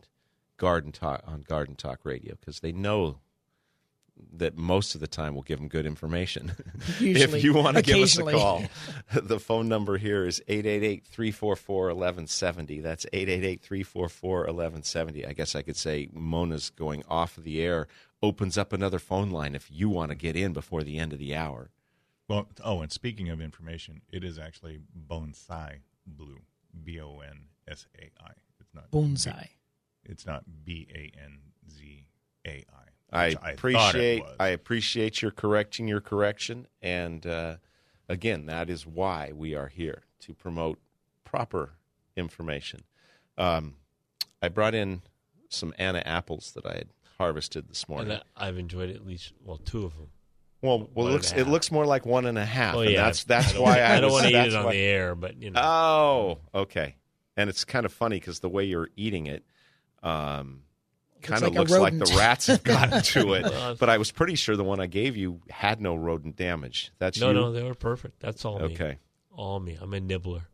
Garden 0.57 0.91
Talk 0.91 1.23
on 1.25 1.41
Garden 1.41 1.75
Talk 1.75 2.01
Radio 2.03 2.35
because 2.39 2.59
they 2.59 2.71
know 2.71 3.21
that 4.37 4.57
most 4.57 4.95
of 4.95 5.01
the 5.01 5.07
time 5.07 5.33
we'll 5.33 5.43
give 5.43 5.59
them 5.59 5.67
good 5.67 5.85
information. 5.85 6.53
Usually. 6.99 7.39
if 7.39 7.43
you 7.43 7.53
want 7.53 7.75
to 7.77 7.83
give 7.83 7.97
us 7.97 8.17
a 8.17 8.23
call, 8.23 8.63
the 9.13 9.39
phone 9.39 9.67
number 9.67 9.97
here 9.97 10.25
is 10.25 10.41
888-344-1170. 10.47 12.81
That's 12.81 13.05
888-344-1170. 13.13 15.27
I 15.27 15.33
guess 15.33 15.53
I 15.55 15.61
could 15.61 15.77
say 15.77 16.09
Mona's 16.13 16.69
going 16.69 17.03
off 17.07 17.37
of 17.37 17.43
the 17.43 17.61
air 17.61 17.87
opens 18.21 18.57
up 18.57 18.71
another 18.73 18.99
phone 18.99 19.29
line 19.29 19.55
if 19.55 19.69
you 19.71 19.89
want 19.89 20.09
to 20.09 20.15
get 20.15 20.35
in 20.35 20.51
before 20.53 20.83
the 20.83 20.97
end 20.97 21.13
of 21.13 21.19
the 21.19 21.35
hour. 21.35 21.69
Well, 22.27 22.47
oh, 22.63 22.81
and 22.81 22.91
speaking 22.91 23.29
of 23.29 23.39
information, 23.39 24.01
it 24.11 24.23
is 24.23 24.39
actually 24.39 24.79
bonsai 25.07 25.81
blue, 26.07 26.41
B 26.83 26.99
O 26.99 27.19
N 27.19 27.49
S 27.67 27.85
A 27.97 28.09
I. 28.23 28.31
It's 28.59 28.73
not 28.73 28.89
Bonsai. 28.91 29.49
It's 30.03 30.25
not 30.25 30.43
B 30.63 30.87
A 30.93 31.11
N 31.23 31.39
Z 31.69 32.07
A 32.47 32.49
I. 32.49 32.85
I 33.11 33.29
which 33.29 33.37
thought 33.37 33.49
it 33.49 33.53
appreciate. 33.53 34.23
I 34.39 34.47
appreciate 34.49 35.21
your 35.21 35.31
correcting 35.31 35.87
your 35.87 36.01
correction, 36.01 36.67
and 36.81 37.25
uh, 37.25 37.57
again, 38.09 38.45
that 38.47 38.69
is 38.69 38.85
why 38.85 39.31
we 39.33 39.55
are 39.55 39.67
here 39.67 40.03
to 40.21 40.33
promote 40.33 40.79
proper 41.23 41.73
information. 42.15 42.81
Um, 43.37 43.75
I 44.41 44.49
brought 44.49 44.75
in 44.75 45.01
some 45.49 45.73
Anna 45.77 46.01
apples 46.05 46.51
that 46.55 46.65
I 46.65 46.73
had 46.73 46.87
harvested 47.17 47.69
this 47.69 47.87
morning. 47.87 48.11
And 48.11 48.23
I- 48.35 48.47
I've 48.47 48.57
enjoyed 48.57 48.89
at 48.89 49.05
least 49.05 49.33
well 49.43 49.57
two 49.57 49.85
of 49.85 49.95
them. 49.95 50.09
well, 50.61 50.89
well, 50.93 51.07
it 51.07 51.11
looks 51.11 51.31
it 51.31 51.47
looks 51.47 51.71
more 51.71 51.85
like 51.85 52.05
one 52.05 52.25
and 52.25 52.37
a 52.37 52.45
half. 52.45 52.75
Oh 52.75 52.81
and 52.81 52.91
yeah, 52.91 53.03
that's 53.05 53.23
that's 53.23 53.53
don't 53.53 53.63
why 53.63 53.79
I, 53.79 53.95
I 53.97 53.99
don't 54.01 54.11
was- 54.11 54.23
want 54.23 54.33
to 54.33 54.41
eat 54.41 54.47
it 54.47 54.55
on 54.55 54.65
why- 54.65 54.71
the 54.73 54.79
air, 54.79 55.15
but 55.15 55.41
you 55.41 55.51
know. 55.51 55.61
Oh, 55.61 56.39
okay. 56.61 56.95
And 57.37 57.49
it's 57.49 57.65
kind 57.65 57.85
of 57.85 57.91
funny 57.93 58.17
because 58.19 58.39
the 58.39 58.49
way 58.49 58.63
you're 58.63 58.89
eating 58.95 59.27
it, 59.27 59.43
um, 60.03 60.61
kind 61.25 61.43
of 61.43 61.49
like 61.55 61.69
looks 61.69 61.71
like 61.79 61.97
the 61.97 62.15
rats 62.17 62.47
have 62.47 62.63
gotten 62.63 63.01
to 63.13 63.33
it. 63.33 63.77
But 63.79 63.89
I 63.89 63.97
was 63.97 64.11
pretty 64.11 64.35
sure 64.35 64.55
the 64.55 64.63
one 64.63 64.79
I 64.79 64.87
gave 64.87 65.15
you 65.17 65.41
had 65.49 65.81
no 65.81 65.95
rodent 65.95 66.35
damage. 66.35 66.91
That's 66.99 67.19
no, 67.19 67.27
you. 67.29 67.33
no, 67.33 67.51
they 67.51 67.63
were 67.63 67.75
perfect. 67.75 68.19
That's 68.19 68.45
all 68.45 68.59
me. 68.59 68.65
Okay. 68.73 68.97
All 69.31 69.59
me. 69.59 69.77
I'm 69.81 69.93
a 69.93 69.99
nibbler. 69.99 70.47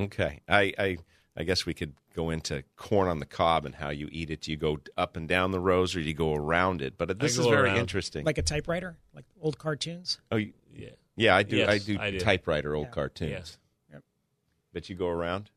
Okay. 0.00 0.40
I, 0.48 0.72
I 0.78 0.96
I 1.36 1.42
guess 1.42 1.66
we 1.66 1.74
could 1.74 1.94
go 2.14 2.30
into 2.30 2.62
corn 2.76 3.08
on 3.08 3.18
the 3.18 3.26
cob 3.26 3.66
and 3.66 3.74
how 3.74 3.90
you 3.90 4.08
eat 4.12 4.30
it. 4.30 4.40
Do 4.42 4.50
you 4.52 4.56
go 4.56 4.78
up 4.96 5.16
and 5.16 5.28
down 5.28 5.50
the 5.50 5.58
rows 5.60 5.94
or 5.96 6.00
do 6.00 6.06
you 6.06 6.14
go 6.14 6.32
around 6.34 6.80
it? 6.80 6.96
But 6.96 7.18
this 7.18 7.36
is 7.36 7.46
very 7.46 7.68
around. 7.68 7.78
interesting. 7.78 8.24
Like 8.24 8.38
a 8.38 8.42
typewriter, 8.42 8.96
like 9.14 9.24
old 9.40 9.58
cartoons. 9.58 10.20
oh, 10.30 10.36
you, 10.36 10.52
Yeah. 10.72 10.90
yeah, 11.16 11.36
I 11.36 11.42
do. 11.42 11.56
Yes, 11.56 11.68
I 11.68 11.78
do 11.78 11.98
I 12.00 12.10
typewriter 12.18 12.74
old 12.74 12.86
Yeah. 12.86 12.92
cartoons. 12.92 13.30
Yes. 13.30 13.58
But 14.72 14.88
you 14.88 14.96
go 14.96 15.08
around. 15.08 15.50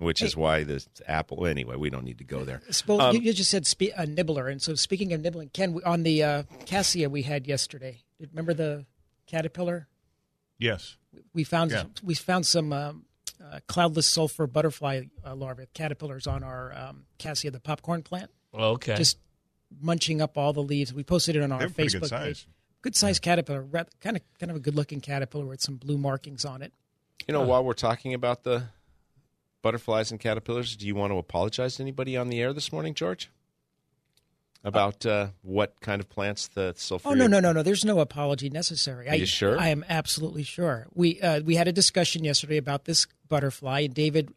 Which 0.00 0.22
is 0.22 0.36
why 0.36 0.64
this 0.64 0.88
apple. 1.06 1.46
Anyway, 1.46 1.76
we 1.76 1.90
don't 1.90 2.04
need 2.04 2.18
to 2.18 2.24
go 2.24 2.44
there. 2.44 2.60
Suppose 2.70 3.00
Um, 3.00 3.14
you, 3.14 3.22
you 3.22 3.32
just 3.32 3.50
said 3.50 3.66
spe- 3.66 3.94
a 3.96 4.06
nibbler, 4.06 4.48
and 4.48 4.60
so 4.60 4.74
speaking 4.74 5.12
of 5.12 5.20
nibbling, 5.20 5.50
Ken, 5.50 5.72
we- 5.72 5.82
on 5.84 6.02
the 6.02 6.22
uh, 6.22 6.42
cassia 6.66 7.08
we 7.08 7.22
had 7.22 7.46
yesterday, 7.46 8.02
remember 8.18 8.54
the 8.54 8.86
caterpillar? 9.26 9.86
Yes. 10.58 10.96
We 11.32 11.44
found 11.44 11.70
Yeah. 11.70 11.84
we 12.02 12.14
found 12.14 12.46
some 12.46 12.72
um, 12.72 13.04
uh, 13.42 13.60
cloudless 13.66 14.06
sulfur 14.06 14.46
butterfly 14.46 15.02
uh, 15.24 15.34
larvae 15.34 15.66
caterpillars 15.74 16.26
on 16.26 16.42
our 16.42 16.76
um, 16.76 17.04
cassia, 17.18 17.50
the 17.50 17.60
popcorn 17.60 18.02
plant, 18.02 18.30
okay. 18.54 18.96
just 18.96 19.18
munching 19.80 20.20
up 20.20 20.36
all 20.36 20.52
the 20.52 20.62
leaves. 20.62 20.92
We 20.92 21.02
posted 21.04 21.36
it 21.36 21.42
on 21.42 21.52
our 21.52 21.62
Facebook 21.68 22.00
good 22.00 22.08
size. 22.08 22.26
page. 22.44 22.48
Good 22.82 22.96
sized 22.96 23.22
caterpillar, 23.22 23.62
ra- 23.62 23.84
kind 24.00 24.16
of 24.16 24.22
kind 24.38 24.50
of 24.50 24.56
a 24.56 24.60
good 24.60 24.74
looking 24.74 25.00
caterpillar 25.00 25.46
with 25.46 25.60
some 25.60 25.76
blue 25.76 25.98
markings 25.98 26.44
on 26.44 26.62
it. 26.62 26.72
You 27.28 27.34
know, 27.34 27.42
while 27.42 27.62
we're 27.62 27.74
talking 27.74 28.14
about 28.14 28.42
the 28.44 28.64
butterflies 29.62 30.10
and 30.10 30.20
caterpillars, 30.20 30.76
do 30.76 30.86
you 30.86 30.94
want 30.94 31.12
to 31.12 31.18
apologize 31.18 31.76
to 31.76 31.82
anybody 31.82 32.16
on 32.16 32.28
the 32.28 32.40
air 32.40 32.52
this 32.52 32.72
morning, 32.72 32.94
George? 32.94 33.30
About 34.62 35.06
uh, 35.06 35.28
what 35.40 35.80
kind 35.80 36.02
of 36.02 36.10
plants 36.10 36.48
the 36.48 36.74
sulfur? 36.76 37.08
Oh 37.08 37.14
no 37.14 37.26
no 37.26 37.40
no 37.40 37.50
no! 37.52 37.62
There's 37.62 37.82
no 37.84 38.00
apology 38.00 38.50
necessary. 38.50 39.08
Are 39.08 39.12
I, 39.12 39.14
you 39.14 39.24
sure? 39.24 39.58
I 39.58 39.68
am 39.68 39.86
absolutely 39.88 40.42
sure. 40.42 40.86
We 40.92 41.18
uh, 41.22 41.40
we 41.40 41.54
had 41.54 41.66
a 41.66 41.72
discussion 41.72 42.24
yesterday 42.24 42.58
about 42.58 42.84
this 42.84 43.06
butterfly, 43.26 43.80
and 43.80 43.94
David 43.94 44.34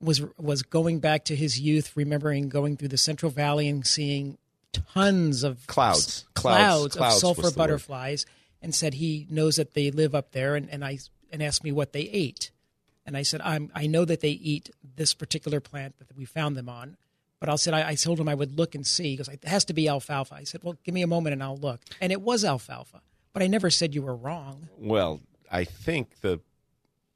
was 0.00 0.22
was 0.38 0.62
going 0.62 1.00
back 1.00 1.24
to 1.24 1.34
his 1.34 1.58
youth, 1.58 1.96
remembering 1.96 2.48
going 2.48 2.76
through 2.76 2.88
the 2.88 2.98
Central 2.98 3.28
Valley 3.30 3.68
and 3.68 3.84
seeing 3.84 4.38
tons 4.72 5.42
of 5.42 5.66
Clouds. 5.66 6.26
clouds, 6.34 6.94
Clouds. 6.94 6.96
Clouds 6.96 7.14
of 7.16 7.20
sulfur 7.20 7.42
the 7.42 7.48
word. 7.48 7.56
butterflies, 7.56 8.26
and 8.62 8.72
said 8.72 8.94
he 8.94 9.26
knows 9.30 9.56
that 9.56 9.74
they 9.74 9.90
live 9.90 10.14
up 10.14 10.30
there, 10.30 10.54
and, 10.54 10.70
and 10.70 10.84
I 10.84 10.98
and 11.32 11.42
asked 11.42 11.64
me 11.64 11.72
what 11.72 11.92
they 11.92 12.02
ate, 12.02 12.52
and 13.06 13.16
I 13.16 13.22
said 13.22 13.40
I'm 13.42 13.70
I 13.74 13.86
know 13.86 14.04
that 14.04 14.20
they 14.20 14.30
eat 14.30 14.70
this 14.96 15.14
particular 15.14 15.60
plant 15.60 15.98
that 15.98 16.16
we 16.16 16.24
found 16.24 16.56
them 16.56 16.68
on. 16.68 16.96
But 17.40 17.48
I 17.48 17.56
said 17.56 17.74
I, 17.74 17.90
I 17.90 17.94
told 17.94 18.18
him 18.18 18.28
I 18.28 18.34
would 18.34 18.56
look 18.58 18.74
and 18.74 18.86
see. 18.86 19.10
He 19.10 19.16
goes, 19.16 19.28
it 19.28 19.44
has 19.44 19.64
to 19.66 19.74
be 19.74 19.88
alfalfa. 19.88 20.34
I 20.34 20.44
said, 20.44 20.62
well, 20.62 20.78
give 20.82 20.94
me 20.94 21.02
a 21.02 21.06
moment 21.06 21.34
and 21.34 21.42
I'll 21.42 21.58
look. 21.58 21.80
And 22.00 22.10
it 22.10 22.22
was 22.22 22.44
alfalfa. 22.44 23.02
But 23.34 23.42
I 23.42 23.48
never 23.48 23.68
said 23.68 23.94
you 23.94 24.02
were 24.02 24.14
wrong. 24.14 24.68
Well, 24.78 25.20
I 25.50 25.64
think 25.64 26.20
the 26.20 26.40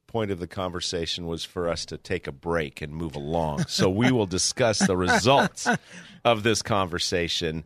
point 0.06 0.30
of 0.30 0.40
the 0.40 0.46
conversation 0.46 1.26
was 1.26 1.44
for 1.44 1.68
us 1.68 1.86
to 1.86 1.96
take 1.96 2.26
a 2.26 2.32
break 2.32 2.82
and 2.82 2.92
move 2.92 3.14
along. 3.14 3.66
So 3.68 3.88
we 3.88 4.10
will 4.10 4.26
discuss 4.26 4.80
the 4.80 4.96
results 4.96 5.68
of 6.24 6.42
this 6.42 6.62
conversation 6.62 7.64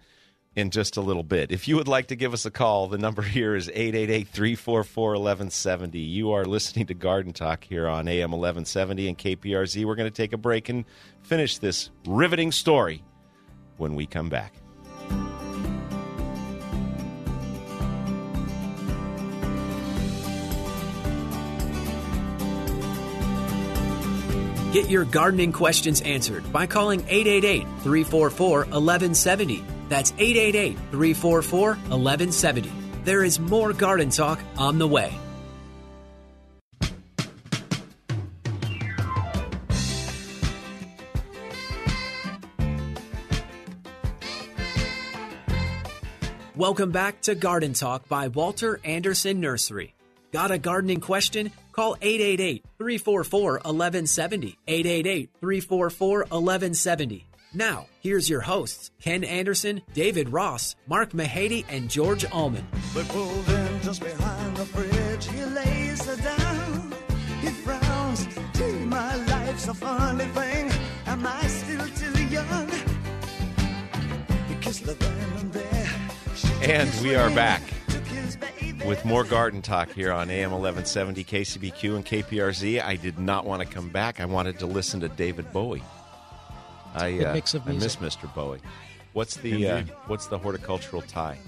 in 0.54 0.70
just 0.70 0.96
a 0.96 1.00
little 1.00 1.22
bit. 1.22 1.50
If 1.50 1.66
you 1.66 1.76
would 1.76 1.88
like 1.88 2.08
to 2.08 2.16
give 2.16 2.34
us 2.34 2.44
a 2.44 2.50
call, 2.50 2.88
the 2.88 2.98
number 2.98 3.22
here 3.22 3.54
is 3.54 3.68
888-344-1170. 3.68 6.10
You 6.10 6.32
are 6.32 6.44
listening 6.44 6.86
to 6.86 6.94
Garden 6.94 7.32
Talk 7.32 7.62
here 7.64 7.88
on 7.88 8.08
AM 8.08 8.32
1170 8.32 9.08
and 9.08 9.16
KPRZ. 9.16 9.84
We're 9.84 9.94
going 9.94 10.10
to 10.10 10.16
take 10.16 10.32
a 10.32 10.38
break 10.38 10.68
and 10.68 10.84
finish 11.22 11.58
this 11.58 11.90
riveting 12.06 12.50
story 12.52 13.02
when 13.78 13.94
we 13.94 14.06
come 14.06 14.28
back. 14.28 14.52
Get 24.72 24.88
your 24.88 25.04
gardening 25.04 25.52
questions 25.52 26.00
answered 26.00 26.50
by 26.50 26.66
calling 26.66 27.04
888 27.06 27.64
344 27.82 28.58
1170. 28.58 29.71
That's 29.92 30.10
888 30.16 30.78
344 30.90 31.68
1170. 31.68 32.72
There 33.04 33.22
is 33.22 33.38
more 33.38 33.74
garden 33.74 34.08
talk 34.08 34.40
on 34.56 34.78
the 34.78 34.88
way. 34.88 35.12
Welcome 46.56 46.90
back 46.90 47.20
to 47.22 47.34
Garden 47.34 47.74
Talk 47.74 48.08
by 48.08 48.28
Walter 48.28 48.80
Anderson 48.84 49.40
Nursery. 49.40 49.92
Got 50.32 50.50
a 50.50 50.56
gardening 50.56 51.00
question? 51.00 51.52
Call 51.72 51.98
888 52.00 52.64
344 52.78 53.52
1170. 53.56 54.56
888 54.66 55.30
344 55.38 56.18
1170. 56.20 57.26
Now, 57.54 57.86
here's 58.00 58.30
your 58.30 58.40
hosts 58.40 58.90
Ken 59.00 59.24
Anderson, 59.24 59.82
David 59.92 60.30
Ross, 60.30 60.74
Mark 60.86 61.12
Mahady, 61.12 61.66
and 61.68 61.90
George 61.90 62.24
Allman. 62.32 62.66
But 62.94 63.06
pulled 63.08 63.48
in 63.48 63.82
just 63.82 64.02
behind 64.02 64.56
the 64.56 64.64
bridge, 64.72 65.28
he 65.28 65.44
lays 65.44 66.02
her 66.06 66.16
down. 66.16 66.94
He 67.42 67.48
frowns, 67.48 68.26
gee, 68.54 68.72
my 68.86 69.16
life's 69.26 69.68
a 69.68 69.74
funny 69.74 70.24
thing. 70.26 70.70
Am 71.06 71.26
I 71.26 71.42
still 71.42 71.86
too 71.88 72.24
young? 72.24 72.70
He 74.48 74.54
kissed 74.62 74.86
the 74.86 74.94
then 74.94 75.32
and 75.38 75.52
there. 75.52 76.00
And 76.62 77.04
we 77.04 77.14
are 77.16 77.28
back 77.30 77.62
took 77.88 78.06
his 78.06 78.36
baby. 78.36 78.82
with 78.86 79.04
more 79.04 79.24
garden 79.24 79.60
talk 79.60 79.92
here 79.92 80.10
on 80.10 80.30
AM 80.30 80.52
1170 80.52 81.22
KCBQ 81.24 81.96
and 81.96 82.06
KPRZ. 82.06 82.82
I 82.82 82.96
did 82.96 83.18
not 83.18 83.44
want 83.44 83.60
to 83.60 83.68
come 83.68 83.90
back. 83.90 84.20
I 84.20 84.24
wanted 84.24 84.58
to 84.60 84.66
listen 84.66 85.00
to 85.00 85.08
David 85.10 85.52
Bowie. 85.52 85.82
I 86.94 87.12
good 87.12 87.26
uh, 87.26 87.32
mix 87.34 87.54
of 87.54 87.66
I 87.68 87.72
miss. 87.72 87.96
Mr. 87.96 88.32
Bowie. 88.34 88.60
What's 89.12 89.36
the 89.36 89.68
uh, 89.68 89.82
what's 90.06 90.26
the 90.26 90.38
horticultural 90.38 91.02
tie? 91.02 91.38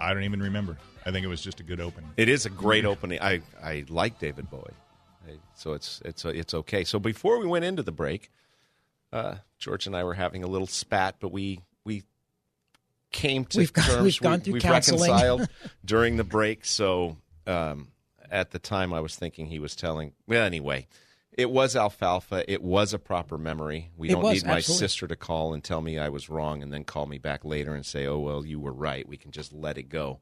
I 0.00 0.12
don't 0.14 0.24
even 0.24 0.42
remember. 0.42 0.76
I 1.04 1.10
think 1.10 1.24
it 1.24 1.28
was 1.28 1.40
just 1.40 1.60
a 1.60 1.62
good 1.62 1.80
opening. 1.80 2.10
It 2.16 2.28
is 2.28 2.46
a 2.46 2.50
great 2.50 2.84
opening. 2.84 3.20
I 3.20 3.40
I 3.62 3.84
like 3.88 4.18
David 4.18 4.50
Bowie, 4.50 4.72
I, 5.26 5.32
so 5.54 5.72
it's 5.72 6.02
it's 6.04 6.24
it's 6.24 6.52
okay. 6.54 6.84
So 6.84 6.98
before 6.98 7.38
we 7.38 7.46
went 7.46 7.64
into 7.64 7.82
the 7.82 7.92
break, 7.92 8.30
uh, 9.12 9.36
George 9.58 9.86
and 9.86 9.96
I 9.96 10.04
were 10.04 10.14
having 10.14 10.42
a 10.42 10.46
little 10.48 10.66
spat, 10.66 11.16
but 11.20 11.28
we 11.32 11.60
we 11.84 12.02
came 13.12 13.44
to 13.46 13.58
We've 13.58 13.72
got- 13.72 13.86
terms. 13.86 14.02
we've 14.02 14.20
gone 14.20 14.38
we, 14.38 14.44
through 14.44 14.52
we've 14.54 14.62
counseling. 14.62 15.10
reconciled 15.10 15.48
during 15.84 16.16
the 16.16 16.24
break. 16.24 16.64
So 16.64 17.16
um, 17.46 17.88
at 18.30 18.50
the 18.50 18.58
time, 18.58 18.92
I 18.92 19.00
was 19.00 19.16
thinking 19.16 19.46
he 19.46 19.58
was 19.60 19.74
telling. 19.76 20.12
Well, 20.26 20.42
anyway. 20.44 20.86
It 21.36 21.50
was 21.50 21.76
alfalfa. 21.76 22.50
It 22.50 22.62
was 22.62 22.94
a 22.94 22.98
proper 22.98 23.36
memory. 23.36 23.90
We 23.96 24.08
It 24.08 24.12
don't 24.12 24.22
was, 24.22 24.42
need 24.42 24.48
my 24.48 24.56
absolutely. 24.56 24.86
sister 24.88 25.06
to 25.06 25.16
call 25.16 25.52
and 25.52 25.62
tell 25.62 25.82
me 25.82 25.98
I 25.98 26.08
was 26.08 26.28
wrong 26.30 26.62
and 26.62 26.72
then 26.72 26.82
call 26.84 27.06
me 27.06 27.18
back 27.18 27.44
later 27.44 27.74
and 27.74 27.84
say, 27.84 28.06
oh, 28.06 28.18
well, 28.18 28.46
you 28.46 28.58
were 28.58 28.72
right. 28.72 29.06
We 29.06 29.16
can 29.18 29.32
just 29.32 29.52
let 29.52 29.76
it 29.76 29.88
go. 29.90 30.20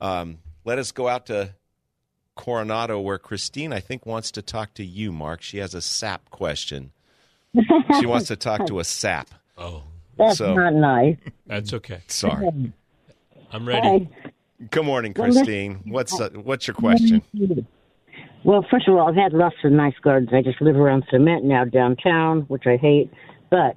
Um, 0.00 0.38
let 0.64 0.78
us 0.78 0.90
go 0.90 1.06
out 1.06 1.26
to 1.26 1.54
Coronado, 2.34 3.00
where 3.00 3.18
Christine, 3.18 3.72
I 3.72 3.80
think, 3.80 4.04
wants 4.04 4.30
to 4.32 4.42
talk 4.42 4.74
to 4.74 4.84
you, 4.84 5.12
Mark. 5.12 5.40
She 5.40 5.58
has 5.58 5.72
a 5.74 5.80
sap 5.80 6.30
question. 6.30 6.90
she 8.00 8.04
wants 8.06 8.26
to 8.28 8.36
talk 8.36 8.66
to 8.66 8.80
a 8.80 8.84
sap. 8.84 9.30
oh, 9.56 9.84
That's 10.18 10.38
So- 10.38 10.52
not 10.54 10.74
nice. 10.74 11.16
that's 11.46 11.72
okay. 11.74 12.00
Sorry. 12.08 12.72
I'm 13.52 13.66
ready. 13.68 13.86
Hey, 13.88 14.08
Good 14.70 14.84
morning, 14.84 15.12
Christine. 15.14 15.82
What's 15.86 16.18
uh, 16.18 16.30
what's 16.30 16.66
your 16.66 16.74
question? 16.74 17.22
Well, 18.46 18.64
first 18.70 18.86
of 18.86 18.94
all, 18.94 19.08
I've 19.08 19.16
had 19.16 19.32
lots 19.32 19.56
of 19.64 19.72
nice 19.72 19.98
gardens. 20.00 20.30
I 20.32 20.40
just 20.40 20.62
live 20.62 20.76
around 20.76 21.04
cement 21.10 21.44
now 21.44 21.64
downtown, 21.64 22.42
which 22.42 22.62
I 22.64 22.76
hate. 22.76 23.10
But 23.50 23.76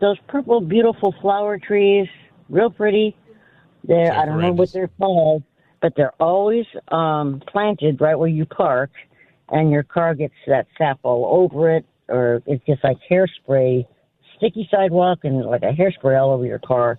those 0.00 0.16
purple, 0.28 0.62
beautiful 0.62 1.14
flower 1.20 1.58
trees, 1.58 2.08
real 2.48 2.70
pretty. 2.70 3.14
They're 3.84 4.10
I 4.10 4.24
don't 4.24 4.40
know 4.40 4.52
what 4.52 4.72
they're 4.72 4.88
called, 4.98 5.42
but 5.82 5.92
they're 5.94 6.14
always 6.18 6.64
um, 6.90 7.42
planted 7.52 8.00
right 8.00 8.18
where 8.18 8.30
you 8.30 8.46
park, 8.46 8.90
and 9.50 9.70
your 9.70 9.82
car 9.82 10.14
gets 10.14 10.32
that 10.46 10.68
sap 10.78 11.00
all 11.02 11.42
over 11.42 11.76
it, 11.76 11.84
or 12.08 12.42
it's 12.46 12.64
just 12.64 12.82
like 12.82 12.96
hairspray, 13.10 13.86
sticky 14.38 14.66
sidewalk, 14.70 15.18
and 15.24 15.44
like 15.44 15.62
a 15.62 15.72
hairspray 15.72 16.18
all 16.18 16.32
over 16.32 16.46
your 16.46 16.60
car 16.60 16.98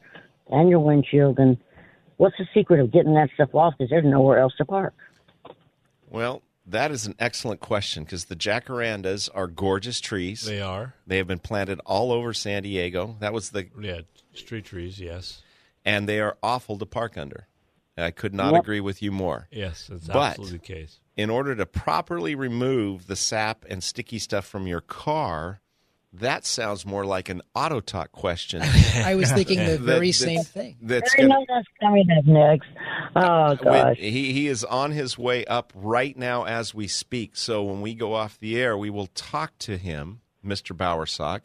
and 0.49 0.69
your 0.69 0.79
windshield. 0.79 1.39
And 1.39 1.57
what's 2.17 2.37
the 2.37 2.45
secret 2.53 2.79
of 2.79 2.91
getting 2.93 3.15
that 3.15 3.29
stuff 3.33 3.55
off? 3.55 3.73
Because 3.79 3.89
there's 3.89 4.05
nowhere 4.05 4.37
else 4.37 4.53
to 4.59 4.65
park. 4.65 4.93
Well, 6.11 6.43
that 6.71 6.91
is 6.91 7.05
an 7.05 7.15
excellent 7.19 7.59
question 7.59 8.03
because 8.03 8.25
the 8.25 8.35
jacarandas 8.35 9.29
are 9.33 9.47
gorgeous 9.47 9.99
trees. 9.99 10.41
They 10.43 10.61
are. 10.61 10.93
They 11.07 11.17
have 11.17 11.27
been 11.27 11.39
planted 11.39 11.79
all 11.85 12.11
over 12.11 12.33
San 12.33 12.63
Diego. 12.63 13.15
That 13.19 13.33
was 13.33 13.49
the 13.51 13.67
Yeah, 13.79 14.01
street 14.33 14.65
trees, 14.65 14.99
yes. 14.99 15.41
and 15.85 16.07
they 16.07 16.19
are 16.19 16.37
awful 16.43 16.77
to 16.77 16.85
park 16.85 17.17
under. 17.17 17.47
I 17.97 18.11
could 18.11 18.33
not 18.33 18.53
Yep. 18.53 18.61
agree 18.63 18.79
with 18.79 19.01
you 19.01 19.11
more. 19.11 19.47
Yes, 19.51 19.87
that's 19.89 20.07
But- 20.07 20.15
absolutely 20.39 20.57
the 20.59 20.63
case. 20.65 20.99
in 21.17 21.29
order 21.29 21.53
to 21.55 21.65
properly 21.65 22.33
remove 22.33 23.07
the 23.07 23.17
sap 23.17 23.65
and 23.67 23.83
sticky 23.83 24.19
stuff 24.19 24.45
from 24.45 24.67
your 24.67 24.79
car, 24.79 25.59
that 26.13 26.45
sounds 26.45 26.85
more 26.85 27.05
like 27.05 27.29
an 27.29 27.41
auto 27.53 27.79
talk 27.79 28.11
question. 28.11 28.61
I 28.95 29.15
was 29.15 29.31
thinking 29.31 29.59
the 29.59 29.65
That- 29.77 29.81
very 29.81 30.11
that's- 30.11 30.17
same 30.19 30.43
thing. 30.43 30.77
That's 30.81 31.13
I 31.13 31.17
gonna, 31.17 31.29
know 31.29 31.45
that's 31.47 31.67
coming 31.79 32.07
up 32.17 32.25
next. 32.25 32.67
Oh 33.15 33.49
when- 33.63 33.83
gosh. 33.87 33.97
he 33.97 34.33
he 34.33 34.47
is 34.47 34.63
on 34.63 34.91
his 34.91 35.17
way 35.17 35.45
up 35.45 35.71
right 35.75 36.17
now 36.17 36.43
as 36.45 36.73
we 36.73 36.87
speak. 36.87 37.35
So 37.37 37.63
when 37.63 37.81
we 37.81 37.93
go 37.93 38.13
off 38.13 38.39
the 38.39 38.59
air, 38.59 38.77
we 38.77 38.89
will 38.89 39.07
talk 39.07 39.57
to 39.59 39.77
him, 39.77 40.21
Mr. 40.45 40.75
Bowersock. 40.75 41.43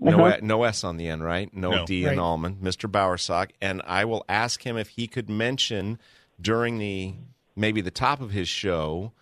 No, 0.00 0.24
Uh-huh. 0.26 0.38
no 0.42 0.62
S 0.62 0.84
on 0.84 0.96
the 0.96 1.08
end, 1.08 1.24
right? 1.24 1.52
No, 1.52 1.70
No. 1.70 1.86
D 1.86 2.04
Right. 2.06 2.12
in 2.12 2.18
almond, 2.20 2.58
Mr. 2.62 2.88
Bowersock, 2.90 3.50
and 3.60 3.82
I 3.84 4.04
will 4.04 4.24
ask 4.28 4.64
him 4.64 4.76
if 4.76 4.90
he 4.90 5.08
could 5.08 5.28
mention 5.28 5.98
during 6.40 6.78
the 6.78 7.14
maybe 7.56 7.80
the 7.80 7.90
top 7.90 8.20
of 8.20 8.30
his 8.30 8.48
show 8.48 9.12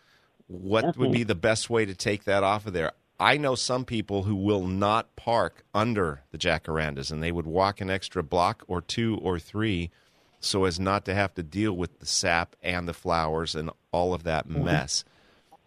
what 0.49 0.97
would 0.99 1.11
be 1.13 1.23
the 1.25 1.35
best 1.35 1.71
way 1.71 1.87
to 1.87 1.95
take 1.95 2.25
that 2.25 2.45
off 2.45 2.67
of 2.67 2.73
there. 2.75 2.93
I 3.19 3.37
know 3.39 3.55
some 3.55 3.85
people 3.85 4.25
who 4.25 4.35
will 4.37 4.67
not 4.67 5.17
park 5.17 5.65
under 5.75 6.23
the 6.33 6.39
jacarandas, 6.39 7.11
and 7.11 7.23
they 7.23 7.33
would 7.33 7.47
walk 7.47 7.81
an 7.81 7.91
extra 7.91 8.23
block 8.23 8.65
or 8.69 8.81
two 8.83 9.19
or 9.23 9.39
three, 9.39 9.91
so 10.39 10.65
as 10.65 10.79
not 10.79 11.05
to 11.07 11.15
have 11.15 11.35
to 11.35 11.43
deal 11.43 11.73
with 11.73 11.99
the 11.99 12.07
sap 12.07 12.57
and 12.63 12.87
the 12.87 12.93
flowers 12.93 13.55
and 13.55 13.71
all 13.91 14.13
of 14.13 14.25
that 14.25 14.49
mess. 14.49 15.05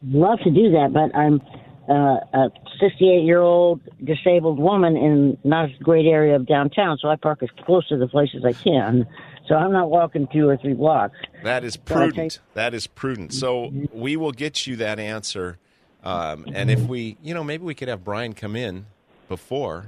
love 0.08 0.40
to 0.44 0.52
do 0.52 0.72
that, 0.72 0.92
but 0.94 1.16
I'm 1.18 1.42
uh, 1.90 2.20
a 2.34 2.50
68 2.80 3.24
year 3.24 3.42
old 3.42 3.82
disabled 4.04 4.60
woman 4.60 4.96
in 4.96 5.38
not 5.44 5.70
a 5.70 5.84
great 5.84 6.06
area 6.06 6.36
of 6.36 6.46
downtown, 6.46 7.00
so 7.02 7.08
I 7.10 7.16
park 7.16 7.42
as 7.42 7.50
close 7.66 7.88
to 7.90 7.98
the 7.98 8.08
place 8.08 8.30
as 8.38 8.46
I 8.46 8.54
can. 8.54 9.08
So 9.48 9.56
I'm 9.56 9.72
not 9.74 9.90
walking 9.90 10.28
two 10.32 10.48
or 10.48 10.56
three 10.58 10.76
blocks. 10.76 11.18
That 11.44 11.64
is 11.64 11.74
So 11.74 11.96
I 11.96 11.98
think- 12.02 12.14
prudent. 12.14 12.40
That 12.54 12.76
is 12.76 12.86
prudent. 12.86 13.34
So 13.34 13.74
we 13.92 14.16
will 14.16 14.32
get 14.32 14.68
you 14.68 14.76
that 14.76 15.00
answer. 15.00 15.58
Um, 16.04 16.46
and 16.54 16.72
if 16.72 16.80
we, 16.82 17.18
you 17.22 17.34
know, 17.34 17.44
maybe 17.44 17.64
we 17.64 17.76
could 17.76 17.90
have 17.90 18.04
Brian 18.04 18.34
come 18.34 18.56
in 18.56 18.86
before 19.28 19.86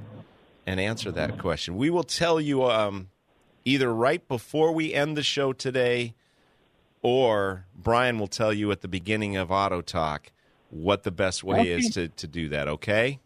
and 0.65 0.79
answer 0.79 1.11
that 1.11 1.37
question. 1.37 1.77
We 1.77 1.89
will 1.89 2.03
tell 2.03 2.39
you 2.39 2.65
um, 2.65 3.09
either 3.65 3.93
right 3.93 4.25
before 4.27 4.71
we 4.71 4.93
end 4.93 5.17
the 5.17 5.23
show 5.23 5.53
today, 5.53 6.13
or 7.01 7.65
Brian 7.75 8.19
will 8.19 8.27
tell 8.27 8.53
you 8.53 8.71
at 8.71 8.81
the 8.81 8.87
beginning 8.87 9.35
of 9.37 9.51
Auto 9.51 9.81
Talk 9.81 10.31
what 10.69 11.03
the 11.03 11.11
best 11.11 11.43
way 11.43 11.69
is 11.69 11.89
to, 11.91 12.09
to 12.09 12.27
do 12.27 12.49
that. 12.49 12.67
Okay. 12.67 13.19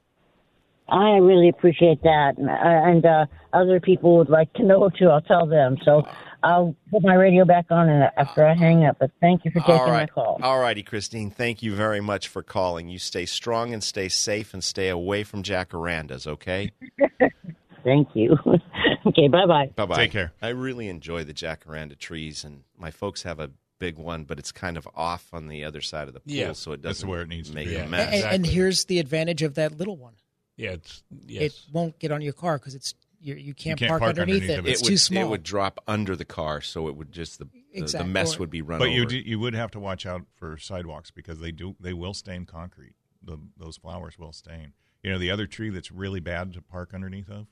I 0.88 1.17
really 1.17 1.49
appreciate 1.49 2.03
that, 2.03 2.38
and, 2.38 2.47
and 2.47 3.05
uh, 3.05 3.25
other 3.53 3.79
people 3.79 4.17
would 4.17 4.29
like 4.29 4.53
to 4.53 4.63
know 4.63 4.89
too. 4.89 5.09
I'll 5.09 5.21
tell 5.21 5.47
them. 5.47 5.77
So 5.83 6.07
I'll 6.45 6.75
put 6.91 7.01
my 7.03 7.15
radio 7.15 7.43
back 7.43 7.65
on 7.71 7.89
and 7.89 8.09
after 8.17 8.45
I 8.45 8.53
hang 8.53 8.85
up. 8.85 8.97
But 8.99 9.11
thank 9.19 9.43
you 9.45 9.51
for 9.51 9.59
taking 9.61 9.75
All 9.75 9.87
my 9.87 10.05
call. 10.05 10.39
All 10.43 10.59
righty, 10.59 10.83
Christine. 10.83 11.31
Thank 11.31 11.63
you 11.63 11.73
very 11.75 12.01
much 12.01 12.27
for 12.27 12.43
calling. 12.43 12.87
You 12.87 12.99
stay 12.99 13.25
strong 13.25 13.73
and 13.73 13.83
stay 13.83 14.07
safe 14.09 14.53
and 14.53 14.63
stay 14.63 14.89
away 14.89 15.23
from 15.23 15.41
jacarandas, 15.43 16.27
okay? 16.27 16.71
Thank 17.83 18.09
you. 18.15 18.35
okay, 19.05 19.27
bye 19.27 19.45
bye. 19.45 19.71
Bye 19.75 19.85
bye. 19.85 19.95
Take 19.95 20.11
care. 20.11 20.33
I 20.41 20.49
really 20.49 20.87
enjoy 20.89 21.23
the 21.23 21.33
jacaranda 21.33 21.97
trees, 21.97 22.43
and 22.43 22.63
my 22.77 22.89
folks 22.91 23.23
have 23.23 23.39
a 23.39 23.51
big 23.77 23.97
one, 23.97 24.23
but 24.23 24.39
it's 24.39 24.51
kind 24.51 24.77
of 24.77 24.87
off 24.95 25.27
on 25.33 25.47
the 25.47 25.63
other 25.65 25.81
side 25.81 26.07
of 26.07 26.13
the 26.13 26.19
pool, 26.21 26.33
Yeah. 26.33 26.53
so 26.53 26.71
it 26.71 26.81
That's 26.81 26.97
doesn't 26.99 27.09
where 27.09 27.21
it 27.21 27.27
needs 27.27 27.49
to 27.49 27.55
make 27.55 27.67
be. 27.67 27.75
a 27.75 27.79
Yeah. 27.79 27.87
mess. 27.87 28.05
And, 28.07 28.13
and 28.13 28.23
Exactly. 28.25 28.49
here's 28.53 28.85
the 28.85 28.99
advantage 28.99 29.41
of 29.43 29.55
that 29.55 29.77
little 29.77 29.97
one. 29.97 30.13
Yeah, 30.57 30.71
it's 30.71 31.03
yes. 31.27 31.41
It 31.43 31.61
won't 31.73 31.99
get 31.99 32.11
on 32.11 32.21
your 32.21 32.33
car 32.33 32.57
because 32.57 32.73
it's 32.75 32.95
you, 33.26 33.36
you 33.36 33.53
can't, 33.55 33.80
can't 33.80 33.89
park, 33.89 34.01
park 34.01 34.09
underneath, 34.09 34.43
underneath 34.43 34.65
it. 34.65 34.69
it. 34.69 34.71
It's 34.71 34.82
would, 34.84 34.89
too 34.89 34.97
small. 34.97 35.23
It 35.23 35.30
would 35.30 35.43
drop 35.43 35.80
under 35.88 36.15
the 36.15 36.26
car, 36.26 36.61
so 36.61 36.88
it 36.88 36.95
would 36.95 37.11
just 37.11 37.39
the 37.39 37.47
the, 37.73 37.86
the 37.86 38.03
mess 38.03 38.36
or- 38.36 38.39
would 38.39 38.49
be 38.51 38.61
run 38.61 38.80
But 38.80 38.89
over. 38.89 38.93
you 38.95 39.05
do, 39.05 39.17
you 39.17 39.39
would 39.39 39.55
have 39.55 39.71
to 39.71 39.80
watch 39.80 40.05
out 40.05 40.21
for 40.36 40.57
sidewalks 40.57 41.09
because 41.11 41.39
they 41.39 41.51
do 41.51 41.76
they 41.80 41.93
will 41.93 42.13
stain 42.13 42.45
concrete. 42.45 42.93
The, 43.23 43.39
those 43.57 43.78
flowers 43.78 44.19
will 44.19 44.32
stain. 44.32 44.73
You 45.01 45.11
know 45.11 45.17
the 45.17 45.32
other 45.32 45.47
tree 45.47 45.69
that's 45.71 45.91
really 45.91 46.19
bad 46.19 46.53
to 46.53 46.61
park 46.61 46.91
underneath 46.93 47.30
of, 47.30 47.47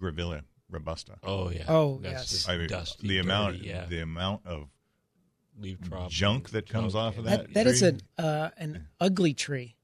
Grevillea 0.00 0.42
robusta. 0.70 1.16
oh 1.24 1.50
yeah. 1.50 1.64
Oh, 1.68 1.98
That's 2.00 2.12
yes. 2.12 2.30
just 2.30 2.48
I 2.48 2.56
mean, 2.56 2.68
dusty, 2.68 3.08
the 3.08 3.18
amount 3.18 3.56
dirty, 3.56 3.68
yeah. 3.68 3.86
the 3.86 4.00
amount 4.00 4.46
of 4.46 4.68
leaf 5.58 5.80
drop 5.80 6.10
junk 6.10 6.50
that 6.50 6.68
comes 6.68 6.94
off 6.94 7.18
of 7.18 7.24
that, 7.24 7.46
that. 7.48 7.54
that 7.54 7.66
is 7.66 7.80
tree. 7.80 7.88
an 7.88 8.24
uh, 8.24 8.50
an 8.56 8.88
ugly 9.00 9.34
tree. 9.34 9.76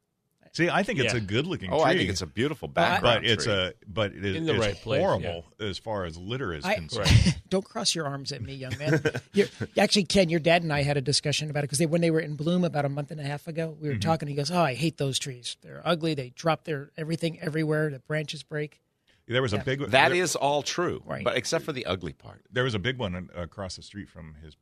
See, 0.52 0.68
I 0.68 0.82
think 0.82 0.98
it's 0.98 1.14
Yeah. 1.14 1.18
a 1.18 1.22
good 1.22 1.46
looking 1.46 1.70
oh, 1.72 1.82
tree. 1.84 1.92
I 1.92 1.96
think 1.96 2.10
it's 2.10 2.22
a 2.22 2.26
beautiful 2.26 2.66
background. 2.66 3.22
but 3.22 3.30
it's 3.30 3.46
a 3.46 3.72
but 3.86 4.12
it 4.12 4.24
is 4.24 4.34
In 4.36 4.46
the 4.46 4.54
it's 4.56 4.60
right 4.66 4.74
place, 4.74 5.00
horrible 5.00 5.44
as 5.60 5.78
far 5.78 6.04
as 6.04 6.16
litter 6.18 6.52
is 6.52 6.64
I, 6.64 6.74
concerned. 6.74 7.36
don't 7.48 7.64
cross 7.64 7.94
your 7.94 8.06
arms 8.06 8.32
at 8.32 8.42
me, 8.42 8.54
young 8.54 8.76
man. 8.78 9.00
You're, 9.32 9.46
actually, 9.78 10.04
Ken, 10.04 10.28
your 10.28 10.40
dad 10.40 10.62
and 10.64 10.72
I 10.72 10.82
had 10.82 10.96
a 10.96 11.00
discussion 11.00 11.50
about 11.50 11.60
it 11.64 11.70
because 11.70 11.86
when 11.88 12.00
they 12.00 12.10
were 12.10 12.18
in 12.20 12.34
bloom 12.34 12.64
about 12.64 12.84
a 12.84 12.88
month 12.88 13.12
and 13.12 13.20
a 13.20 13.24
half 13.24 13.46
ago, 13.46 13.76
we 13.80 13.88
were 13.88 13.94
Mm-hmm. 13.94 14.00
talking. 14.00 14.28
He 14.28 14.34
goes, 14.34 14.50
"Oh, 14.50 14.60
I 14.60 14.74
hate 14.74 14.98
those 14.98 15.18
trees. 15.20 15.56
They're 15.62 15.82
ugly. 15.84 16.14
They 16.14 16.30
drop 16.30 16.64
their 16.64 16.90
everything 16.98 17.38
everywhere. 17.40 17.90
The 17.90 18.00
branches 18.00 18.42
break." 18.42 18.80
There 19.28 19.42
was 19.42 19.52
a 19.52 19.58
big 19.58 19.78
that 19.78 19.90
there, 20.08 20.14
is 20.14 20.34
all 20.34 20.62
true, 20.64 21.00
Right. 21.06 21.22
but 21.22 21.36
except 21.36 21.64
for 21.64 21.70
the 21.72 21.86
ugly 21.86 22.12
part. 22.12 22.42
there 22.50 22.64
was 22.64 22.74
a 22.74 22.80
big 22.80 22.98
one 22.98 23.30
across 23.36 23.76
the 23.76 23.82
street 23.82 24.08
from 24.08 24.34
his 24.42 24.56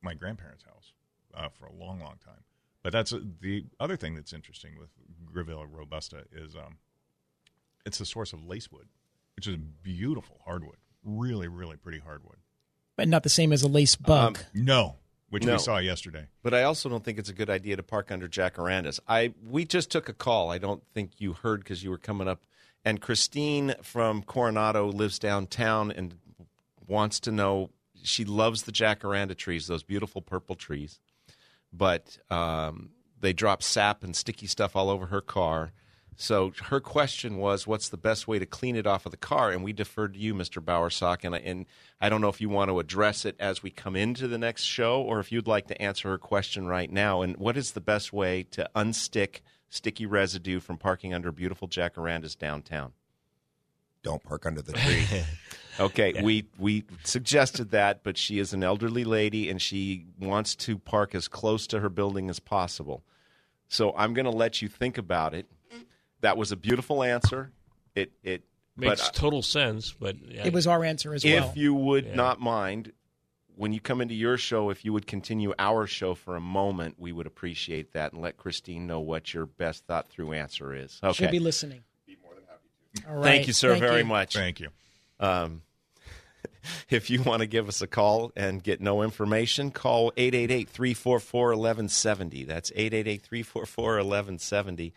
my 0.00 0.14
grandparents' 0.14 0.62
house 0.62 0.92
uh, 1.34 1.48
for 1.48 1.66
a 1.66 1.72
long, 1.72 1.98
long 1.98 2.14
time. 2.24 2.44
But 2.88 2.92
that's 2.94 3.12
uh, 3.12 3.20
the 3.42 3.66
other 3.78 3.98
thing 3.98 4.14
that's 4.14 4.32
interesting 4.32 4.78
with 4.78 4.88
Grevillea 5.30 5.66
robusta 5.70 6.24
is 6.32 6.56
um, 6.56 6.78
it's 7.84 7.98
the 7.98 8.06
source 8.06 8.32
of 8.32 8.38
lacewood, 8.40 8.86
which 9.36 9.46
is 9.46 9.58
beautiful 9.82 10.40
hardwood, 10.46 10.78
really, 11.04 11.48
really 11.48 11.76
pretty 11.76 11.98
hardwood. 11.98 12.38
But 12.96 13.08
not 13.08 13.24
the 13.24 13.28
same 13.28 13.52
as 13.52 13.62
a 13.62 13.68
lace 13.68 13.94
bug. 13.94 14.38
No, 14.54 14.96
which 15.28 15.44
No. 15.44 15.52
we 15.52 15.58
saw 15.58 15.76
yesterday. 15.76 16.28
But 16.42 16.54
I 16.54 16.62
also 16.62 16.88
don't 16.88 17.04
think 17.04 17.18
it's 17.18 17.28
a 17.28 17.34
good 17.34 17.50
idea 17.50 17.76
to 17.76 17.82
park 17.82 18.10
under 18.10 18.26
jacarandas. 18.26 19.00
I 19.06 19.34
we 19.46 19.66
just 19.66 19.90
took 19.90 20.08
a 20.08 20.14
call. 20.14 20.50
I 20.50 20.56
don't 20.56 20.82
think 20.94 21.10
you 21.18 21.34
heard 21.34 21.60
because 21.60 21.84
you 21.84 21.90
were 21.90 21.98
coming 21.98 22.26
up. 22.26 22.40
And 22.86 23.02
Christine 23.02 23.74
from 23.82 24.22
Coronado 24.22 24.86
lives 24.86 25.18
downtown 25.18 25.90
and 25.90 26.14
wants 26.86 27.20
to 27.20 27.32
know. 27.32 27.68
She 28.02 28.24
loves 28.24 28.62
the 28.62 28.72
jacaranda 28.72 29.36
trees, 29.36 29.66
those 29.66 29.82
beautiful 29.82 30.22
purple 30.22 30.54
trees, 30.56 31.00
but 31.72 32.18
um, 32.30 32.90
they 33.20 33.32
drop 33.32 33.62
sap 33.62 34.02
and 34.02 34.14
sticky 34.14 34.46
stuff 34.46 34.76
all 34.76 34.90
over 34.90 35.06
her 35.06 35.20
car. 35.20 35.72
So 36.20 36.52
her 36.64 36.80
question 36.80 37.36
was, 37.36 37.66
"What's 37.66 37.88
the 37.88 37.96
best 37.96 38.26
way 38.26 38.40
to 38.40 38.46
clean 38.46 38.74
it 38.74 38.88
off 38.88 39.06
of 39.06 39.12
the 39.12 39.16
car?" 39.16 39.52
And 39.52 39.62
we 39.62 39.72
deferred 39.72 40.14
to 40.14 40.18
you, 40.18 40.34
Mr. 40.34 40.62
Bowersock. 40.62 41.22
And 41.22 41.34
I, 41.36 41.38
and 41.38 41.66
I 42.00 42.08
don't 42.08 42.20
know 42.20 42.28
if 42.28 42.40
you 42.40 42.48
want 42.48 42.70
to 42.70 42.80
address 42.80 43.24
it 43.24 43.36
as 43.38 43.62
we 43.62 43.70
come 43.70 43.94
into 43.94 44.26
the 44.26 44.38
next 44.38 44.64
show, 44.64 45.00
or 45.00 45.20
if 45.20 45.30
you'd 45.30 45.46
like 45.46 45.68
to 45.68 45.80
answer 45.80 46.08
her 46.08 46.18
question 46.18 46.66
right 46.66 46.90
now. 46.90 47.22
And 47.22 47.36
what 47.36 47.56
is 47.56 47.70
the 47.72 47.80
best 47.80 48.12
way 48.12 48.42
to 48.50 48.68
unstick 48.74 49.42
sticky 49.68 50.06
residue 50.06 50.58
from 50.58 50.76
parking 50.76 51.14
under 51.14 51.30
beautiful 51.30 51.68
jacarandas 51.68 52.36
downtown? 52.36 52.94
Don't 54.02 54.22
park 54.22 54.44
under 54.44 54.62
the 54.62 54.72
tree. 54.72 55.04
Okay, 55.80 56.20
we 56.22 56.46
we 56.58 56.84
suggested 57.04 57.70
that, 57.70 58.02
but 58.02 58.16
she 58.16 58.38
is 58.38 58.52
an 58.52 58.62
elderly 58.64 59.04
lady 59.04 59.48
and 59.50 59.60
she 59.62 60.06
wants 60.18 60.54
to 60.56 60.78
park 60.78 61.14
as 61.14 61.28
close 61.28 61.66
to 61.68 61.80
her 61.80 61.88
building 61.88 62.28
as 62.30 62.40
possible. 62.40 63.02
So 63.68 63.94
I'm 63.96 64.14
going 64.14 64.24
to 64.24 64.30
let 64.30 64.62
you 64.62 64.68
think 64.68 64.98
about 64.98 65.34
it. 65.34 65.46
That 66.20 66.36
was 66.36 66.50
a 66.52 66.56
beautiful 66.56 67.02
answer. 67.02 67.52
It 67.94 68.12
it 68.22 68.42
Makes 68.76 69.08
but, 69.08 69.14
total 69.14 69.42
sense, 69.42 69.92
but 69.98 70.14
yeah, 70.24 70.46
it 70.46 70.52
was 70.52 70.68
our 70.68 70.84
answer 70.84 71.12
as 71.12 71.24
if 71.24 71.40
well. 71.40 71.50
If 71.50 71.56
you 71.56 71.74
would 71.74 72.06
Yeah. 72.06 72.14
not 72.14 72.40
mind 72.40 72.92
when 73.56 73.72
you 73.72 73.80
come 73.80 74.00
into 74.00 74.14
your 74.14 74.38
show 74.38 74.70
if 74.70 74.84
you 74.84 74.92
would 74.92 75.04
continue 75.08 75.52
our 75.58 75.84
show 75.88 76.14
for 76.14 76.36
a 76.36 76.40
moment 76.40 76.94
we 76.96 77.10
would 77.10 77.26
appreciate 77.26 77.92
that 77.94 78.12
and 78.12 78.22
let 78.22 78.36
christine 78.36 78.86
know 78.86 79.00
what 79.00 79.34
your 79.34 79.46
best 79.46 79.84
thought 79.86 80.06
through 80.08 80.32
answer 80.32 80.72
is 80.72 81.00
okay 81.02 81.12
Should 81.24 81.32
be 81.32 81.40
listening. 81.40 81.82
All 83.08 83.16
right. 83.16 83.24
thank 83.24 83.46
you 83.48 83.52
sir 83.52 83.70
Thank 83.70 83.80
very 83.82 83.98
you. 84.02 84.04
much 84.06 84.34
Thank 84.34 84.60
you. 84.60 84.68
um, 85.18 85.62
if 86.90 87.10
you 87.10 87.22
want 87.22 87.40
to 87.40 87.46
give 87.46 87.68
us 87.68 87.80
a 87.82 87.86
call 87.86 88.32
and 88.36 88.62
get 88.62 88.80
no 88.80 89.02
information, 89.02 89.70
call 89.70 90.12
888-344-1170. 90.12 92.46
That's 92.46 92.70
888-344-1170. 92.72 94.92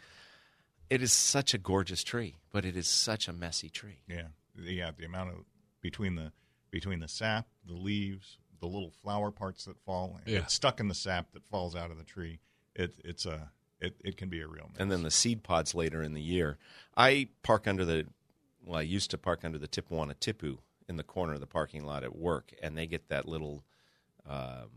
It 0.90 1.02
is 1.02 1.14
such 1.14 1.54
a 1.54 1.58
gorgeous 1.58 2.04
tree, 2.04 2.36
but 2.52 2.66
it 2.66 2.76
is 2.76 2.88
such 2.88 3.28
a 3.28 3.34
messy 3.34 3.70
tree. 3.70 4.00
Yeah, 4.08 4.28
yeah. 4.62 4.92
The 4.98 5.06
amount 5.06 5.30
of 5.30 5.36
between 5.82 6.16
the 6.16 6.32
between 6.70 7.00
the 7.00 7.08
sap, 7.08 7.48
the 7.66 7.74
leaves, 7.74 8.38
the 8.60 8.68
little 8.68 8.92
flower 9.02 9.32
parts 9.32 9.66
that 9.66 9.78
fall, 9.86 10.20
Yeah. 10.26 10.40
it's 10.40 10.54
stuck 10.54 10.80
in 10.80 10.88
the 10.90 10.96
sap 10.96 11.32
that 11.34 11.44
falls 11.50 11.76
out 11.76 11.92
of 11.92 11.98
the 11.98 12.04
tree. 12.04 12.40
It 12.76 12.94
it's 13.06 13.26
a 13.26 13.52
it, 13.80 13.96
it 14.04 14.18
can 14.18 14.30
be 14.30 14.42
a 14.42 14.48
real 14.48 14.66
mess. 14.72 14.78
And 14.80 14.92
then 14.92 15.04
the 15.04 15.12
seed 15.12 15.44
pods 15.44 15.74
later 15.74 16.04
in 16.04 16.14
the 16.14 16.22
year. 16.22 16.58
I 16.96 17.30
park 17.42 17.68
under 17.68 17.84
the, 17.84 18.06
well, 18.64 18.78
I 18.78 18.84
used 18.84 19.10
to 19.12 19.18
park 19.18 19.40
under 19.44 19.58
the 19.58 19.68
Tipuana 19.68 20.14
Tipu 20.14 20.60
in 20.90 20.98
the 20.98 21.04
corner 21.04 21.34
of 21.34 21.40
the 21.40 21.48
parking 21.48 21.86
lot 21.86 22.04
at 22.04 22.16
work, 22.16 22.54
and 22.62 22.78
they 22.78 22.88
get 22.88 23.08
that 23.10 23.28
little, 23.28 23.64
um, 24.30 24.70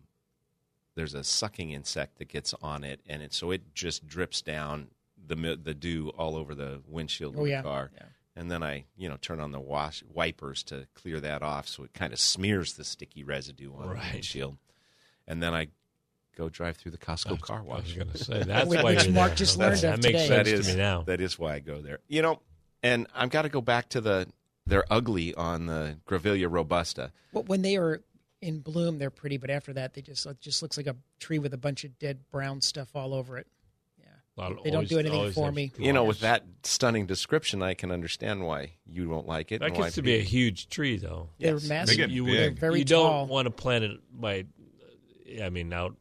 there's 0.95 1.15
a 1.15 1.25
sucking 1.25 1.71
insect 1.73 2.19
that 2.19 2.29
gets 2.29 2.55
on 2.63 2.85
it, 2.85 3.01
and 3.07 3.23
it 3.23 3.33
so 3.33 3.51
it 3.51 3.75
just 3.75 4.07
drips 4.07 4.43
down 4.43 4.89
the 5.27 5.35
the 5.61 5.75
dew 5.75 6.11
all 6.17 6.37
over 6.37 6.55
the 6.55 6.81
windshield 6.87 7.35
Oh, 7.37 7.41
of 7.41 7.45
the 7.45 7.51
yeah. 7.51 7.63
car. 7.63 7.91
Yeah. 7.95 8.03
And 8.37 8.51
then 8.51 8.63
I, 8.65 8.85
you 8.97 9.09
know, 9.09 9.17
turn 9.21 9.39
on 9.39 9.53
the 9.53 9.61
wash 9.61 10.03
wipers 10.13 10.65
to 10.65 10.87
clear 10.95 11.21
that 11.21 11.43
off, 11.43 11.69
so 11.69 11.85
it 11.85 11.95
kind 11.95 12.13
of 12.13 12.19
smears 12.19 12.73
the 12.75 12.85
sticky 12.85 13.23
residue 13.23 13.73
on 13.75 13.89
the 13.91 14.01
windshield. 14.13 14.57
And 15.29 15.41
then 15.43 15.55
I 15.55 15.69
go 16.37 16.49
drive 16.49 16.77
through 16.77 16.91
the 16.93 16.99
Costco 16.99 17.41
car 17.41 17.59
I 17.59 17.63
was 17.63 17.69
wash. 17.85 17.93
going 17.95 18.09
to 18.11 18.19
say 18.19 18.43
that's 18.43 18.69
Which 18.69 18.83
why 18.83 18.91
you're 18.93 19.13
Mark 19.13 19.31
there. 19.31 19.37
just 19.37 19.57
That's- 19.57 19.83
learned 19.85 19.95
of 19.95 20.03
that 20.03 20.13
makes 20.13 20.27
sense 20.27 20.29
That 20.31 20.47
is 20.49 20.67
to 20.67 20.73
me 20.73 20.79
now. 20.79 21.03
That 21.03 21.21
is 21.21 21.39
why 21.39 21.55
I 21.55 21.59
go 21.61 21.81
there. 21.81 22.01
You 22.09 22.23
know, 22.23 22.41
and 22.83 23.07
I've 23.15 23.31
got 23.31 23.43
to 23.43 23.49
go 23.49 23.61
back 23.61 23.89
to 23.91 24.01
the 24.01 24.27
they're 24.67 24.85
ugly 24.91 25.35
on 25.35 25.67
the 25.67 25.99
Grevillea 26.07 26.51
robusta. 26.51 27.13
Well, 27.33 27.45
when 27.45 27.63
they 27.63 27.77
are 27.77 28.03
in 28.41 28.61
bloom, 28.61 28.99
they're 28.99 29.11
pretty, 29.11 29.37
but 29.37 29.51
after 29.51 29.73
that, 29.75 29.95
they 29.95 30.03
just 30.03 30.27
it 30.27 30.41
just 30.41 30.63
looks 30.63 30.77
like 30.77 30.87
a 30.87 30.97
tree 31.19 31.39
with 31.39 31.55
a 31.55 31.59
bunch 31.59 31.85
of 31.85 31.99
dead 31.99 32.21
brown 32.31 32.61
stuff 32.61 32.95
all 32.95 33.15
over 33.15 33.39
it. 33.39 33.47
A 34.37 34.41
lot 34.41 34.51
of- 34.51 34.65
They 34.65 34.73
don't 34.73 34.89
do 34.89 34.99
anything 34.99 35.31
for 35.31 35.45
have 35.45 35.55
me. 35.55 35.71
You 35.79 35.93
know, 35.93 36.03
with 36.03 36.19
that 36.21 36.43
stunning 36.65 37.07
description, 37.07 37.63
I 37.63 37.75
can 37.75 37.93
understand 37.93 38.45
why 38.45 38.73
you 38.85 39.09
won't 39.09 39.29
like 39.29 39.53
it. 39.53 39.61
That 39.61 39.67
and 39.67 39.77
gets 39.77 39.95
to 39.95 40.03
be 40.03 40.17
a 40.17 40.23
huge 40.23 40.69
tree, 40.69 40.97
though. 40.97 41.29
They're 41.39 41.55
Yes. 41.55 41.69
massive. 41.69 41.97
get 41.97 42.11
you 42.11 42.25
big. 42.25 42.35
They're 42.35 42.51
very 42.51 42.81
you 42.81 42.85
tall. 42.85 43.21
don't 43.21 43.29
want 43.29 43.47
to 43.47 43.51
plant 43.53 43.85
it 43.85 44.01
by, 44.11 44.47
I 45.41 45.51
mean, 45.51 45.73
out 45.73 45.95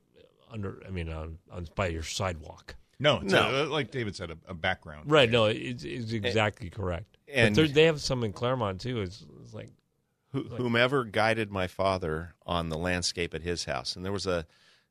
under, 0.50 0.82
I 0.88 0.90
mean, 0.90 1.10
on, 1.10 1.38
on 1.52 1.68
by 1.76 1.90
your 1.90 2.02
sidewalk. 2.02 2.76
No, 3.00 3.18
it's 3.22 3.32
No. 3.34 3.64
a- 3.64 3.66
like 3.66 3.92
David 3.92 4.16
said, 4.16 4.32
a, 4.32 4.38
a 4.48 4.54
background. 4.54 5.10
Right. 5.12 5.30
No, 5.30 5.46
it's, 5.46 5.84
it's 5.84 6.12
exactly 6.14 6.70
correct. 6.70 7.18
and- 7.28 7.56
but 7.56 7.74
they're- 7.74 7.86
have 7.88 8.02
some 8.02 8.24
in 8.24 8.34
Clairemont 8.34 8.82
too. 8.82 9.02
It's, 9.02 9.26
it's 9.44 9.54
like 9.54 9.70
who, 10.32 10.44
whomever 10.44 11.04
guided 11.04 11.52
my 11.52 11.68
father 11.68 12.36
on 12.46 12.70
the 12.70 12.78
landscape 12.78 13.34
at 13.34 13.42
his 13.42 13.66
house, 13.66 13.96
and 13.96 14.04
there 14.06 14.12
was 14.12 14.26
a 14.28 14.46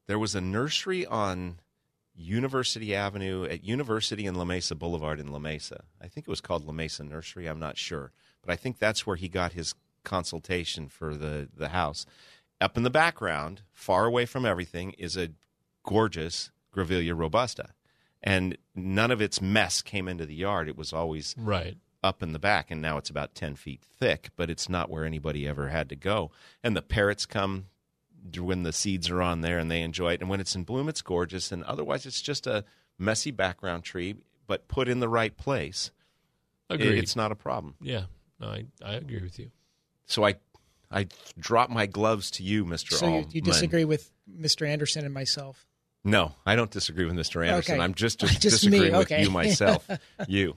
there 0.06 0.18
was 0.18 0.34
a 0.34 0.40
nursery 0.40 1.04
on 1.06 1.58
University 2.14 2.94
Avenue 2.94 3.44
at 3.44 3.64
University 3.64 4.26
and 4.26 4.36
La 4.36 4.44
Mesa 4.44 4.74
Boulevard 4.74 5.18
in 5.18 5.32
La 5.32 5.38
Mesa. 5.38 5.84
I 6.00 6.08
think 6.08 6.26
it 6.26 6.30
was 6.30 6.40
called 6.40 6.64
La 6.66 6.72
Mesa 6.72 7.02
Nursery. 7.04 7.46
I'm 7.46 7.58
not 7.58 7.78
sure, 7.78 8.12
but 8.44 8.52
I 8.52 8.56
think 8.56 8.78
that's 8.78 9.06
where 9.06 9.16
he 9.16 9.28
got 9.28 9.52
his 9.52 9.74
consultation 10.04 10.88
for 10.88 11.14
the 11.16 11.48
the 11.56 11.70
house. 11.70 12.04
Up 12.60 12.76
in 12.76 12.82
the 12.84 12.90
background, 12.90 13.62
far 13.72 14.04
away 14.06 14.26
from 14.26 14.44
everything, 14.46 14.92
is 14.92 15.16
a 15.16 15.30
gorgeous 15.84 16.50
Grevillea 16.74 17.16
robusta, 17.16 17.70
and 18.22 18.56
none 18.74 19.10
of 19.10 19.20
its 19.20 19.40
mess 19.40 19.82
came 19.82 20.08
into 20.08 20.24
the 20.26 20.34
yard. 20.34 20.68
It 20.68 20.76
was 20.76 20.92
always 20.92 21.34
right. 21.38 21.76
up 22.02 22.22
in 22.22 22.32
the 22.32 22.38
back, 22.38 22.70
and 22.70 22.80
now 22.80 22.96
it's 22.98 23.10
about 23.10 23.34
10 23.34 23.56
feet 23.56 23.82
thick, 23.82 24.30
but 24.36 24.48
it's 24.50 24.68
not 24.68 24.90
where 24.90 25.04
anybody 25.04 25.46
ever 25.48 25.68
had 25.68 25.88
to 25.90 25.96
go. 25.96 26.30
And 26.62 26.76
the 26.76 26.82
parrots 26.82 27.26
come 27.26 27.66
when 28.38 28.62
the 28.62 28.72
seeds 28.72 29.10
are 29.10 29.20
on 29.20 29.40
there 29.40 29.58
and 29.58 29.68
they 29.70 29.82
enjoy 29.82 30.12
it. 30.12 30.20
And 30.20 30.30
when 30.30 30.40
it's 30.40 30.54
in 30.54 30.62
bloom, 30.62 30.88
it's 30.88 31.02
gorgeous. 31.02 31.50
And 31.50 31.64
otherwise, 31.64 32.06
it's 32.06 32.22
just 32.22 32.46
a 32.46 32.64
messy 32.96 33.32
background 33.32 33.82
tree, 33.82 34.14
but 34.46 34.68
put 34.68 34.88
in 34.88 35.00
the 35.00 35.08
right 35.08 35.36
place. 35.36 35.90
i- 36.70 36.74
Agreed. 36.74 36.98
It's 36.98 37.16
not 37.16 37.32
a 37.32 37.34
problem. 37.34 37.74
Yeah. 37.80 38.04
No, 38.38 38.46
I, 38.48 38.66
I 38.84 38.94
agree 38.94 39.20
with 39.22 39.38
you. 39.40 39.50
So 40.06 40.24
I, 40.24 40.36
I 40.90 41.06
drop 41.38 41.68
my 41.70 41.86
gloves 41.86 42.30
to 42.32 42.44
you, 42.44 42.64
Mr. 42.64 42.92
So 42.92 43.08
you, 43.18 43.26
you 43.32 43.40
disagree 43.40 43.84
with 43.84 44.10
Mr. 44.30 44.68
Anderson 44.68 45.04
and 45.04 45.12
myself? 45.14 45.66
No, 46.04 46.34
I 46.44 46.56
don't 46.56 46.70
disagree 46.70 47.04
with 47.04 47.14
Mr. 47.14 47.46
Anderson. 47.46 47.74
Okay. 47.74 47.82
I'm 47.82 47.94
just, 47.94 48.20
Just 48.20 48.40
just 48.40 48.64
me, 48.64 48.70
disagreeing 48.70 48.96
with 48.96 49.12
okay. 49.12 49.22
you 49.22 49.30
myself. 49.30 49.88
you. 50.28 50.56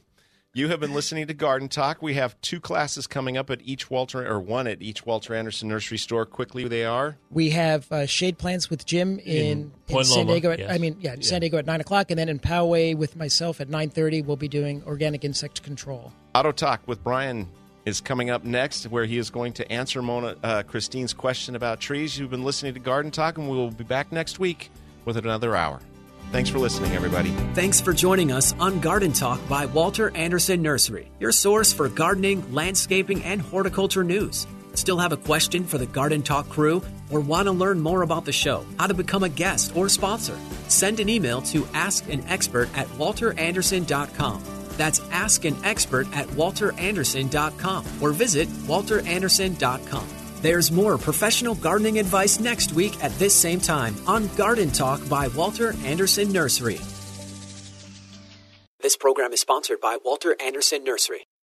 You 0.56 0.70
have 0.70 0.80
been 0.80 0.93
listening 0.93 1.28
to 1.28 1.34
Garden 1.34 1.68
Talk. 1.68 2.02
We 2.02 2.14
have 2.14 2.39
two 2.39 2.62
classes 2.62 3.08
coming 3.08 3.36
up 3.36 3.50
at 3.50 3.60
each 3.64 3.91
Walter, 3.91 4.26
or 4.26 4.39
one 4.39 4.68
at 4.68 4.82
each 4.82 5.06
Walter 5.06 5.36
Anderson 5.36 5.68
Nursery 5.68 5.98
store. 5.98 6.26
Quickly, 6.26 6.66
they 6.70 6.86
are. 6.86 7.18
We 7.30 7.50
have 7.50 7.91
uh, 7.91 8.06
shade 8.06 8.38
plants 8.38 8.70
with 8.70 8.86
Jim 8.86 9.20
in, 9.20 9.46
in, 9.46 9.72
Point 9.89 10.08
San 10.08 10.28
Diego. 10.28 10.52
At, 10.52 10.60
yes. 10.60 10.72
I 10.72 10.78
mean, 10.78 10.96
yeah, 11.02 11.12
in 11.12 11.20
Yeah. 11.20 11.28
San 11.28 11.41
Diego 11.41 11.58
at 11.58 11.66
nine 11.66 11.82
o'clock, 11.82 12.10
and 12.10 12.18
then 12.18 12.30
in 12.30 12.39
Poway 12.39 12.96
with 12.96 13.18
myself 13.18 13.60
at 13.60 13.68
nine 13.68 13.89
thirty. 13.89 14.22
We'll 14.22 14.38
be 14.38 14.48
doing 14.48 14.82
organic 14.86 15.26
insect 15.26 15.62
control. 15.62 16.14
Auto 16.34 16.54
Talk 16.54 16.88
with 16.88 17.04
Brian 17.04 17.50
is 17.84 18.00
coming 18.00 18.30
up 18.30 18.46
next, 18.46 18.88
where 18.88 19.04
he 19.04 19.18
is 19.18 19.30
going 19.30 19.52
to 19.54 19.70
answer 19.70 20.02
Mona 20.02 20.38
uh, 20.41 20.64
Christine's 20.64 21.14
question 21.14 21.58
about 21.58 21.82
trees. 21.82 22.18
You've 22.18 22.32
been 22.32 22.46
listening 22.46 22.74
to 22.76 22.80
Garden 22.80 23.12
Talk, 23.12 23.38
and 23.38 23.50
we 23.50 23.58
will 23.58 23.72
be 23.72 23.84
back 23.84 24.14
next 24.14 24.39
week 24.39 24.72
with 25.06 25.18
another 25.18 25.56
hour. 25.56 25.80
Thanks 26.32 26.49
for 26.49 26.60
listening, 26.60 26.91
everybody. 26.91 27.30
Thanks 27.53 27.80
for 27.80 27.93
joining 27.93 28.32
us 28.32 28.53
on 28.60 28.80
Garden 28.82 29.14
Talk 29.14 29.39
by 29.47 29.68
Walter 29.68 30.10
Anderson 30.16 30.62
Nursery, 30.62 31.10
your 31.20 31.32
source 31.32 31.72
for 31.72 31.88
gardening, 31.88 32.53
landscaping, 32.53 33.24
and 33.24 33.41
horticulture 33.41 34.03
news. 34.03 34.47
Still 34.74 34.97
have 34.97 35.14
a 35.14 35.18
question 35.18 35.64
for 35.64 35.78
the 35.78 35.86
Garden 35.86 36.22
Talk 36.22 36.49
crew 36.49 36.82
or 37.10 37.22
want 37.22 37.45
to 37.45 37.51
learn 37.51 37.80
more 37.80 38.01
about 38.01 38.26
the 38.26 38.34
show, 38.34 38.66
how 38.78 38.88
to 38.88 38.93
become 38.93 39.24
a 39.24 39.30
guest 39.30 39.76
or 39.76 39.88
sponsor? 39.88 40.38
Send 40.68 40.99
an 40.99 41.08
email 41.08 41.41
to 41.43 41.62
askanexpert 41.62 42.76
at 42.76 42.88
walteranderson.com. 42.89 44.43
That's 44.72 44.99
ask 45.12 45.45
an 45.45 45.56
expert 45.64 46.08
at 46.14 46.28
walteranderson.com 46.30 47.86
or 48.01 48.12
visit 48.12 48.49
walteranderson.com. 48.49 50.08
There's 50.46 50.72
more 50.72 51.00
professional 51.00 51.56
gardening 51.56 51.98
advice 51.98 52.39
next 52.39 52.72
week 52.74 53.04
at 53.04 53.12
this 53.18 53.34
same 53.34 53.60
time 53.60 53.96
on 54.06 54.28
Garden 54.36 54.70
Talk 54.70 55.02
by 55.10 55.28
Walter 55.30 55.74
Anderson 55.84 56.32
Nursery. 56.32 56.80
This 58.80 58.96
program 58.96 59.34
is 59.34 59.39
sponsored 59.39 59.82
by 59.82 59.98
Walter 60.06 60.36
Anderson 60.39 60.84
Nursery. 60.84 61.26